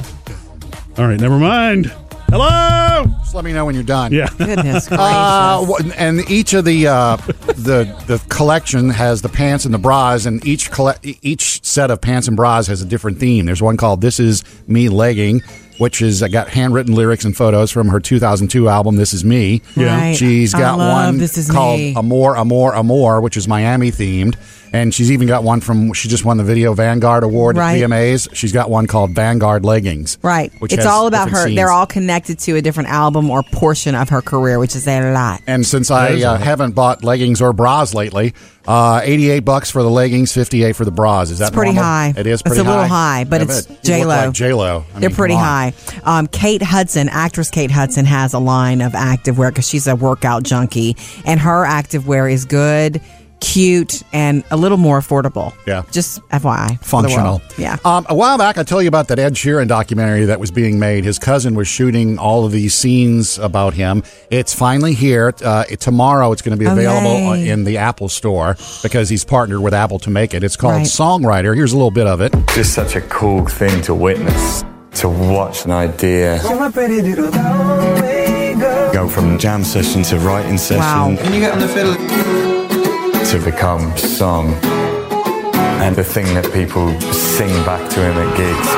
All 0.98 1.06
right, 1.06 1.18
never 1.20 1.38
mind. 1.38 1.92
Hello. 2.30 3.04
Just 3.30 3.36
let 3.36 3.44
me 3.44 3.52
know 3.52 3.64
when 3.64 3.76
you're 3.76 3.84
done. 3.84 4.12
Yeah. 4.12 4.26
Goodness 4.38 4.88
gracious. 4.88 4.98
Uh, 4.98 5.64
wh- 5.64 5.84
and 5.96 6.28
each 6.28 6.52
of 6.52 6.64
the 6.64 6.88
uh, 6.88 7.14
the 7.46 7.84
the 8.08 8.20
collection 8.28 8.88
has 8.90 9.22
the 9.22 9.28
pants 9.28 9.64
and 9.64 9.72
the 9.72 9.78
bras, 9.78 10.26
and 10.26 10.44
each 10.44 10.72
colle- 10.72 10.96
each 11.04 11.64
set 11.64 11.92
of 11.92 12.00
pants 12.00 12.26
and 12.26 12.36
bras 12.36 12.66
has 12.66 12.82
a 12.82 12.84
different 12.84 13.18
theme. 13.18 13.46
There's 13.46 13.62
one 13.62 13.76
called 13.76 14.00
"This 14.00 14.18
Is 14.18 14.42
Me" 14.66 14.88
legging, 14.88 15.42
which 15.78 16.02
is 16.02 16.24
uh, 16.24 16.26
got 16.26 16.48
handwritten 16.48 16.96
lyrics 16.96 17.24
and 17.24 17.36
photos 17.36 17.70
from 17.70 17.86
her 17.90 18.00
2002 18.00 18.68
album 18.68 18.96
"This 18.96 19.14
Is 19.14 19.24
Me." 19.24 19.62
Yeah. 19.76 19.96
Right. 19.96 20.16
She's 20.16 20.52
I 20.52 20.58
got 20.58 20.78
love 20.78 21.04
one 21.04 21.18
This 21.18 21.38
Is 21.38 21.48
called 21.52 21.78
Me. 21.78 21.94
"Amor, 21.94 22.36
Amor, 22.36 22.74
Amor," 22.74 23.20
which 23.20 23.36
is 23.36 23.46
Miami 23.46 23.92
themed. 23.92 24.34
And 24.72 24.94
she's 24.94 25.11
even 25.11 25.26
got 25.26 25.42
one 25.42 25.61
from 25.61 25.92
she 25.94 26.09
just 26.09 26.24
won 26.24 26.37
the 26.37 26.44
Video 26.44 26.74
Vanguard 26.74 27.24
Award 27.24 27.56
Right. 27.56 27.83
at 27.83 27.90
VMAs. 27.90 28.35
She's 28.35 28.52
got 28.52 28.70
one 28.70 28.87
called 28.87 29.11
Vanguard 29.11 29.64
Leggings. 29.64 30.18
Right. 30.22 30.52
Which 30.61 30.72
it's 30.72 30.87
all 30.87 31.06
about 31.06 31.30
her. 31.30 31.44
scenes. 31.46 31.56
They're 31.56 31.70
all 31.70 31.87
connected 31.87 32.38
to 32.40 32.56
a 32.56 32.62
different 32.62 32.88
album 32.88 33.30
or 33.30 33.42
portion 33.42 33.94
of 33.94 34.09
her 34.11 34.22
career, 34.22 34.59
which 34.59 34.76
is 34.76 34.87
a 34.87 35.12
lot. 35.12 35.40
And 35.46 35.66
since 35.66 35.90
I 35.90 36.20
uh, 36.22 36.37
haven't 36.37 36.72
bought 36.76 37.02
leggings 37.02 37.42
or 37.42 37.52
bras 37.52 37.94
lately, 37.94 38.35
uh, 38.66 39.00
eighty-eight 39.02 39.40
bucks 39.44 39.70
for 39.70 39.83
the 39.83 39.90
leggings, 39.90 40.33
fifty-eight 40.33 40.76
for 40.76 40.85
the 40.85 40.90
bras. 40.92 41.30
Is 41.30 41.38
that 41.38 41.48
It's 41.48 41.56
pretty 41.56 41.72
normal? 41.72 41.85
high. 41.90 42.14
It 42.16 42.26
is. 42.26 42.42
It's 42.46 42.59
a 42.59 42.62
little 42.62 42.87
high, 42.87 43.24
but 43.24 43.40
I 43.40 43.44
it's 43.44 43.66
bet. 43.66 43.76
You 43.78 43.83
J 43.83 44.04
Lo. 44.04 44.09
Like 44.09 44.33
J 44.33 44.52
Lo. 44.52 44.85
They're 44.96 45.11
pretty 45.11 45.35
high. 45.35 45.72
Um, 46.04 46.26
Kate 46.28 46.62
Hudson, 46.62 47.09
actress 47.09 47.50
Kate 47.50 47.70
Hudson, 47.70 48.04
has 48.04 48.35
a 48.35 48.38
line 48.38 48.83
of 48.83 48.92
activewear 48.92 49.48
because 49.48 49.66
she's 49.68 49.87
a 49.88 49.96
workout 49.96 50.42
junkie, 50.44 50.96
and 51.24 51.40
her 51.40 51.64
activewear 51.64 52.30
is 52.30 52.44
good, 52.44 53.00
cute, 53.40 54.03
and 54.12 54.44
a 54.50 54.57
little 54.57 54.76
more 54.79 55.00
affordable. 55.00 55.53
Yeah. 55.66 55.83
just 55.90 56.20
FYI, 56.29 56.83
Functional. 56.85 57.40
Yeah. 57.59 57.79
Um, 57.85 58.07
a 58.09 58.14
while 58.14 58.38
back, 58.38 58.59
I 58.59 58.62
told 58.62 58.83
you 58.83 58.88
about 58.88 59.09
that 59.09 59.18
Ed 59.18 59.35
Sheeran 59.35 59.66
documentary 59.68 60.26
that 60.26 60.38
was 60.38 60.50
being 60.50 60.79
made. 60.79 61.05
His 61.05 61.18
cousin 61.18 61.55
was 61.55 61.66
shooting 61.66 62.18
all 62.18 62.44
of 62.44 62.53
these 62.53 62.74
scenes 62.74 63.38
about 63.38 63.74
him. 63.74 64.03
It's 64.31 64.55
finally 64.55 64.92
here. 64.94 65.35
Uh, 65.42 65.64
tomorrow, 65.64 66.33
it's 66.33 66.42
going 66.42 66.57
to 66.57 66.62
be 66.62 66.66
Oh, 66.68 66.72
available 66.72 67.29
uh, 67.31 67.35
yay. 67.35 67.48
in 67.48 67.64
the 67.64 67.79
Apple 67.79 68.09
Store 68.09 68.57
because 68.83 69.09
he's 69.09 69.24
partnered 69.24 69.61
with 69.61 69.74
Apple 69.74 69.98
to 70.00 70.11
make 70.11 70.35
it. 70.35 70.44
It's 70.44 70.57
called 70.57 70.74
Right. 70.74 70.87
Songwriter. 70.87 71.55
Here's 71.57 71.72
a 71.72 71.76
little 71.76 71.90
bit 71.90 72.07
of 72.07 72.20
it. 72.20 72.33
just 72.55 72.74
such 72.74 72.94
a 72.96 73.00
cool 73.03 73.46
thing 73.46 73.81
to 73.83 73.94
witness, 73.94 74.62
to 74.96 75.09
watch 75.09 75.64
an 75.64 75.70
idea 75.70 76.40
go 78.92 79.09
from 79.09 79.38
jam 79.38 79.62
session 79.64 80.03
to 80.03 80.18
writing 80.18 80.59
session 80.59 80.81
Wow. 80.81 81.16
Can 81.16 81.33
you 81.33 81.40
get 81.40 81.53
on 81.53 81.61
the 81.61 81.68
fiddle? 81.68 82.49
To 83.30 83.38
become 83.44 83.96
song 83.96 84.52
and 85.82 85.94
the 85.96 86.04
thing 86.04 86.26
that 86.34 86.44
people 86.52 86.88
sing 87.12 87.48
back 87.64 87.88
to 87.90 88.00
him 88.00 88.16
at 88.18 88.36
gigs. 88.36 88.68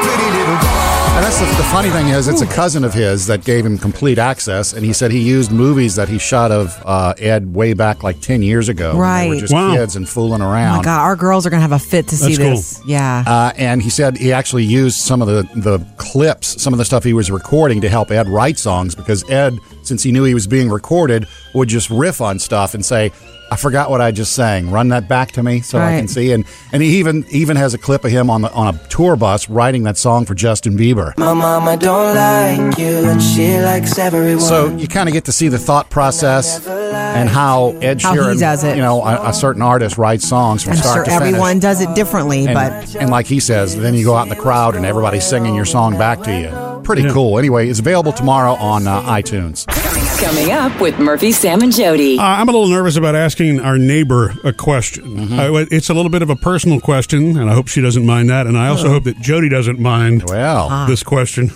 And 1.14 1.24
that's 1.24 1.38
the, 1.40 1.44
the 1.44 1.68
funny 1.70 1.90
thing 1.90 2.08
is, 2.08 2.26
it's 2.28 2.40
a 2.42 2.46
cousin 2.46 2.84
of 2.84 2.94
his 2.94 3.26
that 3.26 3.44
gave 3.44 3.66
him 3.66 3.76
complete 3.76 4.18
access, 4.18 4.72
and 4.72 4.84
he 4.84 4.92
said 4.92 5.10
he 5.10 5.20
used 5.20 5.52
movies 5.52 5.94
that 5.96 6.08
he 6.08 6.18
shot 6.18 6.50
of 6.50 6.80
uh, 6.86 7.12
Ed 7.18 7.52
way 7.54 7.74
back 7.74 8.02
like 8.02 8.20
ten 8.20 8.42
years 8.42 8.68
ago. 8.68 8.96
when 8.96 9.20
they 9.20 9.28
were 9.28 9.32
Right. 9.34 9.40
just 9.40 9.52
Wow. 9.52 9.74
kids 9.74 9.96
and 9.96 10.08
fooling 10.08 10.40
Oh 10.42 10.50
around. 10.50 10.78
my 10.78 10.82
God, 10.84 11.00
our 11.00 11.16
girls 11.16 11.44
are 11.46 11.50
gonna 11.50 11.60
have 11.62 11.72
a 11.72 11.78
fit 11.78 12.08
to 12.08 12.16
see 12.16 12.36
That's 12.36 12.38
cool. 12.38 12.50
this. 12.56 12.80
Yeah. 12.86 13.24
Uh, 13.26 13.52
and 13.56 13.82
he 13.82 13.90
said 13.90 14.16
he 14.16 14.32
actually 14.32 14.64
used 14.64 14.98
some 14.98 15.20
of 15.22 15.28
the, 15.28 15.42
the 15.60 15.84
clips, 15.98 16.62
some 16.62 16.72
of 16.72 16.78
the 16.78 16.84
stuff 16.84 17.04
he 17.04 17.12
was 17.12 17.30
recording 17.30 17.80
to 17.82 17.88
help 17.90 18.10
Ed 18.10 18.28
write 18.28 18.58
songs 18.58 18.94
because 18.94 19.28
Ed, 19.30 19.58
since 19.82 20.02
he 20.02 20.12
knew 20.12 20.24
he 20.24 20.34
was 20.34 20.46
being 20.46 20.70
recorded, 20.70 21.26
would 21.54 21.68
just 21.68 21.90
riff 21.90 22.20
on 22.20 22.38
stuff 22.38 22.74
and 22.74 22.84
say, 22.84 23.12
I 23.52 23.56
forgot 23.56 23.90
what 23.90 24.00
I 24.00 24.12
just 24.12 24.32
sang. 24.32 24.70
Run 24.70 24.88
that 24.88 25.08
back 25.08 25.32
to 25.32 25.42
me 25.42 25.60
so 25.60 25.78
I 25.78 25.98
can 25.98 26.08
see. 26.08 26.32
And 26.32 26.46
and 26.72 26.82
he 26.82 26.98
even 27.00 27.26
even 27.28 27.58
has 27.58 27.74
a 27.74 27.78
clip 27.78 28.02
of 28.02 28.10
him 28.10 28.30
on 28.30 28.40
the 28.40 28.50
on 28.52 28.74
a 28.74 28.78
tour 28.88 29.14
bus 29.14 29.50
writing 29.50 29.82
that 29.82 29.98
song 29.98 30.24
for 30.24 30.34
Justin 30.34 30.74
Bieber. 30.78 31.12
My 31.18 31.34
mama 31.34 31.76
don't 31.76 32.14
like 32.16 32.78
you 32.78 32.86
and 33.10 33.22
she 33.22 33.58
likes 33.60 33.98
everyone. 33.98 34.40
So 34.40 34.74
you 34.74 34.88
kind 34.88 35.06
of 35.06 35.12
get 35.12 35.26
to 35.26 35.32
see 35.32 35.48
the 35.48 35.58
thought 35.58 35.90
process 35.90 36.66
and 36.66 37.28
how 37.28 37.72
Ed 37.82 38.00
How 38.00 38.14
he 38.14 38.18
Sheeran, 38.20 38.40
does 38.40 38.64
it. 38.64 38.74
you 38.74 38.80
know, 38.82 39.02
a, 39.04 39.28
a 39.28 39.32
certain 39.34 39.60
artist 39.60 39.98
writes 39.98 40.26
songs 40.26 40.62
from 40.62 40.72
I'm 40.72 40.78
start 40.78 40.94
sure 40.94 41.04
to 41.04 41.10
finish. 41.10 41.26
everyone 41.28 41.58
does 41.58 41.82
it 41.82 41.94
differently, 41.94 42.46
and, 42.46 42.54
but 42.54 42.96
and 42.96 43.10
like 43.10 43.26
he 43.26 43.38
says, 43.38 43.76
then 43.76 43.92
you 43.94 44.04
go 44.06 44.14
out 44.16 44.22
in 44.22 44.30
the 44.30 44.36
crowd 44.42 44.76
and 44.76 44.86
everybody's 44.86 45.24
singing 45.26 45.54
your 45.54 45.66
song 45.66 45.98
back 45.98 46.22
to 46.22 46.32
you. 46.40 46.82
Pretty 46.84 47.06
cool. 47.10 47.38
Anyway, 47.38 47.68
it's 47.68 47.80
available 47.80 48.12
tomorrow 48.12 48.54
on 48.54 48.86
uh, 48.86 49.02
iTunes. 49.02 49.66
Coming 50.18 50.50
up 50.52 50.80
with 50.80 50.98
Murphy, 50.98 51.32
Sam, 51.32 51.62
and 51.62 51.72
Jody. 51.72 52.18
Uh, 52.18 52.22
I'm 52.22 52.48
a 52.48 52.52
little 52.52 52.68
nervous 52.68 52.96
about 52.96 53.14
asking 53.14 53.60
our 53.60 53.76
neighbor 53.78 54.34
a 54.44 54.52
question. 54.52 55.04
Mm-hmm. 55.04 55.38
Uh, 55.38 55.64
it's 55.70 55.90
a 55.90 55.94
little 55.94 56.10
bit 56.10 56.22
of 56.22 56.30
a 56.30 56.36
personal 56.36 56.80
question, 56.80 57.36
and 57.36 57.50
I 57.50 57.54
hope 57.54 57.68
she 57.68 57.80
doesn't 57.80 58.06
mind 58.06 58.30
that. 58.30 58.46
And 58.46 58.56
I 58.56 58.68
also 58.68 58.88
hope 58.88 59.04
that 59.04 59.18
Jody 59.20 59.48
doesn't 59.48 59.78
mind 59.78 60.24
Well, 60.26 60.86
this 60.86 61.02
question. 61.02 61.50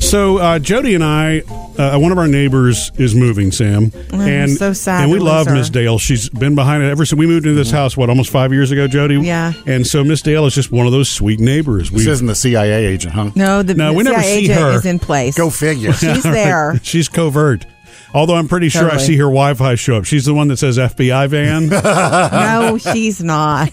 So 0.00 0.38
uh, 0.38 0.58
Jody 0.58 0.94
and 0.94 1.04
I, 1.04 1.42
uh, 1.80 1.98
one 1.98 2.12
of 2.12 2.18
our 2.18 2.28
neighbors 2.28 2.90
is 2.98 3.14
moving, 3.14 3.50
Sam, 3.52 3.90
and 4.12 4.50
so 4.50 4.72
sad 4.72 5.02
and 5.04 5.12
we 5.12 5.18
love. 5.18 5.46
Miss 5.50 5.70
Dale. 5.70 5.98
She's 5.98 6.28
been 6.28 6.54
behind 6.54 6.82
it 6.82 6.90
ever 6.90 7.04
since 7.04 7.18
we 7.18 7.26
moved 7.26 7.46
into 7.46 7.56
this 7.56 7.70
house. 7.70 7.96
What 7.96 8.08
almost 8.10 8.30
five 8.30 8.52
years 8.52 8.70
ago, 8.70 8.86
Jody? 8.86 9.16
Yeah. 9.16 9.52
And 9.66 9.86
so 9.86 10.04
Miss 10.04 10.22
Dale 10.22 10.46
is 10.46 10.54
just 10.54 10.70
one 10.70 10.86
of 10.86 10.92
those 10.92 11.08
sweet 11.08 11.40
neighbors. 11.40 11.90
this 11.90 12.06
isn't 12.06 12.26
the 12.26 12.34
CIA 12.34 12.84
agent, 12.86 13.14
huh? 13.14 13.30
no, 13.34 13.62
the, 13.62 13.74
No, 13.74 13.92
the 13.92 13.96
we 13.96 14.02
never 14.04 14.20
CIA 14.20 14.34
see 14.36 14.44
agent 14.44 14.60
her. 14.60 14.70
is 14.72 14.86
in 14.86 14.98
place. 14.98 15.36
Go 15.36 15.50
figure. 15.50 15.92
She's 15.92 16.22
there. 16.24 16.78
She's 16.82 17.08
covert. 17.08 17.66
Although 18.12 18.34
I'm 18.34 18.48
pretty 18.48 18.68
sure 18.68 18.90
I 18.90 18.96
see 18.96 19.16
her 19.18 19.24
Wi-Fi 19.24 19.76
show 19.76 19.96
up. 19.96 20.04
She's 20.04 20.24
the 20.24 20.34
one 20.34 20.48
that 20.48 20.56
says 20.56 20.78
FBI 20.78 21.28
van. 21.28 21.68
no, 21.68 22.76
she's 22.76 23.22
not. 23.22 23.70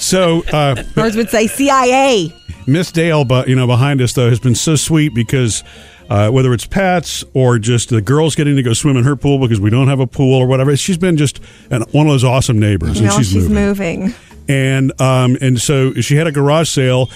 so 0.00 0.42
uh, 0.52 0.82
Hers 0.94 1.16
would 1.16 1.28
say 1.28 1.46
CIA. 1.46 2.32
Miss 2.66 2.90
Dale, 2.92 3.24
but 3.24 3.48
you 3.48 3.54
know, 3.56 3.66
behind 3.66 4.00
us 4.00 4.12
though, 4.14 4.28
has 4.30 4.40
been 4.40 4.54
so 4.54 4.74
sweet 4.76 5.14
because 5.14 5.64
uh, 6.08 6.30
whether 6.30 6.52
it's 6.54 6.66
pets 6.66 7.24
or 7.34 7.58
just 7.58 7.90
the 7.90 8.00
girls 8.00 8.34
getting 8.34 8.56
to 8.56 8.62
go 8.62 8.72
swim 8.72 8.96
in 8.96 9.04
her 9.04 9.16
pool 9.16 9.38
because 9.38 9.60
we 9.60 9.70
don't 9.70 9.88
have 9.88 10.00
a 10.00 10.06
pool 10.06 10.34
or 10.34 10.46
whatever, 10.46 10.76
she's 10.76 10.98
been 10.98 11.16
just 11.16 11.40
an, 11.70 11.82
one 11.92 12.06
of 12.06 12.12
those 12.12 12.24
awesome 12.24 12.58
neighbors, 12.58 12.98
and 12.98 13.08
No, 13.08 13.16
she's, 13.18 13.30
she's 13.30 13.48
moving. 13.48 14.00
moving. 14.00 14.14
And 14.48 14.98
um, 15.00 15.36
and 15.40 15.60
so 15.60 15.92
she 15.94 16.16
had 16.16 16.26
a 16.26 16.32
garage 16.32 16.68
sale. 16.70 17.10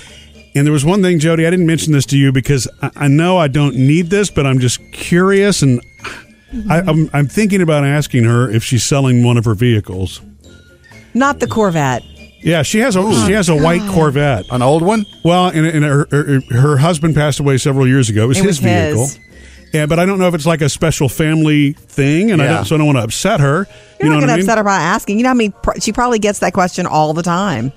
And 0.55 0.67
there 0.67 0.73
was 0.73 0.85
one 0.85 1.01
thing, 1.01 1.19
Jody, 1.19 1.47
I 1.47 1.51
didn't 1.51 1.67
mention 1.67 1.95
this 1.95 2.05
to 2.07 2.19
you 2.19 2.31
because 2.31 2.69
I, 2.83 2.91
I 2.97 3.09
know 3.09 3.39
I 3.39 3.49
don't 3.49 3.75
need 3.75 4.11
this, 4.11 4.29
but 4.29 4.47
I'm 4.47 4.59
just 4.59 4.81
curious, 4.93 5.63
and 5.63 5.81
I, 6.69 6.81
I'm, 6.81 7.09
I'm 7.15 7.27
thinking 7.27 7.63
about 7.63 7.85
asking 7.87 8.25
her 8.25 8.51
if 8.51 8.63
she's 8.63 8.85
selling 8.85 9.25
one 9.25 9.39
of 9.39 9.47
her 9.47 9.55
vehicles. 9.55 10.21
Not 11.15 11.41
the 11.41 11.47
Corvette. 11.47 12.03
Yeah, 12.43 12.63
she 12.63 12.81
has 12.81 12.97
a 12.97 13.01
oh, 13.01 13.27
she 13.27 13.33
has 13.33 13.49
a 13.49 13.55
white 13.57 13.83
Corvette. 13.91 14.47
An 14.51 14.63
old 14.63 14.83
one? 14.83 15.07
Well, 15.25 15.47
and, 15.49 15.65
and 15.67 15.85
her, 15.85 16.07
her 16.11 16.41
her 16.51 16.77
husband 16.77 17.15
passed 17.15 17.39
away 17.41 17.57
several 17.59 17.87
years 17.87 18.09
ago. 18.11 18.25
It 18.25 18.29
was 18.29 18.39
It 18.39 18.45
his 18.45 18.61
was 18.61 18.69
his. 18.71 19.15
vehicle. 19.17 19.29
Yeah, 19.73 19.87
but 19.87 19.99
I 19.99 20.05
don't 20.05 20.19
know 20.19 20.29
if 20.29 20.35
it's 20.35 20.45
like 20.45 20.61
a 20.61 20.69
special 20.69 21.09
family 21.09 21.73
thing, 21.73 22.31
and 22.31 22.43
I 22.43 22.45
Yeah. 22.45 22.53
don't, 22.57 22.65
so 22.67 22.75
I 22.75 22.79
don't 22.79 22.87
want 22.89 22.99
to 22.99 23.05
upset 23.05 23.41
her. 23.41 23.47
You're 23.49 23.65
you 24.01 24.05
know 24.05 24.11
not 24.11 24.15
what 24.15 24.21
going 24.21 24.27
to 24.29 24.33
I 24.33 24.37
mean? 24.37 24.45
upset 24.45 24.59
her 24.59 24.65
by 24.65 24.77
asking. 24.77 25.17
You 25.19 25.23
know 25.23 25.31
how 25.31 25.35
many? 25.35 25.51
pr- 25.51 25.81
She 25.81 25.93
probably 25.93 26.19
gets 26.19 26.41
that 26.41 26.53
question 26.53 26.85
all 26.87 27.15
the 27.15 27.23
time. 27.23 27.73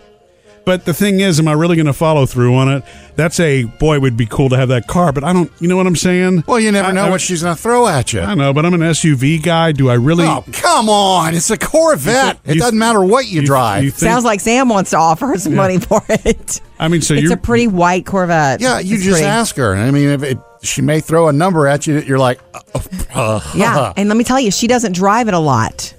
But 0.66 0.86
the 0.86 0.94
thing 0.94 1.20
is, 1.20 1.40
am 1.40 1.48
I 1.48 1.54
really 1.54 1.76
going 1.76 1.86
to 1.86 1.94
follow 1.94 2.26
through 2.26 2.56
on 2.56 2.70
it? 2.70 2.84
That's 3.16 3.40
a 3.40 3.64
boy. 3.66 3.96
It 3.96 4.02
would 4.02 4.18
be 4.18 4.26
cool 4.26 4.50
to 4.50 4.58
have 4.58 4.70
that 4.70 4.88
car, 4.88 5.12
but 5.14 5.24
I 5.24 5.32
don't. 5.32 5.52
You 5.60 5.68
know 5.68 5.78
what 5.78 5.86
I'm 5.88 5.96
saying? 5.96 6.44
Well, 6.48 6.60
you 6.60 6.72
never 6.72 6.90
I- 6.90 6.92
know 6.92 7.06
I- 7.06 7.10
what 7.12 7.22
she's 7.22 7.44
going 7.44 7.56
to 7.56 7.62
throw 7.62 7.88
at 7.88 8.12
you. 8.14 8.22
I 8.22 8.34
know, 8.34 8.52
but 8.52 8.66
I'm 8.66 8.74
an 8.74 8.82
SUV 8.82 9.42
guy. 9.44 9.72
Do 9.74 9.90
I 9.90 9.94
really? 9.94 10.26
Oh, 10.26 10.44
come 10.52 10.90
on. 10.90 11.36
It's 11.36 11.50
a 11.52 11.58
Corvette. 11.58 12.40
You- 12.46 12.54
it 12.54 12.58
doesn't 12.58 12.78
matter 12.80 13.04
what 13.04 13.28
you, 13.28 13.46
drive. 13.46 13.84
you 13.84 13.92
think- 13.92 14.10
Sounds 14.12 14.26
like 14.26 14.40
Sam 14.40 14.68
wants 14.68 14.90
to 14.90 14.98
offer 14.98 15.28
her 15.28 15.38
some 15.38 15.56
money 15.56 15.78
for 15.80 16.02
it. 16.10 16.62
I 16.80 16.88
mean, 16.88 17.02
so 17.02 17.14
it's 17.14 17.24
you're 17.24 17.34
a 17.34 17.38
pretty 17.38 17.68
white 17.68 18.06
Corvette. 18.06 18.60
yeah, 18.60 18.80
you 18.80 18.96
It's 18.96 19.04
just 19.04 19.14
pretty. 19.18 19.28
ask 19.28 19.56
her. 19.58 19.76
I 19.76 19.92
mean, 19.92 20.10
if 20.10 20.24
it, 20.24 20.40
she 20.64 20.82
may 20.82 21.00
throw 21.00 21.28
a 21.30 21.34
number 21.34 21.68
at 21.68 21.86
you, 21.88 22.00
you're 22.00 22.18
like, 22.20 22.40
uh, 22.74 22.80
uh, 23.14 23.40
Yeah, 23.54 23.94
and 23.98 24.10
let 24.10 24.18
me 24.18 24.24
tell 24.24 24.40
you, 24.40 24.50
she 24.52 24.68
doesn't 24.68 24.94
drive 24.94 25.28
it 25.28 25.34
a 25.36 25.40
lot. 25.40 25.94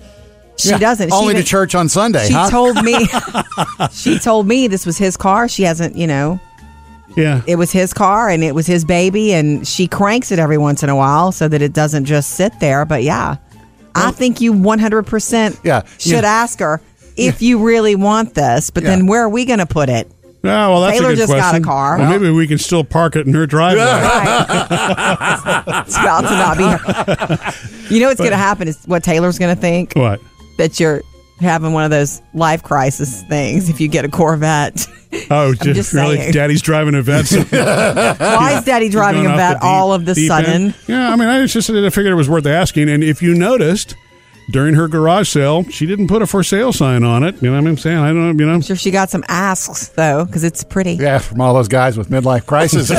She 0.58 0.70
Yeah, 0.70 0.78
doesn't. 0.78 1.08
She 1.10 1.14
Only 1.14 1.34
to 1.34 1.44
church 1.44 1.74
on 1.74 1.88
Sunday, 1.88 2.26
She 2.28 2.32
huh? 2.34 2.50
told 2.50 2.82
me. 2.82 2.96
she 3.92 4.18
told 4.18 4.46
me 4.46 4.68
this 4.68 4.86
was 4.86 4.96
his 4.98 5.16
car. 5.16 5.48
She 5.48 5.62
hasn't, 5.64 5.96
you 5.96 6.06
know, 6.06 6.40
yeah. 7.16 7.42
it 7.46 7.56
was 7.56 7.72
his 7.72 7.92
car 7.92 8.28
and 8.28 8.42
it 8.42 8.54
was 8.54 8.66
his 8.66 8.84
baby, 8.84 9.32
and 9.32 9.66
she 9.66 9.86
cranks 9.86 10.32
it 10.32 10.38
every 10.38 10.58
once 10.58 10.82
in 10.82 10.88
a 10.88 10.96
while 10.96 11.32
so 11.32 11.48
that 11.48 11.62
it 11.62 11.72
doesn't 11.72 12.04
just 12.06 12.30
sit 12.30 12.58
there. 12.60 12.84
But 12.84 13.02
yeah, 13.02 13.36
I 13.94 14.10
think 14.12 14.40
you 14.40 14.52
100% 14.52 15.60
Yeah, 15.64 15.82
should 15.98 16.10
yeah. 16.12 16.20
ask 16.24 16.58
her 16.60 16.80
if 17.16 17.40
you 17.42 17.64
really 17.64 17.94
want 17.96 18.34
this. 18.34 18.70
But 18.70 18.82
Yeah. 18.84 18.90
then 18.90 19.06
where 19.06 19.22
are 19.22 19.28
we 19.28 19.44
going 19.44 19.58
to 19.58 19.66
put 19.66 19.88
it? 19.88 20.10
Yeah, 20.44 20.68
well, 20.68 20.82
that's 20.82 20.98
Taylor 20.98 21.10
a 21.10 21.14
good 21.14 21.18
just 21.26 21.32
got 21.32 21.54
a 21.56 21.60
car. 21.60 21.98
Well, 21.98 22.08
maybe 22.10 22.30
we 22.30 22.46
can 22.46 22.58
still 22.58 22.84
park 22.84 23.16
it 23.16 23.26
in 23.26 23.34
her 23.34 23.46
driveway. 23.46 23.82
it's 25.86 25.96
about 25.96 26.20
to 26.20 26.30
not 26.30 26.56
be 26.56 26.64
her. 26.64 27.54
You 27.90 28.00
know 28.00 28.08
what's 28.08 28.20
going 28.20 28.30
to 28.30 28.36
happen 28.36 28.68
is 28.68 28.78
what 28.86 29.02
Taylor's 29.02 29.38
going 29.40 29.54
to 29.54 29.60
think 29.60 29.94
what? 29.94 30.20
That 30.58 30.80
you're 30.80 31.02
having 31.40 31.72
one 31.72 31.84
of 31.84 31.90
those 31.90 32.22
life 32.34 32.62
crisis 32.62 33.22
things 33.24 33.68
if 33.68 33.80
you 33.80 33.88
get 33.88 34.04
a 34.04 34.08
Corvette. 34.08 34.86
Oh, 35.30 35.48
I'm 35.60 35.74
just 35.74 35.94
really? 35.94 36.16
saying. 36.16 36.32
Daddy's 36.32 36.60
driving 36.60 36.94
a 36.94 37.00
vet. 37.00 37.30
Why 37.50 38.58
is 38.58 38.64
Daddy 38.64 38.90
driving 38.90 39.24
a 39.24 39.30
off 39.30 39.36
vet 39.36 39.62
all 39.62 39.94
of 39.94 40.04
the 40.04 40.14
sudden? 40.14 40.50
end. 40.50 40.74
Yeah, 40.86 41.10
I 41.10 41.16
mean, 41.16 41.26
I 41.26 41.46
just 41.46 41.70
I 41.70 41.88
figured 41.88 42.12
it 42.12 42.16
was 42.16 42.28
worth 42.28 42.44
asking. 42.44 42.90
And 42.90 43.02
if 43.02 43.22
you 43.22 43.32
noticed 43.34 43.94
during 44.52 44.74
her 44.74 44.88
garage 44.88 45.30
sale, 45.30 45.64
she 45.70 45.86
didn't 45.86 46.08
put 46.08 46.20
a 46.20 46.26
for 46.26 46.42
sale 46.42 46.70
sign 46.72 47.02
on 47.02 47.24
it. 47.24 47.40
You 47.40 47.50
know 47.50 47.60
what 47.62 47.66
I'm 47.66 47.78
saying? 47.78 47.96
I 47.96 48.08
don't 48.08 48.36
know. 48.36 48.44
You 48.44 48.46
know. 48.50 48.54
I'm 48.54 48.60
sure 48.60 48.76
she 48.76 48.90
got 48.90 49.08
some 49.08 49.24
asks 49.28 49.88
though, 49.88 50.26
because 50.26 50.44
it's 50.44 50.62
pretty. 50.64 50.94
Yeah, 50.94 51.18
from 51.18 51.40
all 51.40 51.54
those 51.54 51.68
guys 51.68 51.96
with 51.96 52.10
midlife 52.10 52.44
crises. 52.44 52.90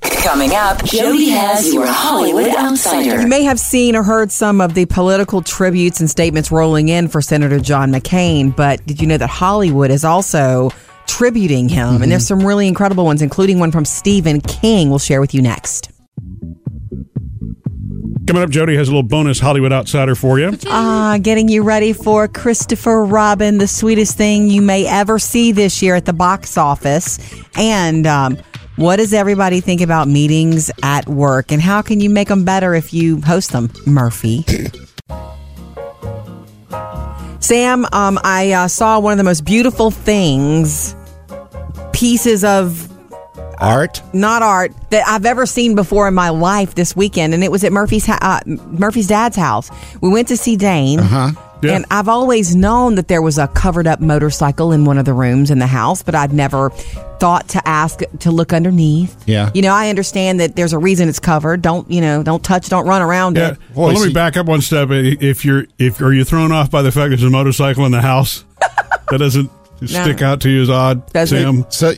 Coming 0.00 0.54
up, 0.54 0.84
Jody 0.84 1.30
has 1.30 1.72
your 1.72 1.86
Hollywood 1.86 2.48
Outsider. 2.48 3.20
You 3.22 3.26
may 3.26 3.42
have 3.42 3.60
seen 3.60 3.96
or 3.96 4.02
heard 4.02 4.30
some 4.32 4.60
of 4.60 4.74
the 4.74 4.86
political 4.86 5.42
tributes 5.42 6.00
and 6.00 6.08
statements 6.08 6.50
rolling 6.50 6.88
in 6.88 7.08
for 7.08 7.20
Senator 7.20 7.58
John 7.58 7.90
McCain, 7.90 8.54
but 8.54 8.84
did 8.86 9.00
you 9.00 9.06
know 9.06 9.18
that 9.18 9.30
Hollywood 9.30 9.90
is 9.90 10.04
also 10.04 10.70
tributing 11.06 11.68
him? 11.68 12.02
And 12.02 12.10
there's 12.12 12.26
some 12.26 12.40
really 12.40 12.66
incredible 12.66 13.04
ones, 13.04 13.22
including 13.22 13.58
one 13.58 13.72
from 13.72 13.84
Stephen 13.84 14.40
King. 14.40 14.90
We'll 14.90 14.98
share 14.98 15.20
with 15.20 15.34
you 15.34 15.42
next. 15.42 15.90
Coming 18.26 18.44
up, 18.44 18.50
Jody 18.50 18.76
has 18.76 18.86
a 18.86 18.92
little 18.92 19.02
bonus 19.02 19.40
Hollywood 19.40 19.72
outsider 19.72 20.14
for 20.14 20.38
you. 20.38 20.56
Ah, 20.68 21.18
getting 21.20 21.48
you 21.48 21.64
ready 21.64 21.92
for 21.92 22.28
Christopher 22.28 23.04
Robin, 23.04 23.58
the 23.58 23.66
sweetest 23.66 24.16
thing 24.16 24.48
you 24.48 24.62
may 24.62 24.86
ever 24.86 25.18
see 25.18 25.50
this 25.50 25.82
year 25.82 25.96
at 25.96 26.04
the 26.04 26.12
box 26.12 26.56
office. 26.56 27.18
And 27.56 28.06
um, 28.06 28.38
what 28.80 28.96
does 28.96 29.12
everybody 29.12 29.60
think 29.60 29.80
about 29.82 30.08
meetings 30.08 30.70
at 30.82 31.06
work? 31.06 31.52
And 31.52 31.60
how 31.60 31.82
can 31.82 32.00
you 32.00 32.08
make 32.08 32.28
them 32.28 32.44
better 32.44 32.74
if 32.74 32.94
you 32.94 33.20
host 33.20 33.52
them, 33.52 33.70
Murphy? 33.86 34.44
Sam, 37.40 37.84
um, 37.92 38.18
I 38.22 38.52
uh, 38.52 38.68
saw 38.68 38.98
one 39.00 39.12
of 39.12 39.18
the 39.18 39.24
most 39.24 39.44
beautiful 39.44 39.90
things, 39.90 40.94
pieces 41.92 42.44
of 42.44 42.88
Art. 43.58 44.00
not 44.14 44.40
art 44.42 44.72
that 44.90 45.06
I've 45.06 45.26
ever 45.26 45.44
seen 45.44 45.74
before 45.74 46.08
in 46.08 46.14
my 46.14 46.30
life 46.30 46.74
this 46.74 46.96
weekend, 46.96 47.34
and 47.34 47.44
it 47.44 47.50
was 47.52 47.62
at 47.64 47.72
Murphy's 47.72 48.08
uh, 48.08 48.40
Murphy's 48.46 49.08
dad's 49.08 49.36
house. 49.36 49.70
We 50.00 50.08
went 50.08 50.28
to 50.28 50.36
see 50.36 50.56
Dane, 50.56 51.00
Uh-huh. 51.00 51.32
Yeah. 51.62 51.72
and 51.76 51.86
I've 51.90 52.08
always 52.08 52.54
known 52.56 52.94
that 52.94 53.08
there 53.08 53.20
was 53.22 53.38
a 53.38 53.48
covered 53.48 53.86
up 53.86 54.00
motorcycle 54.00 54.72
in 54.72 54.84
one 54.84 54.98
of 54.98 55.04
the 55.04 55.12
rooms 55.12 55.50
in 55.50 55.58
the 55.58 55.66
house, 55.66 56.02
but 56.02 56.14
I'd 56.14 56.32
never 56.32 56.70
thought 57.20 57.48
to 57.48 57.68
ask 57.68 58.00
to 58.20 58.30
look 58.30 58.52
underneath. 58.52 59.14
Yeah. 59.28 59.50
you 59.54 59.60
know, 59.62 59.74
I 59.74 59.90
understand 59.90 60.40
that 60.40 60.56
there's 60.56 60.72
a 60.72 60.78
reason 60.78 61.08
it's 61.08 61.18
covered. 61.20 61.60
Don't 61.62 61.90
you 61.90 62.00
know? 62.00 62.22
Don't 62.22 62.42
touch. 62.42 62.68
Don't 62.70 62.86
run 62.86 63.02
around 63.02 63.36
Yeah. 63.36 63.50
it. 63.52 63.58
Well, 63.74 63.88
let 63.92 64.06
me 64.06 64.12
back 64.12 64.36
up 64.38 64.46
one 64.46 64.62
step. 64.62 64.88
If 64.90 65.44
you're 65.44 65.66
if 65.78 66.00
are 66.00 66.12
you 66.14 66.24
thrown 66.24 66.50
off 66.52 66.70
by 66.70 66.80
the 66.82 66.90
fact 66.92 67.10
there's 67.10 67.22
a 67.22 67.30
motorcycle 67.30 67.84
in 67.84 67.92
the 67.92 68.00
house 68.00 68.44
that 69.10 69.18
doesn't 69.18 69.50
stick 69.88 70.22
out 70.22 70.40
to 70.42 70.50
you 70.50 70.62
as 70.62 70.70
odd, 70.70 71.10
Doesn't. 71.12 71.38
Sam? 71.38 71.66
So, 71.70 71.92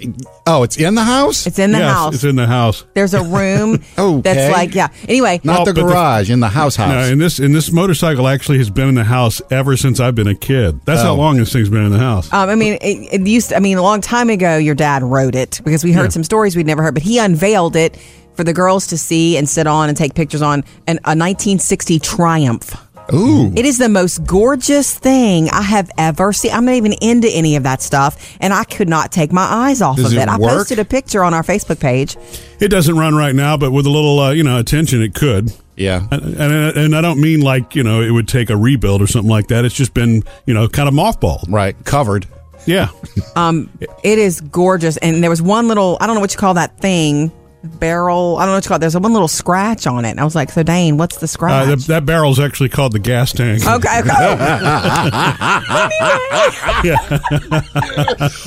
oh, 0.46 0.62
it's 0.62 0.76
in 0.78 0.94
the 0.94 1.02
house? 1.04 1.46
It's 1.46 1.58
in 1.58 1.72
the 1.72 1.78
yes, 1.78 1.92
house. 1.92 2.14
it's 2.14 2.24
in 2.24 2.36
the 2.36 2.46
house. 2.46 2.84
there's 2.94 3.14
a 3.14 3.22
room 3.22 3.82
Okay. 3.98 4.20
that's 4.20 4.52
like 4.52 4.74
yeah. 4.74 4.88
Anyway, 5.08 5.40
Not 5.44 5.56
Well, 5.58 5.64
the 5.66 5.74
but 5.74 5.80
the- 5.82 5.86
garage, 5.88 6.30
in 6.30 6.40
the 6.40 6.48
house 6.48 6.76
house. 6.76 6.88
No, 6.90 6.98
and 7.12 7.20
this 7.20 7.38
and 7.38 7.54
this 7.54 7.72
motorcycle 7.72 8.28
actually 8.28 8.58
has 8.58 8.70
been 8.70 8.88
in 8.88 8.94
the 8.94 9.04
house 9.04 9.42
ever 9.50 9.76
since 9.76 10.00
I've 10.00 10.14
been 10.14 10.26
a 10.28 10.34
kid. 10.34 10.80
That's 10.84 11.02
how 11.02 11.12
Oh. 11.12 11.16
long 11.16 11.36
this 11.38 11.52
thing's 11.52 11.68
been 11.70 11.84
in 11.84 11.92
the 11.92 11.98
house. 11.98 12.32
Um, 12.32 12.48
I 12.48 12.54
mean, 12.54 12.74
it, 12.80 13.20
it 13.20 13.26
used. 13.26 13.52
I 13.52 13.58
mean, 13.58 13.78
a 13.78 13.82
long 13.82 14.00
time 14.00 14.30
ago, 14.30 14.56
your 14.56 14.74
dad 14.74 15.02
rode 15.02 15.34
it 15.34 15.60
because 15.64 15.84
we 15.84 15.92
heard 15.92 16.04
Yeah. 16.04 16.08
some 16.10 16.24
stories 16.24 16.56
we'd 16.56 16.66
never 16.66 16.82
heard, 16.82 16.94
but 16.94 17.02
he 17.02 17.18
unveiled 17.18 17.76
it 17.76 17.96
for 18.34 18.44
the 18.44 18.52
girls 18.54 18.86
to 18.86 18.96
see 18.96 19.36
and 19.36 19.46
sit 19.48 19.66
on 19.66 19.88
and 19.90 19.96
take 19.98 20.14
pictures 20.14 20.40
on, 20.40 20.64
and 20.86 20.98
a 21.04 21.14
1960 21.14 21.98
Triumph. 21.98 22.74
Ooh. 23.12 23.52
It 23.54 23.64
is 23.64 23.78
the 23.78 23.88
most 23.88 24.24
gorgeous 24.24 24.96
thing 24.98 25.48
I 25.50 25.62
have 25.62 25.90
ever 25.98 26.32
seen. 26.32 26.52
I'm 26.52 26.64
not 26.64 26.74
even 26.74 26.92
into 26.94 27.28
any 27.28 27.56
of 27.56 27.62
that 27.64 27.82
stuff, 27.82 28.36
and 28.40 28.52
I 28.52 28.64
could 28.64 28.88
not 28.88 29.12
take 29.12 29.32
my 29.32 29.42
eyes 29.42 29.82
off 29.82 29.96
Does 29.96 30.12
of 30.12 30.18
it 30.18 30.22
it. 30.22 30.28
I 30.28 30.38
posted 30.38 30.78
a 30.78 30.84
picture 30.84 31.24
on 31.24 31.34
our 31.34 31.42
Facebook 31.42 31.80
page. 31.80 32.16
It 32.60 32.68
doesn't 32.68 32.96
run 32.96 33.14
right 33.14 33.34
now, 33.34 33.56
but 33.56 33.70
with 33.70 33.86
a 33.86 33.90
little 33.90 34.18
uh, 34.18 34.30
you 34.32 34.42
know 34.42 34.58
attention, 34.58 35.02
it 35.02 35.14
could. 35.14 35.52
Yeah. 35.76 36.06
And, 36.10 36.22
and 36.36 36.76
and 36.76 36.96
I 36.96 37.00
don't 37.00 37.20
mean 37.20 37.40
like 37.40 37.74
you 37.74 37.82
know 37.82 38.02
it 38.02 38.10
would 38.10 38.28
take 38.28 38.50
a 38.50 38.56
rebuild 38.56 39.02
or 39.02 39.06
something 39.06 39.30
like 39.30 39.48
that. 39.48 39.64
It's 39.64 39.74
just 39.74 39.94
been 39.94 40.22
you 40.46 40.54
know 40.54 40.68
kind 40.68 40.88
of 40.88 40.94
mothballed. 40.94 41.44
Right. 41.48 41.76
Covered. 41.84 42.26
Yeah. 42.66 42.88
Um, 43.34 43.70
it 44.04 44.18
is 44.18 44.40
gorgeous, 44.40 44.96
and 44.98 45.22
there 45.22 45.30
was 45.30 45.42
one 45.42 45.68
little. 45.68 45.98
I 46.00 46.06
don't 46.06 46.14
know 46.14 46.20
what 46.20 46.32
you 46.32 46.38
call 46.38 46.54
that 46.54 46.78
thing. 46.78 47.32
Barrel. 47.64 48.36
I 48.38 48.42
don't 48.42 48.48
know 48.50 48.56
what 48.56 48.64
you 48.64 48.68
call 48.68 48.76
it. 48.76 48.80
There's 48.80 48.94
a 48.94 49.00
one 49.00 49.12
little 49.12 49.28
scratch 49.28 49.86
on 49.86 50.04
it. 50.04 50.10
And 50.10 50.20
I 50.20 50.24
was 50.24 50.34
like, 50.34 50.50
so 50.50 50.62
Dane, 50.62 50.96
what's 50.96 51.16
the 51.16 51.24
Uh, 51.24 51.26
scratch? 51.28 51.68
that, 51.68 51.78
that 51.86 52.06
barrel's 52.06 52.40
actually 52.40 52.68
called 52.70 52.92
the 52.92 52.98
gas 52.98 53.32
tank. 53.32 53.62
Okay, 53.66 54.00
okay. 54.00 54.10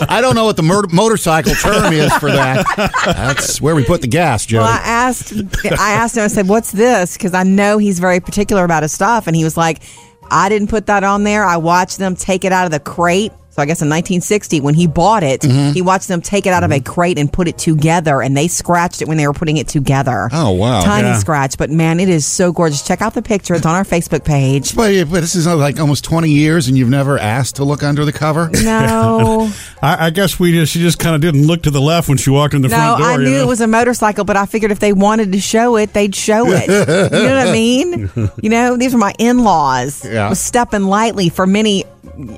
I 0.07 0.19
don't 0.21 0.35
know 0.35 0.45
what 0.45 0.57
the 0.57 0.63
mur- 0.63 0.87
motorcycle 0.91 1.53
term 1.55 1.93
is 1.93 2.13
for 2.17 2.31
that. 2.31 2.65
That's 3.05 3.61
where 3.61 3.75
we 3.75 3.83
put 3.85 4.01
the 4.01 4.07
gas, 4.07 4.45
Joe. 4.45 4.59
Well, 4.59 4.67
I 4.67 4.81
asked, 4.83 5.33
I 5.65 5.91
asked 5.93 6.17
him. 6.17 6.23
I 6.23 6.27
said, 6.27 6.47
"What's 6.47 6.71
this?" 6.71 7.13
Because 7.17 7.33
I 7.33 7.43
know 7.43 7.77
he's 7.77 7.99
very 7.99 8.19
particular 8.19 8.63
about 8.63 8.83
his 8.83 8.91
stuff, 8.91 9.27
and 9.27 9.35
he 9.35 9.43
was 9.43 9.57
like, 9.57 9.81
"I 10.29 10.49
didn't 10.49 10.69
put 10.69 10.87
that 10.87 11.03
on 11.03 11.23
there. 11.23 11.43
I 11.45 11.57
watched 11.57 11.97
them 11.97 12.15
take 12.15 12.45
it 12.45 12.51
out 12.51 12.65
of 12.65 12.71
the 12.71 12.79
crate." 12.79 13.31
So 13.55 13.61
I 13.61 13.65
guess 13.67 13.81
in 13.81 13.87
1960, 13.87 14.59
when 14.59 14.73
he 14.75 14.85
bought 14.85 15.23
it, 15.23 15.39
Mm-hmm. 15.39 15.71
he 15.71 15.81
watched 15.81 16.09
them 16.09 16.21
take 16.21 16.45
it 16.45 16.51
out 16.51 16.63
of 16.65 16.71
a 16.73 16.79
crate 16.81 17.17
and 17.17 17.31
put 17.31 17.47
it 17.47 17.57
together, 17.57 18.21
and 18.21 18.35
they 18.35 18.49
scratched 18.49 19.01
it 19.01 19.07
when 19.07 19.15
they 19.17 19.25
were 19.27 19.33
putting 19.33 19.55
it 19.57 19.67
together. 19.69 20.27
Oh, 20.33 20.51
wow. 20.51 20.81
Tiny 20.81 21.07
Yeah. 21.07 21.17
scratch, 21.19 21.57
but 21.57 21.69
man, 21.69 21.99
it 22.01 22.09
is 22.09 22.25
so 22.25 22.51
gorgeous. 22.51 22.85
Check 22.85 23.01
out 23.01 23.13
the 23.13 23.21
picture; 23.21 23.53
it's 23.55 23.65
on 23.65 23.75
our 23.75 23.85
Facebook 23.85 24.25
page. 24.25 24.75
but, 24.75 24.91
but 25.09 25.21
this 25.21 25.35
is 25.35 25.47
uh, 25.47 25.55
like 25.55 25.79
almost 25.79 26.03
20 26.03 26.29
years 26.29 26.67
and 26.67 26.77
you've 26.77 26.89
never 26.89 27.17
asked 27.17 27.55
to 27.57 27.63
look 27.63 27.81
under 27.83 28.03
the 28.03 28.11
cover? 28.13 28.49
No, 28.65 29.49
I, 29.81 30.07
I 30.07 30.09
guess 30.09 30.37
we 30.39 30.51
just 30.51 30.73
she 30.73 30.79
just 30.81 30.97
kind 30.99 31.15
of 31.15 31.21
didn't 31.21 31.45
look 31.47 31.63
to 31.63 31.71
the 31.71 31.79
left 31.81 32.09
when 32.09 32.17
she 32.17 32.29
walked 32.31 32.53
in 32.55 32.61
the 32.61 32.67
no, 32.67 32.75
front 32.75 32.97
door. 32.99 33.07
I 33.07 33.13
you 33.13 33.19
knew 33.19 33.31
know? 33.37 33.41
it 33.43 33.47
was 33.47 33.61
a 33.61 33.67
motorcycle, 33.67 34.25
but 34.25 34.35
I 34.35 34.45
figured 34.47 34.71
if 34.71 34.79
they 34.79 34.91
wanted 34.91 35.31
to 35.31 35.39
show 35.39 35.77
it, 35.77 35.93
they'd 35.93 36.15
show 36.15 36.45
it. 36.49 36.67
you 36.67 37.23
know 37.23 37.35
what 37.37 37.47
I 37.47 37.51
mean? 37.53 38.09
You 38.41 38.49
know, 38.49 38.75
these 38.75 38.93
are 38.93 38.97
my 38.97 39.13
in-laws. 39.19 40.03
Yeah. 40.03 40.27
Was 40.29 40.39
stepping 40.39 40.83
lightly 40.85 41.29
for 41.29 41.45
many 41.47 41.85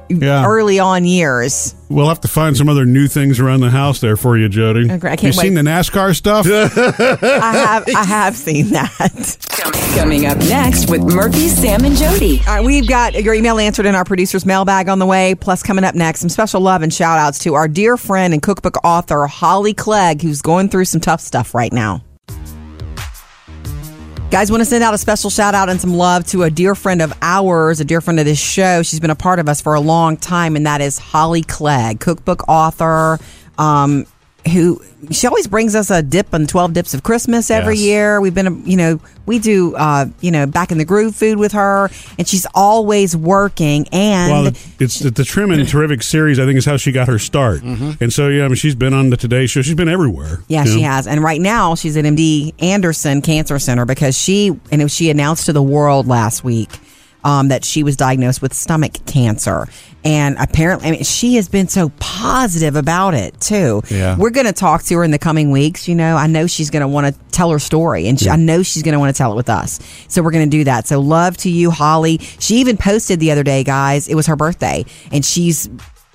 Yeah. 0.10 0.45
early 0.45 0.80
on 0.80 1.06
years. 1.06 1.75
We'll 1.89 2.10
have 2.10 2.21
to 2.21 2.27
find 2.27 2.58
some 2.58 2.67
other 2.67 2.86
new 2.86 3.08
things 3.08 3.39
around 3.39 3.62
the 3.62 3.69
house 3.69 4.01
there 4.01 4.17
for 4.17 4.38
you, 4.38 4.49
Jody. 4.49 4.91
Okay, 4.91 5.08
I 5.10 5.15
can't 5.15 5.34
you 5.34 5.39
wait. 5.39 5.45
seen 5.45 5.53
the 5.53 5.62
NASCAR 5.62 6.15
stuff? 6.15 6.45
I 6.49 7.53
have, 7.53 7.86
I 7.95 8.03
have 8.03 8.36
seen 8.36 8.69
that. 8.71 9.38
Coming 9.95 10.25
up 10.25 10.38
next 10.38 10.89
with 10.89 11.01
Murphy, 11.01 11.47
Sam, 11.47 11.86
and 11.86 11.95
Jody. 11.95 12.39
All 12.47 12.56
right, 12.56 12.65
we've 12.65 12.88
got 12.88 13.13
your 13.23 13.34
email 13.34 13.58
answered 13.58 13.86
in 13.86 13.95
our 13.95 14.03
producer's 14.06 14.45
mailbag 14.45 14.89
on 14.89 14.99
the 14.99 15.06
way. 15.06 15.36
Plus, 15.36 15.63
coming 15.63 15.84
up 15.84 15.95
next, 15.95 16.19
some 16.19 16.30
special 16.30 16.62
love 16.62 16.82
and 16.82 16.93
shout 16.93 17.17
outs 17.17 17.39
to 17.39 17.53
our 17.53 17.67
dear 17.67 17.97
friend 17.97 18.34
and 18.34 18.43
cookbook 18.43 18.77
author, 18.84 19.25
Holly 19.27 19.73
Clegg, 19.73 20.21
who's 20.21 20.41
going 20.41 20.69
through 20.69 20.86
some 20.86 21.01
tough 21.01 21.21
stuff 21.21 21.56
right 21.56 21.71
now. 21.73 22.03
Guys, 24.29 24.51
want 24.51 24.59
to 24.59 24.65
send 24.65 24.83
out 24.83 24.93
a 24.93 24.97
special 24.97 25.29
shout 25.29 25.55
out 25.55 25.69
and 25.69 25.79
some 25.79 25.93
love 25.93 26.25
to 26.27 26.43
a 26.43 26.49
dear 26.49 26.75
friend 26.75 27.01
of 27.01 27.13
ours, 27.21 27.79
a 27.79 27.85
dear 27.85 28.01
friend 28.01 28.19
of 28.19 28.25
this 28.25 28.37
show. 28.37 28.83
She's 28.83 28.99
been 28.99 29.09
a 29.09 29.15
part 29.15 29.39
of 29.39 29.47
us 29.47 29.61
for 29.61 29.73
a 29.73 29.79
long 29.79 30.17
time, 30.17 30.57
and 30.57 30.65
that 30.65 30.81
is 30.81 30.97
Holly 30.97 31.43
Clegg, 31.43 32.01
cookbook 32.01 32.43
author, 32.49 33.19
um, 33.57 34.05
who 34.47 34.81
she 35.12 35.27
always 35.27 35.47
brings 35.47 35.75
us 35.75 35.89
a 35.89 36.01
dip 36.01 36.33
on 36.33 36.47
12 36.47 36.73
dips 36.73 36.93
of 36.93 37.03
Christmas 37.03 37.51
every 37.51 37.75
Yes. 37.75 37.83
year. 37.86 38.21
We've 38.21 38.33
been, 38.33 38.63
you 38.65 38.75
know, 38.77 38.99
we 39.25 39.39
do, 39.39 39.75
uh, 39.75 40.07
you 40.21 40.31
know, 40.31 40.45
back 40.45 40.71
in 40.71 40.77
the 40.77 40.86
groove 40.86 41.15
food 41.15 41.38
with 41.38 41.51
her, 41.51 41.89
and 42.17 42.27
she's 42.27 42.47
always 42.55 43.15
working. 43.15 43.88
And 43.91 44.31
Well, 44.31 44.53
it's 44.79 44.99
the, 44.99 45.12
the 45.12 45.23
Trim 45.23 45.51
and 45.51 45.67
Terrific 45.67 46.01
series. 46.01 46.39
I 46.39 46.45
think 46.45 46.57
is 46.57 46.65
how 46.65 46.77
she 46.77 46.91
got 46.91 47.07
her 47.07 47.19
start, 47.19 47.62
and 47.63 48.12
so 48.12 48.29
yeah, 48.29 48.45
I 48.45 48.47
mean, 48.47 48.55
she's 48.55 48.75
been 48.75 48.93
on 48.93 49.10
the 49.10 49.17
Today 49.17 49.45
Show. 49.47 49.62
She's 49.62 49.75
been 49.75 49.89
everywhere. 49.89 50.41
Yeah, 50.47 50.63
she 50.63 50.81
know? 50.81 50.88
has. 50.89 51.07
And 51.07 51.21
right 51.23 51.41
now 51.41 51.75
she's 51.75 51.95
at 51.97 52.05
MD 52.05 52.53
Anderson 52.60 53.21
Cancer 53.21 53.60
Center 53.60 53.86
because 53.86 54.17
she 54.17 54.57
and 54.71 54.89
she 54.91 55.10
announced 55.10 55.45
to 55.47 55.53
the 55.53 55.63
world 55.63 56.07
last 56.07 56.43
week 56.43 56.69
um, 57.27 57.49
that 57.49 57.65
she 57.65 57.83
was 57.83 57.97
diagnosed 57.97 58.41
with 58.41 58.53
stomach 58.53 58.93
cancer. 59.05 59.67
And 60.05 60.37
apparently, 60.39 60.87
I 60.87 60.91
mean, 60.91 61.03
she 61.03 61.35
has 61.35 61.49
been 61.49 61.67
so 61.67 61.89
positive 61.99 62.77
about 62.77 63.15
it 63.15 63.39
too. 63.41 63.81
Yeah. 63.89 64.15
We're 64.17 64.29
going 64.29 64.45
to 64.45 64.54
talk 64.54 64.83
to 64.83 64.95
her 64.95 65.04
in 65.04 65.12
the 65.12 65.19
coming 65.19 65.52
weeks. 65.52 65.89
You 65.89 65.95
know, 65.95 66.15
I 66.15 66.27
know 66.27 66.47
she's 66.47 66.69
going 66.69 66.83
to 66.83 66.87
want 66.87 67.13
to 67.13 67.21
tell 67.31 67.52
her 67.52 67.60
story, 67.60 68.08
and 68.08 68.17
she, 68.17 68.29
I 68.29 68.37
know 68.37 68.63
she's 68.63 68.81
going 68.81 68.93
to 68.93 68.99
want 68.99 69.13
to 69.13 69.17
tell 69.17 69.33
it 69.33 69.35
with 69.35 69.49
us. 69.49 69.81
So 70.08 70.23
we're 70.23 70.31
going 70.31 70.49
to 70.49 70.58
do 70.58 70.63
that. 70.63 70.87
So 70.87 71.02
love 71.02 71.35
to 71.37 71.49
you, 71.49 71.69
Holly. 71.69 72.19
She 72.39 72.56
even 72.62 72.77
posted 72.77 73.19
the 73.19 73.31
other 73.31 73.43
day, 73.43 73.65
guys. 73.65 74.08
It 74.08 74.15
was 74.15 74.27
her 74.27 74.37
birthday, 74.37 74.85
and 75.12 75.25
she's 75.25 75.69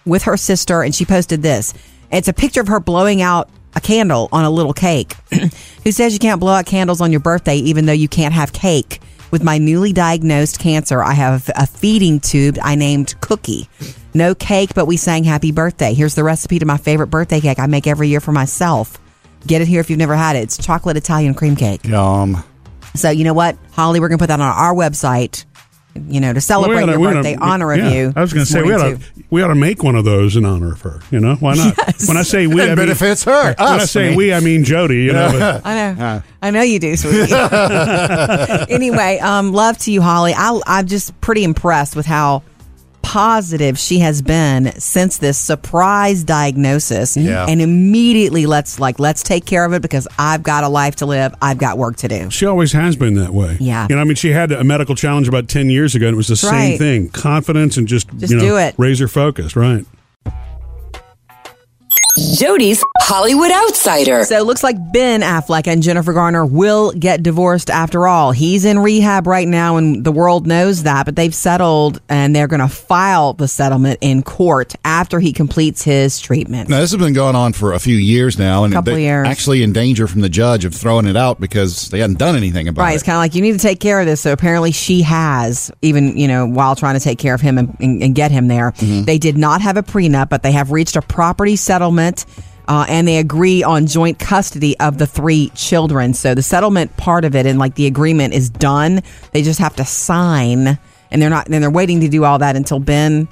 with 0.07 0.23
her 0.23 0.39
sister, 0.39 0.83
and 0.83 0.95
she 0.95 1.05
posted 1.05 1.43
this. 1.43 1.75
It's 2.11 2.29
a 2.29 2.33
picture 2.33 2.63
of 2.63 2.69
her 2.69 2.81
blowing 2.81 3.21
out 3.21 3.51
a 3.77 3.83
candle 3.83 4.31
on 4.33 4.47
a 4.47 4.51
little 4.51 4.73
cake. 4.73 5.15
Who 5.85 5.93
says 5.93 6.15
you 6.15 6.19
can't 6.19 6.41
blow 6.41 6.53
out 6.53 6.65
candles 6.65 7.03
on 7.03 7.11
your 7.11 7.21
birthday 7.21 7.57
even 7.57 7.85
though 7.85 7.93
you 7.93 8.09
can't 8.09 8.33
have 8.33 8.55
cake? 8.55 9.01
With 9.33 9.43
my 9.43 9.57
newly 9.57 9.95
diagnosed 9.95 10.59
cancer, 10.59 11.03
I 11.03 11.15
have 11.15 11.51
a 11.57 11.67
feeding 11.67 12.21
tube 12.21 12.59
I 12.63 12.75
named 12.75 13.19
Cookie. 13.23 13.67
No 14.13 14.35
cake, 14.35 14.75
but 14.75 14.85
we 14.85 14.99
sang 14.99 15.25
happy 15.25 15.53
birthday. 15.53 15.95
Here's 15.95 16.15
the 16.15 16.23
recipe 16.23 16.59
to 16.59 16.67
my 16.67 16.77
favorite 16.77 17.07
birthday 17.07 17.41
cake 17.41 17.59
I 17.59 17.67
make 17.67 17.87
every 17.87 18.09
year 18.09 18.21
for 18.21 18.33
myself. 18.33 18.99
Get 19.47 19.63
it 19.63 19.69
here 19.69 19.81
if 19.81 19.89
you've 19.89 19.99
never 19.99 20.15
had 20.15 20.37
it. 20.37 20.41
It's 20.41 20.59
chocolate 20.59 20.99
Italian 20.99 21.33
cream 21.33 21.57
cake. 21.57 21.83
Yum. 21.87 22.45
So 22.95 23.09
you 23.09 23.25
know 23.25 23.33
what, 23.33 23.57
Holly, 23.71 24.01
we're 24.01 24.09
gonna 24.09 24.19
put 24.19 24.29
that 24.29 24.39
on 24.39 24.55
our 24.55 24.75
website. 24.75 25.47
You 25.95 26.21
know, 26.21 26.33
to 26.33 26.41
celebrate 26.41 26.77
Well, 26.77 26.87
we 26.87 26.93
oughta- 26.93 26.93
your 26.93 27.01
we 27.01 27.07
oughta- 27.09 27.17
birthday, 27.17 27.37
honor 27.41 27.75
yeah, 27.75 27.87
of 27.87 27.93
you. 27.95 28.13
I 28.17 28.21
was 28.23 28.33
going 28.33 28.47
to 28.47 28.51
say 28.51 28.63
we 28.63 28.73
ought 28.73 28.79
to 28.99 28.99
we 29.31 29.43
ought 29.43 29.49
to 29.49 29.55
make 29.55 29.83
one 29.83 29.95
of 29.95 30.05
those 30.07 30.37
in 30.37 30.45
honor 30.47 30.73
of 30.73 30.81
her. 30.83 31.01
You 31.11 31.21
know 31.21 31.35
why 31.37 31.55
not? 31.55 31.75
Yes. 31.77 32.09
When 32.09 32.17
I 32.17 32.23
say 32.23 32.47
we, 32.47 32.61
I 32.61 32.65
It 32.65 32.67
mean, 32.69 32.77
benefits 32.77 33.25
her, 33.25 33.55
When 33.55 33.55
I 33.59 33.77
us, 33.77 33.91
say 33.91 34.11
me. 34.11 34.17
we, 34.17 34.33
I 34.33 34.41
mean 34.41 34.65
Jody. 34.65 35.03
You 35.05 35.13
know, 35.13 35.31
but- 35.33 35.67
I 35.67 35.93
know. 35.95 36.23
I 36.41 36.51
know 36.51 36.63
you 36.63 36.79
do, 36.79 36.97
sweetie. 36.97 37.33
anyway, 38.69 39.19
um, 39.21 39.53
love 39.53 39.79
to 39.79 39.93
you, 39.93 40.03
Holly. 40.03 40.33
I, 40.37 40.61
I'm 40.67 40.87
just 40.87 41.19
pretty 41.21 41.45
impressed 41.45 41.95
with 41.97 42.07
how 42.07 42.43
positive 43.13 43.79
she 43.79 43.99
has 43.99 44.23
been 44.23 44.73
since 44.81 45.19
this 45.19 45.37
surprise 45.37 46.25
diagnosis 46.25 47.15
Yeah. 47.15 47.45
and 47.47 47.61
immediately 47.61 48.47
let's 48.47 48.81
like 48.81 48.99
let's 48.99 49.23
take 49.23 49.45
care 49.45 49.67
of 49.67 49.75
it 49.75 49.83
because 49.83 50.09
I've 50.19 50.43
got 50.43 50.65
a 50.65 50.69
life 50.71 50.97
to 50.97 51.05
live. 51.07 51.35
I've 51.43 51.59
got 51.59 51.77
work 51.77 51.97
to 51.97 52.09
do. 52.09 52.31
She 52.31 52.47
always 52.47 52.73
has 52.73 52.97
been 52.97 53.17
that 53.17 53.35
way. 53.35 53.59
Yeah. 53.61 53.87
You 53.91 53.97
know, 53.97 54.01
I 54.01 54.05
mean, 54.05 54.15
she 54.15 54.31
had 54.31 54.51
a 54.51 54.65
medical 54.65 54.95
challenge 54.95 55.29
about 55.29 55.47
10 55.49 55.69
years 55.69 55.95
ago, 55.95 56.07
and 56.07 56.15
it 56.15 56.17
was 56.17 56.29
the 56.29 56.33
That's 56.33 56.41
same 56.41 56.71
right. 56.71 56.79
thing 56.79 57.11
confidence 57.11 57.77
and 57.77 57.87
just, 57.87 58.09
Just 58.17 58.31
you 58.33 58.39
know, 58.39 58.45
do 58.45 58.57
it. 58.57 58.75
raise 58.79 58.93
razor 59.03 59.09
focused, 59.09 59.57
right? 59.57 59.85
Jody's 62.17 62.83
Hollywood 63.01 63.51
Outsider. 63.51 64.25
So 64.25 64.37
it 64.39 64.45
looks 64.45 64.63
like 64.63 64.77
Ben 64.93 65.23
Affleck 65.23 65.67
and 65.67 65.83
Jennifer 65.83 66.13
Garner 66.13 66.45
will 66.45 66.93
get 66.93 67.23
divorced 67.23 67.71
after 67.71 68.07
all. 68.07 68.33
He's 68.33 68.65
in 68.65 68.79
rehab 68.79 69.27
right 69.27 69.49
now 69.49 69.77
and 69.77 70.05
the 70.05 70.13
world 70.13 70.47
knows 70.47 70.83
that, 70.83 71.07
but 71.07 71.17
they've 71.17 71.35
settled 71.35 72.01
and 72.09 72.37
they're 72.37 72.49
going 72.49 72.61
to 72.61 72.69
file 72.69 73.33
the 73.33 73.49
settlement 73.49 73.99
in 74.03 74.23
court 74.23 74.75
after 74.85 75.21
he 75.21 75.33
completes 75.33 75.83
his 75.83 76.21
treatment. 76.21 76.69
Now, 76.69 76.81
this 76.81 76.91
has 76.91 77.01
been 77.01 77.15
going 77.15 77.37
on 77.37 77.53
for 77.55 77.73
a 77.73 77.79
few 77.79 77.97
years 77.97 78.39
now, 78.39 78.65
and 78.65 78.73
Couple 78.75 78.93
they're 78.93 79.01
years. 79.01 79.29
actually 79.29 79.63
in 79.63 79.73
danger 79.73 80.07
from 80.07 80.21
the 80.21 80.29
judge 80.29 80.65
of 80.65 80.75
throwing 80.75 81.07
it 81.07 81.17
out 81.17 81.41
because 81.41 81.89
they 81.89 82.01
hadn't 82.01 82.19
done 82.19 82.37
anything 82.37 82.69
about 82.69 82.83
it. 82.83 82.85
Right, 82.85 82.93
it. 82.93 82.97
it's 82.97 83.05
kind 83.05 83.17
of 83.17 83.21
like 83.21 83.35
you 83.35 83.43
need 83.43 83.53
to 83.53 83.59
take 83.59 83.81
care 83.81 84.01
of 84.01 84.07
this. 84.07 84.21
So 84.21 84.33
apparently 84.33 84.73
she 84.73 85.03
has, 85.03 85.71
even 85.81 86.17
you 86.17 86.29
know, 86.29 86.47
while 86.47 86.77
trying 86.77 86.95
to 86.95 87.01
take 87.01 87.19
care 87.19 87.35
of 87.35 87.41
him 87.41 87.57
and, 87.59 87.77
and, 87.81 88.03
and 88.03 88.15
get 88.15 88.31
him 88.31 88.49
there. 88.49 88.73
Mm-hmm. 88.73 89.05
They 89.05 89.19
did 89.19 89.39
not 89.39 89.63
have 89.63 89.77
a 89.77 89.83
prenup, 89.83 90.29
but 90.29 90.43
they 90.43 90.53
have 90.53 90.71
reached 90.71 90.97
a 90.97 91.03
property 91.03 91.57
settlement, 91.57 92.02
uh, 92.69 92.87
and 92.89 93.07
they 93.07 93.19
agree 93.19 93.63
on 93.63 93.87
joint 93.87 94.19
custody 94.19 94.79
of 94.81 94.99
the 94.99 95.07
three 95.07 95.51
children. 95.51 96.15
So 96.15 96.35
the 96.35 96.43
settlement 96.43 96.97
part 96.97 97.25
of 97.25 97.35
it 97.35 97.47
and 97.47 97.59
like 97.59 97.75
the 97.75 97.87
agreement 97.87 98.35
is 98.35 98.51
done. 98.51 99.03
They 99.33 99.43
just 99.43 99.59
have 99.59 99.77
to 99.77 99.85
sign, 99.85 100.79
and 101.11 101.23
they're 101.23 101.31
not. 101.31 101.49
And 101.49 101.63
they're 101.63 101.71
waiting 101.71 102.01
to 102.01 102.09
do 102.09 102.25
all 102.25 102.39
that 102.39 102.57
until 102.57 102.79
Ben. 102.79 103.29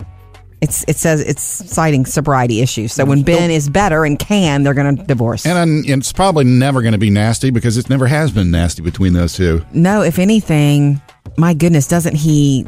It's 0.61 0.85
it 0.87 0.97
says 0.97 1.23
it's 1.23 1.43
citing 1.43 2.05
sobriety 2.05 2.61
issues. 2.61 2.93
So 2.93 3.07
when 3.07 3.23
Ben 3.23 3.51
is 3.51 3.71
better 3.71 4.05
and 4.05 4.19
can, 4.19 4.63
they're 4.63 4.75
going 4.75 4.95
to 4.95 5.03
divorce. 5.05 5.47
And, 5.47 5.57
um, 5.57 5.83
it's 5.87 6.13
probably 6.13 6.45
never 6.45 6.83
going 6.83 6.93
to 6.93 6.99
be 6.99 7.09
nasty 7.09 7.49
because 7.49 7.79
it 7.79 7.89
never 7.89 8.07
has 8.07 8.31
been 8.31 8.51
nasty 8.51 8.83
between 8.83 9.15
those 9.15 9.33
two. 9.33 9.65
No, 9.73 10.03
if 10.03 10.19
anything, 10.19 11.01
my 11.39 11.55
goodness, 11.55 11.87
doesn't 11.87 12.15
he? 12.15 12.67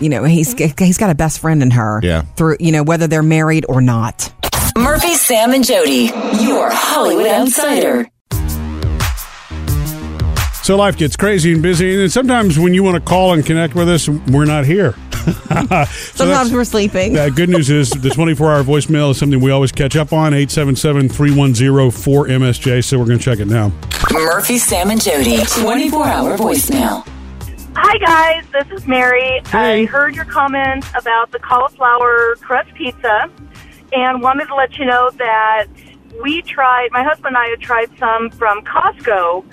You 0.00 0.10
know, 0.10 0.24
he's 0.24 0.52
he's 0.52 0.98
got 0.98 1.08
a 1.08 1.14
best 1.14 1.38
friend 1.38 1.62
in 1.62 1.70
her. 1.70 2.00
Yeah. 2.02 2.22
Through 2.36 2.58
you 2.60 2.72
know 2.72 2.82
whether 2.82 3.06
they're 3.06 3.22
married 3.22 3.64
or 3.70 3.80
not. 3.80 4.30
Murphy, 4.76 5.14
Sam, 5.14 5.52
and 5.52 5.64
Jody, 5.64 6.10
your 6.40 6.68
Hollywood 6.70 7.26
Outsider. 7.26 8.08
So 10.62 10.76
life 10.76 10.96
gets 10.96 11.16
crazy 11.16 11.52
and 11.52 11.62
busy, 11.62 12.00
and 12.02 12.10
sometimes 12.10 12.58
when 12.58 12.74
you 12.74 12.82
want 12.82 12.96
to 12.96 13.00
call 13.00 13.34
and 13.34 13.44
connect 13.44 13.74
with 13.74 13.88
us, 13.88 14.08
we're 14.08 14.46
not 14.46 14.64
here. 14.64 14.94
So 15.24 16.26
Sometimes 16.26 16.52
we're 16.52 16.64
sleeping. 16.64 17.16
Uh, 17.16 17.30
good 17.30 17.48
news 17.48 17.70
is 17.70 17.88
the 17.88 18.10
24 18.10 18.52
hour 18.52 18.62
voicemail 18.62 19.10
is 19.12 19.18
something 19.18 19.40
we 19.40 19.50
always 19.52 19.72
catch 19.72 19.96
up 19.96 20.12
on 20.12 20.34
877 20.34 21.08
310 21.08 21.90
4MSJ. 21.90 22.84
So 22.84 22.98
we're 22.98 23.06
going 23.06 23.18
to 23.18 23.24
check 23.24 23.38
it 23.38 23.46
now. 23.46 23.72
Murphy, 24.12 24.58
Sam, 24.58 24.90
and 24.90 25.00
Jody, 25.00 25.38
24 25.46 26.06
hour 26.06 26.36
voicemail. 26.36 27.06
Hi 27.76 27.98
guys, 27.98 28.44
this 28.52 28.78
is 28.78 28.86
Mary. 28.86 29.40
I 29.52 29.84
heard 29.86 30.14
your 30.14 30.26
comments 30.26 30.88
about 30.94 31.30
the 31.30 31.38
cauliflower 31.38 32.36
crust 32.36 32.74
pizza 32.74 33.30
and 33.94 34.22
wanted 34.22 34.46
to 34.46 34.54
let 34.54 34.76
you 34.78 34.84
know 34.84 35.10
that 35.10 35.66
we 36.22 36.42
tried 36.42 36.88
my 36.92 37.02
husband 37.02 37.36
and 37.36 37.36
I 37.36 37.48
had 37.48 37.60
tried 37.60 37.98
some 37.98 38.30
from 38.30 38.62
Costco 38.62 39.44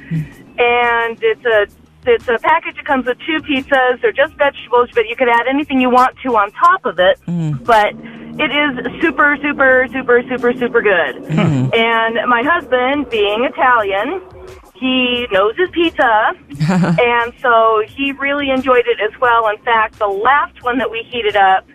and 0.59 1.17
it's 1.21 1.45
a 1.45 1.67
it's 2.03 2.27
a 2.27 2.37
package 2.39 2.75
that 2.77 2.85
comes 2.85 3.05
with 3.05 3.19
two 3.19 3.37
pizzas. 3.43 4.01
They're 4.01 4.11
just 4.11 4.33
vegetables, 4.35 4.89
but 4.93 5.07
you 5.07 5.15
could 5.15 5.29
add 5.29 5.47
anything 5.47 5.79
you 5.79 5.89
want 5.89 6.17
to 6.23 6.35
on 6.35 6.51
top 6.51 6.85
of 6.85 6.97
it. 6.97 7.19
Mm. 7.27 7.63
But 7.63 7.93
it 8.39 8.51
is 8.51 9.01
super, 9.01 9.37
super, 9.41 9.87
super, 9.91 10.23
super, 10.27 10.53
super 10.53 10.81
good. 10.81 11.15
Mm. 11.15 11.69
Mm. 11.69 11.77
And 11.77 12.29
my 12.29 12.41
husband, 12.43 13.09
being 13.09 13.43
Italian, 13.43 14.21
he 14.75 15.27
knows 15.31 15.55
his 15.57 15.69
pizza, 15.69 16.33
and 16.99 17.33
so 17.39 17.83
he 17.87 18.13
really 18.13 18.49
enjoyed 18.49 18.85
it 18.87 18.99
as 18.99 19.17
well. 19.19 19.47
In 19.49 19.57
fact, 19.59 19.99
the 19.99 20.07
last 20.07 20.63
one 20.63 20.79
that 20.79 20.89
we 20.89 21.03
heated 21.11 21.35
up, 21.35 21.67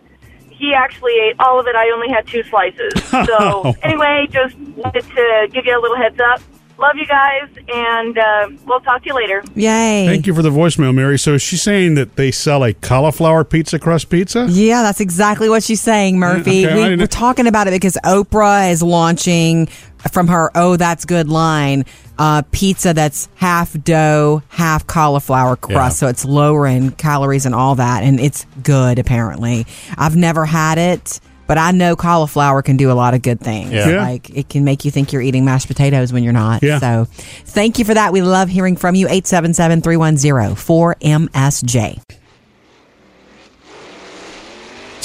he 0.57 0.72
actually 0.74 1.12
ate 1.12 1.36
all 1.38 1.61
of 1.61 1.66
it. 1.66 1.76
I 1.76 1.90
only 1.90 2.09
had 2.09 2.26
two 2.26 2.42
slices. 2.44 2.92
So 3.26 3.74
anyway, 3.82 4.26
just 4.30 4.57
wanted 4.59 5.02
to 5.02 5.48
give 5.52 5.64
you 5.66 5.78
a 5.78 5.80
little 5.80 5.96
heads 5.96 6.18
up. 6.20 6.40
Love 6.78 6.96
you 6.96 7.07
guys, 7.07 7.48
and 7.72 8.18
uh, 8.18 8.48
we'll 8.66 8.80
talk 8.80 9.02
to 9.02 9.09
you 9.09 9.14
later. 9.14 9.42
Yay! 9.54 10.07
Thank 10.07 10.26
you 10.26 10.34
for 10.34 10.42
the 10.42 10.50
voicemail, 10.50 10.94
Mary. 10.94 11.18
So 11.18 11.38
she's 11.38 11.62
saying 11.62 11.94
that 11.94 12.16
they 12.16 12.30
sell 12.30 12.62
a 12.62 12.74
cauliflower 12.74 13.44
pizza 13.44 13.78
crust 13.78 14.11
pizza? 14.11 14.46
Yeah, 14.50 14.82
that's 14.82 15.00
exactly 15.00 15.48
what 15.48 15.62
she's 15.62 15.80
saying, 15.80 16.18
Murphy. 16.18 16.66
okay, 16.66 16.90
we, 16.90 16.96
we're 16.96 17.07
talking 17.07 17.46
about 17.46 17.66
it 17.66 17.70
because 17.70 17.96
Oprah 18.04 18.70
is 18.70 18.82
launching 18.82 19.66
from 20.12 20.28
her 20.28 20.50
"Oh, 20.54 20.76
that's 20.76 21.07
good" 21.07 21.28
line 21.30 21.86
uh, 22.19 22.43
pizza 22.51 22.95
that's 22.95 23.29
half 23.35 23.73
dough, 23.85 24.43
half 24.49 24.87
cauliflower 24.87 25.57
crust, 25.57 25.97
Yeah. 25.97 26.07
so 26.07 26.07
it's 26.09 26.25
lower 26.25 26.67
in 26.67 26.91
calories 26.93 27.47
and 27.47 27.55
all 27.55 27.75
that, 27.77 28.03
and 28.03 28.19
it's 28.21 28.47
good. 28.62 28.99
Apparently, 28.99 29.67
I've 29.99 30.17
never 30.17 30.45
had 30.45 30.79
it. 30.79 31.21
But 31.49 31.59
I 31.59 31.71
know 31.71 31.95
cauliflower 31.95 32.61
can 32.61 32.77
do 32.77 32.91
a 32.91 32.95
lot 32.95 33.14
of 33.14 33.23
good 33.23 33.39
things. 33.39 33.71
Yeah. 33.71 33.89
Yeah. 33.89 34.03
Like 34.03 34.31
it 34.37 34.49
can 34.49 34.64
make 34.64 34.85
you 34.85 34.91
think 34.91 35.12
you're 35.12 35.23
eating 35.23 35.45
mashed 35.45 35.69
potatoes 35.69 36.12
when 36.12 36.25
you're 36.25 36.33
not. 36.33 36.61
Yeah. 36.61 36.81
So 36.81 37.07
thank 37.45 37.79
you 37.79 37.85
for 37.85 37.95
that. 37.95 38.12
We 38.12 38.21
love 38.21 38.49
hearing 38.49 38.75
from 38.75 38.97
you. 38.97 39.07
877 39.07 39.81
310 39.83 40.57
4MSJ. 40.57 42.01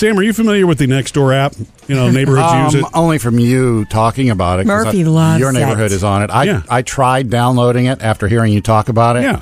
Sam, 0.02 0.18
are 0.18 0.24
you 0.24 0.34
familiar 0.34 0.66
with 0.66 0.80
the 0.80 0.88
Nextdoor 0.88 1.32
app? 1.36 1.54
You 1.88 1.94
know, 1.94 2.10
neighborhoods 2.10 2.74
use 2.74 2.84
Um, 2.84 2.88
it. 2.90 2.98
only 2.98 3.18
from 3.20 3.38
you 3.38 3.86
talking 3.86 4.32
about 4.32 4.60
it. 4.60 4.66
Murphy 4.66 5.02
I- 5.04 5.08
loves 5.08 5.40
Your 5.40 5.52
neighborhood 5.52 5.92
it. 5.92 5.96
is 5.96 6.04
on 6.04 6.24
it. 6.24 6.32
I, 6.32 6.44
Yeah. 6.46 6.62
I 6.68 6.82
tried 6.82 7.30
downloading 7.30 7.86
it 7.86 8.02
after 8.02 8.28
hearing 8.28 8.52
you 8.52 8.62
talk 8.62 8.90
about 8.90 9.16
it. 9.18 9.22
Yeah. 9.22 9.42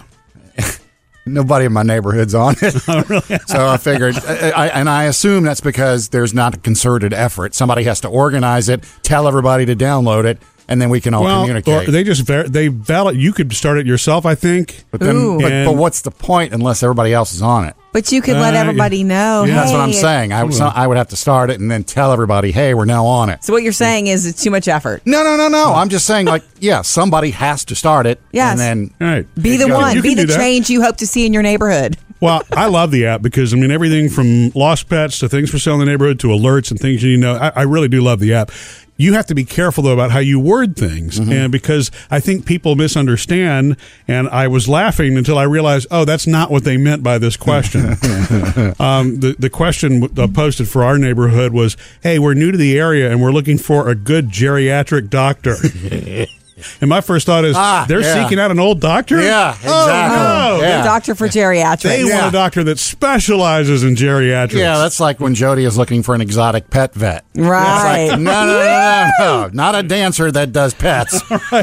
Nobody 1.26 1.64
in 1.64 1.72
my 1.72 1.84
neighborhood's 1.84 2.36
on 2.36 2.56
it. 2.62 2.76
Oh, 2.90 3.04
so 3.48 3.68
I 3.68 3.78
figured, 3.78 4.18
I, 4.18 4.50
I, 4.50 4.68
and 4.68 4.90
I 4.90 5.06
assume 5.06 5.46
that's 5.46 5.62
because 5.62 6.10
there's 6.10 6.34
not 6.34 6.56
a 6.56 6.58
concerted 6.58 7.14
effort. 7.14 7.56
Somebody 7.56 7.84
has 7.84 8.02
to 8.02 8.10
organize 8.10 8.68
it, 8.68 8.84
tell 9.02 9.30
everybody 9.30 9.66
to 9.66 9.78
download 9.78 10.26
it, 10.26 10.40
and 10.68 10.82
then 10.82 10.90
we 10.90 11.00
can 11.00 11.14
all 11.14 11.24
Well, 11.24 11.40
communicate. 11.44 11.88
or 11.88 11.92
they 11.94 12.04
just 12.04 12.24
ver- 12.24 12.50
they 12.50 12.68
valid. 12.68 13.16
You 13.16 13.32
could 13.32 13.54
start 13.54 13.78
it 13.78 13.88
yourself, 13.88 14.26
I 14.26 14.36
think. 14.36 14.84
but 14.92 15.00
then, 15.00 15.38
but, 15.38 15.66
but 15.68 15.78
what's 15.78 16.02
the 16.02 16.12
point 16.12 16.54
unless 16.54 16.84
everybody 16.84 17.14
else 17.14 17.34
is 17.34 17.42
on 17.42 17.64
it? 17.64 17.76
But 17.92 18.12
you 18.12 18.22
could 18.22 18.36
let 18.38 18.54
Uh, 18.54 18.58
everybody 18.60 19.04
know. 19.04 19.46
yeah. 19.46 19.56
That's 19.56 19.72
what 19.72 19.80
I'm 19.82 19.90
hey, 19.90 19.96
saying. 19.96 20.32
I, 20.34 20.44
would- 20.44 20.54
so 20.54 20.68
I 20.68 20.86
would 20.86 20.98
have 20.98 21.08
to 21.10 21.16
start 21.16 21.50
it 21.50 21.60
and 21.60 21.72
then 21.72 21.84
tell 21.84 22.12
everybody, 22.14 22.52
hey, 22.52 22.74
we're 22.76 22.86
now 22.86 23.06
on 23.08 23.30
it. 23.30 23.44
So 23.44 23.52
what 23.52 23.64
you're 23.64 23.72
saying 23.72 24.08
is 24.08 24.28
it's 24.28 24.44
too 24.44 24.52
much 24.52 24.68
effort. 24.68 25.02
No, 25.06 25.24
no, 25.24 25.36
no, 25.38 25.48
no. 25.48 25.74
I'm 25.74 25.90
just 25.90 26.06
saying, 26.06 26.28
like, 26.28 26.44
yeah, 26.60 26.84
somebody 26.84 27.32
has 27.32 27.66
to 27.66 27.76
start 27.76 28.06
it. 28.06 28.22
Yes. 28.32 28.60
And 28.60 28.60
then 28.60 28.94
All 29.02 29.16
right. 29.16 29.36
Be 29.42 29.58
the 29.58 29.68
You 29.68 29.74
one. 29.74 29.94
can 29.94 30.02
Be 30.04 30.14
the 30.14 30.22
do 30.22 30.28
that. 30.28 30.38
change 30.38 30.70
you 30.70 30.84
hope 30.84 30.98
to 30.98 31.08
see 31.08 31.26
in 31.26 31.34
your 31.34 31.42
neighborhood. 31.44 31.98
Well, 32.22 32.44
I 32.52 32.68
love 32.68 32.92
the 32.92 33.06
app 33.08 33.22
because 33.22 33.54
I 33.54 33.58
mean 33.58 33.72
everything 33.72 34.10
from 34.10 34.50
lost 34.50 34.90
pets 34.90 35.20
to 35.20 35.30
things 35.30 35.50
for 35.50 35.58
sale 35.58 35.76
in 35.76 35.80
the 35.80 35.86
neighborhood 35.86 36.20
to 36.20 36.28
alerts 36.28 36.70
and 36.70 36.80
things 36.80 37.02
you 37.02 37.12
need 37.12 37.16
to 37.16 37.22
know. 37.22 37.36
I, 37.38 37.52
I 37.56 37.62
really 37.64 37.88
do 37.88 38.02
love 38.02 38.20
the 38.20 38.34
app. 38.34 38.52
You 39.00 39.14
have 39.14 39.28
to 39.28 39.36
be 39.36 39.46
careful 39.46 39.82
though 39.86 39.94
about 39.94 40.12
how 40.12 40.20
you 40.20 40.42
word 40.42 40.76
things, 40.76 41.18
and 41.20 41.54
because 41.54 41.90
I 42.12 42.20
think 42.20 42.46
people 42.46 42.76
misunderstand. 42.76 43.78
And 44.10 44.28
I 44.28 44.50
was 44.50 44.68
laughing 44.68 45.18
until 45.18 45.38
I 45.38 45.44
realized, 45.44 45.88
oh, 45.90 46.04
that's 46.04 46.28
not 46.28 46.52
what 46.52 46.66
they 46.66 46.76
meant 46.76 47.02
by 47.02 47.18
this 47.18 47.38
question. 47.38 47.82
um, 48.78 49.22
the 49.22 49.38
the 49.40 49.50
question 49.50 50.04
uh, 50.04 50.28
posted 50.28 50.68
for 50.68 50.84
our 50.84 50.98
neighborhood 50.98 51.54
was, 51.54 51.78
"Hey, 52.04 52.20
we're 52.20 52.34
new 52.34 52.52
to 52.52 52.58
the 52.58 52.78
area 52.78 53.10
and 53.10 53.22
we're 53.22 53.32
looking 53.32 53.58
for 53.58 53.88
a 53.88 53.96
good 53.96 54.28
geriatric 54.28 55.10
doctor." 55.10 55.56
and 56.82 56.90
my 56.90 57.02
first 57.02 57.26
thought 57.26 57.46
is, 57.46 57.56
Ah, 57.58 57.86
they're 57.88 58.02
yeah. 58.02 58.24
seeking 58.24 58.40
out 58.40 58.52
an 58.52 58.60
old 58.60 58.80
doctor. 58.80 59.22
Yeah, 59.22 59.52
exactly. 59.56 59.70
Oh, 59.72 60.58
no. 60.58 60.62
Yeah. 60.62 60.78
The 60.78 60.84
doctor 60.88 61.16
for 61.16 61.28
geriatrics. 61.28 61.82
They 61.84 62.04
Yeah. 62.08 62.22
want 62.22 62.28
a 62.28 62.32
doctor 62.38 62.64
that 62.66 62.80
specializes 62.80 63.84
in 63.84 63.96
geriatrics. 63.96 64.54
Yeah, 64.54 64.78
that's 64.78 65.00
like 65.00 65.20
when 65.20 65.36
Jody 65.36 65.64
is 65.66 65.78
looking 65.78 66.04
for 66.04 66.16
an 66.16 66.22
exotic 66.22 66.70
pet 66.70 66.94
vet. 66.94 67.26
Right. 67.36 68.04
It's 68.04 68.12
like, 68.14 68.20
no, 68.22 68.46
no, 68.46 68.54
no, 68.60 69.10
no, 69.20 69.42
no, 69.44 69.50
not 69.54 69.76
a 69.76 69.84
dancer 69.84 70.32
that 70.32 70.52
does 70.52 70.74
pets. 70.74 71.22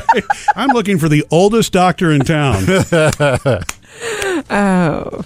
I'm 0.57 0.70
looking 0.70 0.99
for 0.99 1.09
the 1.09 1.24
oldest 1.30 1.72
doctor 1.72 2.11
in 2.12 2.20
town. 2.22 2.64
Oh. 4.51 5.24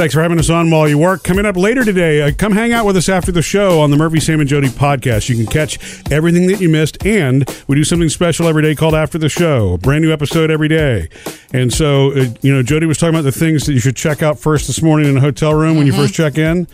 Thanks 0.00 0.14
for 0.14 0.22
having 0.22 0.38
us 0.38 0.48
on 0.48 0.70
while 0.70 0.88
you 0.88 0.96
work. 0.96 1.22
Coming 1.24 1.44
up 1.44 1.58
later 1.58 1.84
today, 1.84 2.22
uh, 2.22 2.32
come 2.34 2.52
hang 2.52 2.72
out 2.72 2.86
with 2.86 2.96
us 2.96 3.10
after 3.10 3.30
the 3.30 3.42
show 3.42 3.82
on 3.82 3.90
the 3.90 3.98
Murphy, 3.98 4.18
Sam, 4.18 4.40
and 4.40 4.48
Jody 4.48 4.68
podcast. 4.68 5.28
You 5.28 5.36
can 5.36 5.44
catch 5.44 5.78
everything 6.10 6.46
that 6.46 6.58
you 6.58 6.70
missed, 6.70 7.04
and 7.04 7.46
we 7.68 7.76
do 7.76 7.84
something 7.84 8.08
special 8.08 8.48
every 8.48 8.62
day 8.62 8.74
called 8.74 8.94
After 8.94 9.18
the 9.18 9.28
Show, 9.28 9.74
a 9.74 9.78
brand 9.78 10.02
new 10.02 10.10
episode 10.10 10.50
every 10.50 10.68
day. 10.68 11.10
And 11.52 11.70
so, 11.70 12.12
uh, 12.12 12.24
you 12.40 12.50
know, 12.50 12.62
Jody 12.62 12.86
was 12.86 12.96
talking 12.96 13.14
about 13.14 13.24
the 13.24 13.30
things 13.38 13.66
that 13.66 13.74
you 13.74 13.78
should 13.78 13.94
check 13.94 14.22
out 14.22 14.38
first 14.38 14.68
this 14.68 14.80
morning 14.80 15.06
in 15.06 15.18
a 15.18 15.20
hotel 15.20 15.52
room 15.52 15.76
when 15.76 15.86
you 15.86 15.92
first 15.92 16.14
check 16.14 16.38
in. 16.38 16.66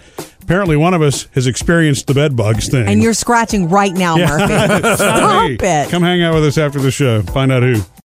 Apparently, 0.43 0.77
one 0.77 0.95
of 0.95 1.03
us 1.03 1.27
has 1.35 1.49
experienced 1.49 2.07
the 2.07 2.15
bed 2.15 2.37
bugs 2.37 2.69
thing. 2.69 2.87
And 2.87 3.03
you're 3.03 3.13
scratching 3.13 3.69
right 3.69 3.93
now, 3.93 4.17
Yeah. 4.19 4.29
Murphy. 4.29 4.95
Stop 4.95 5.43
Hey, 5.61 5.83
it. 5.83 5.91
Come 5.91 6.05
hang 6.05 6.23
out 6.23 6.35
with 6.35 6.45
us 6.45 6.59
after 6.59 6.79
the 6.79 6.93
show. 6.93 7.23
Find 7.23 7.51
out 7.51 7.65
who. 7.65 7.83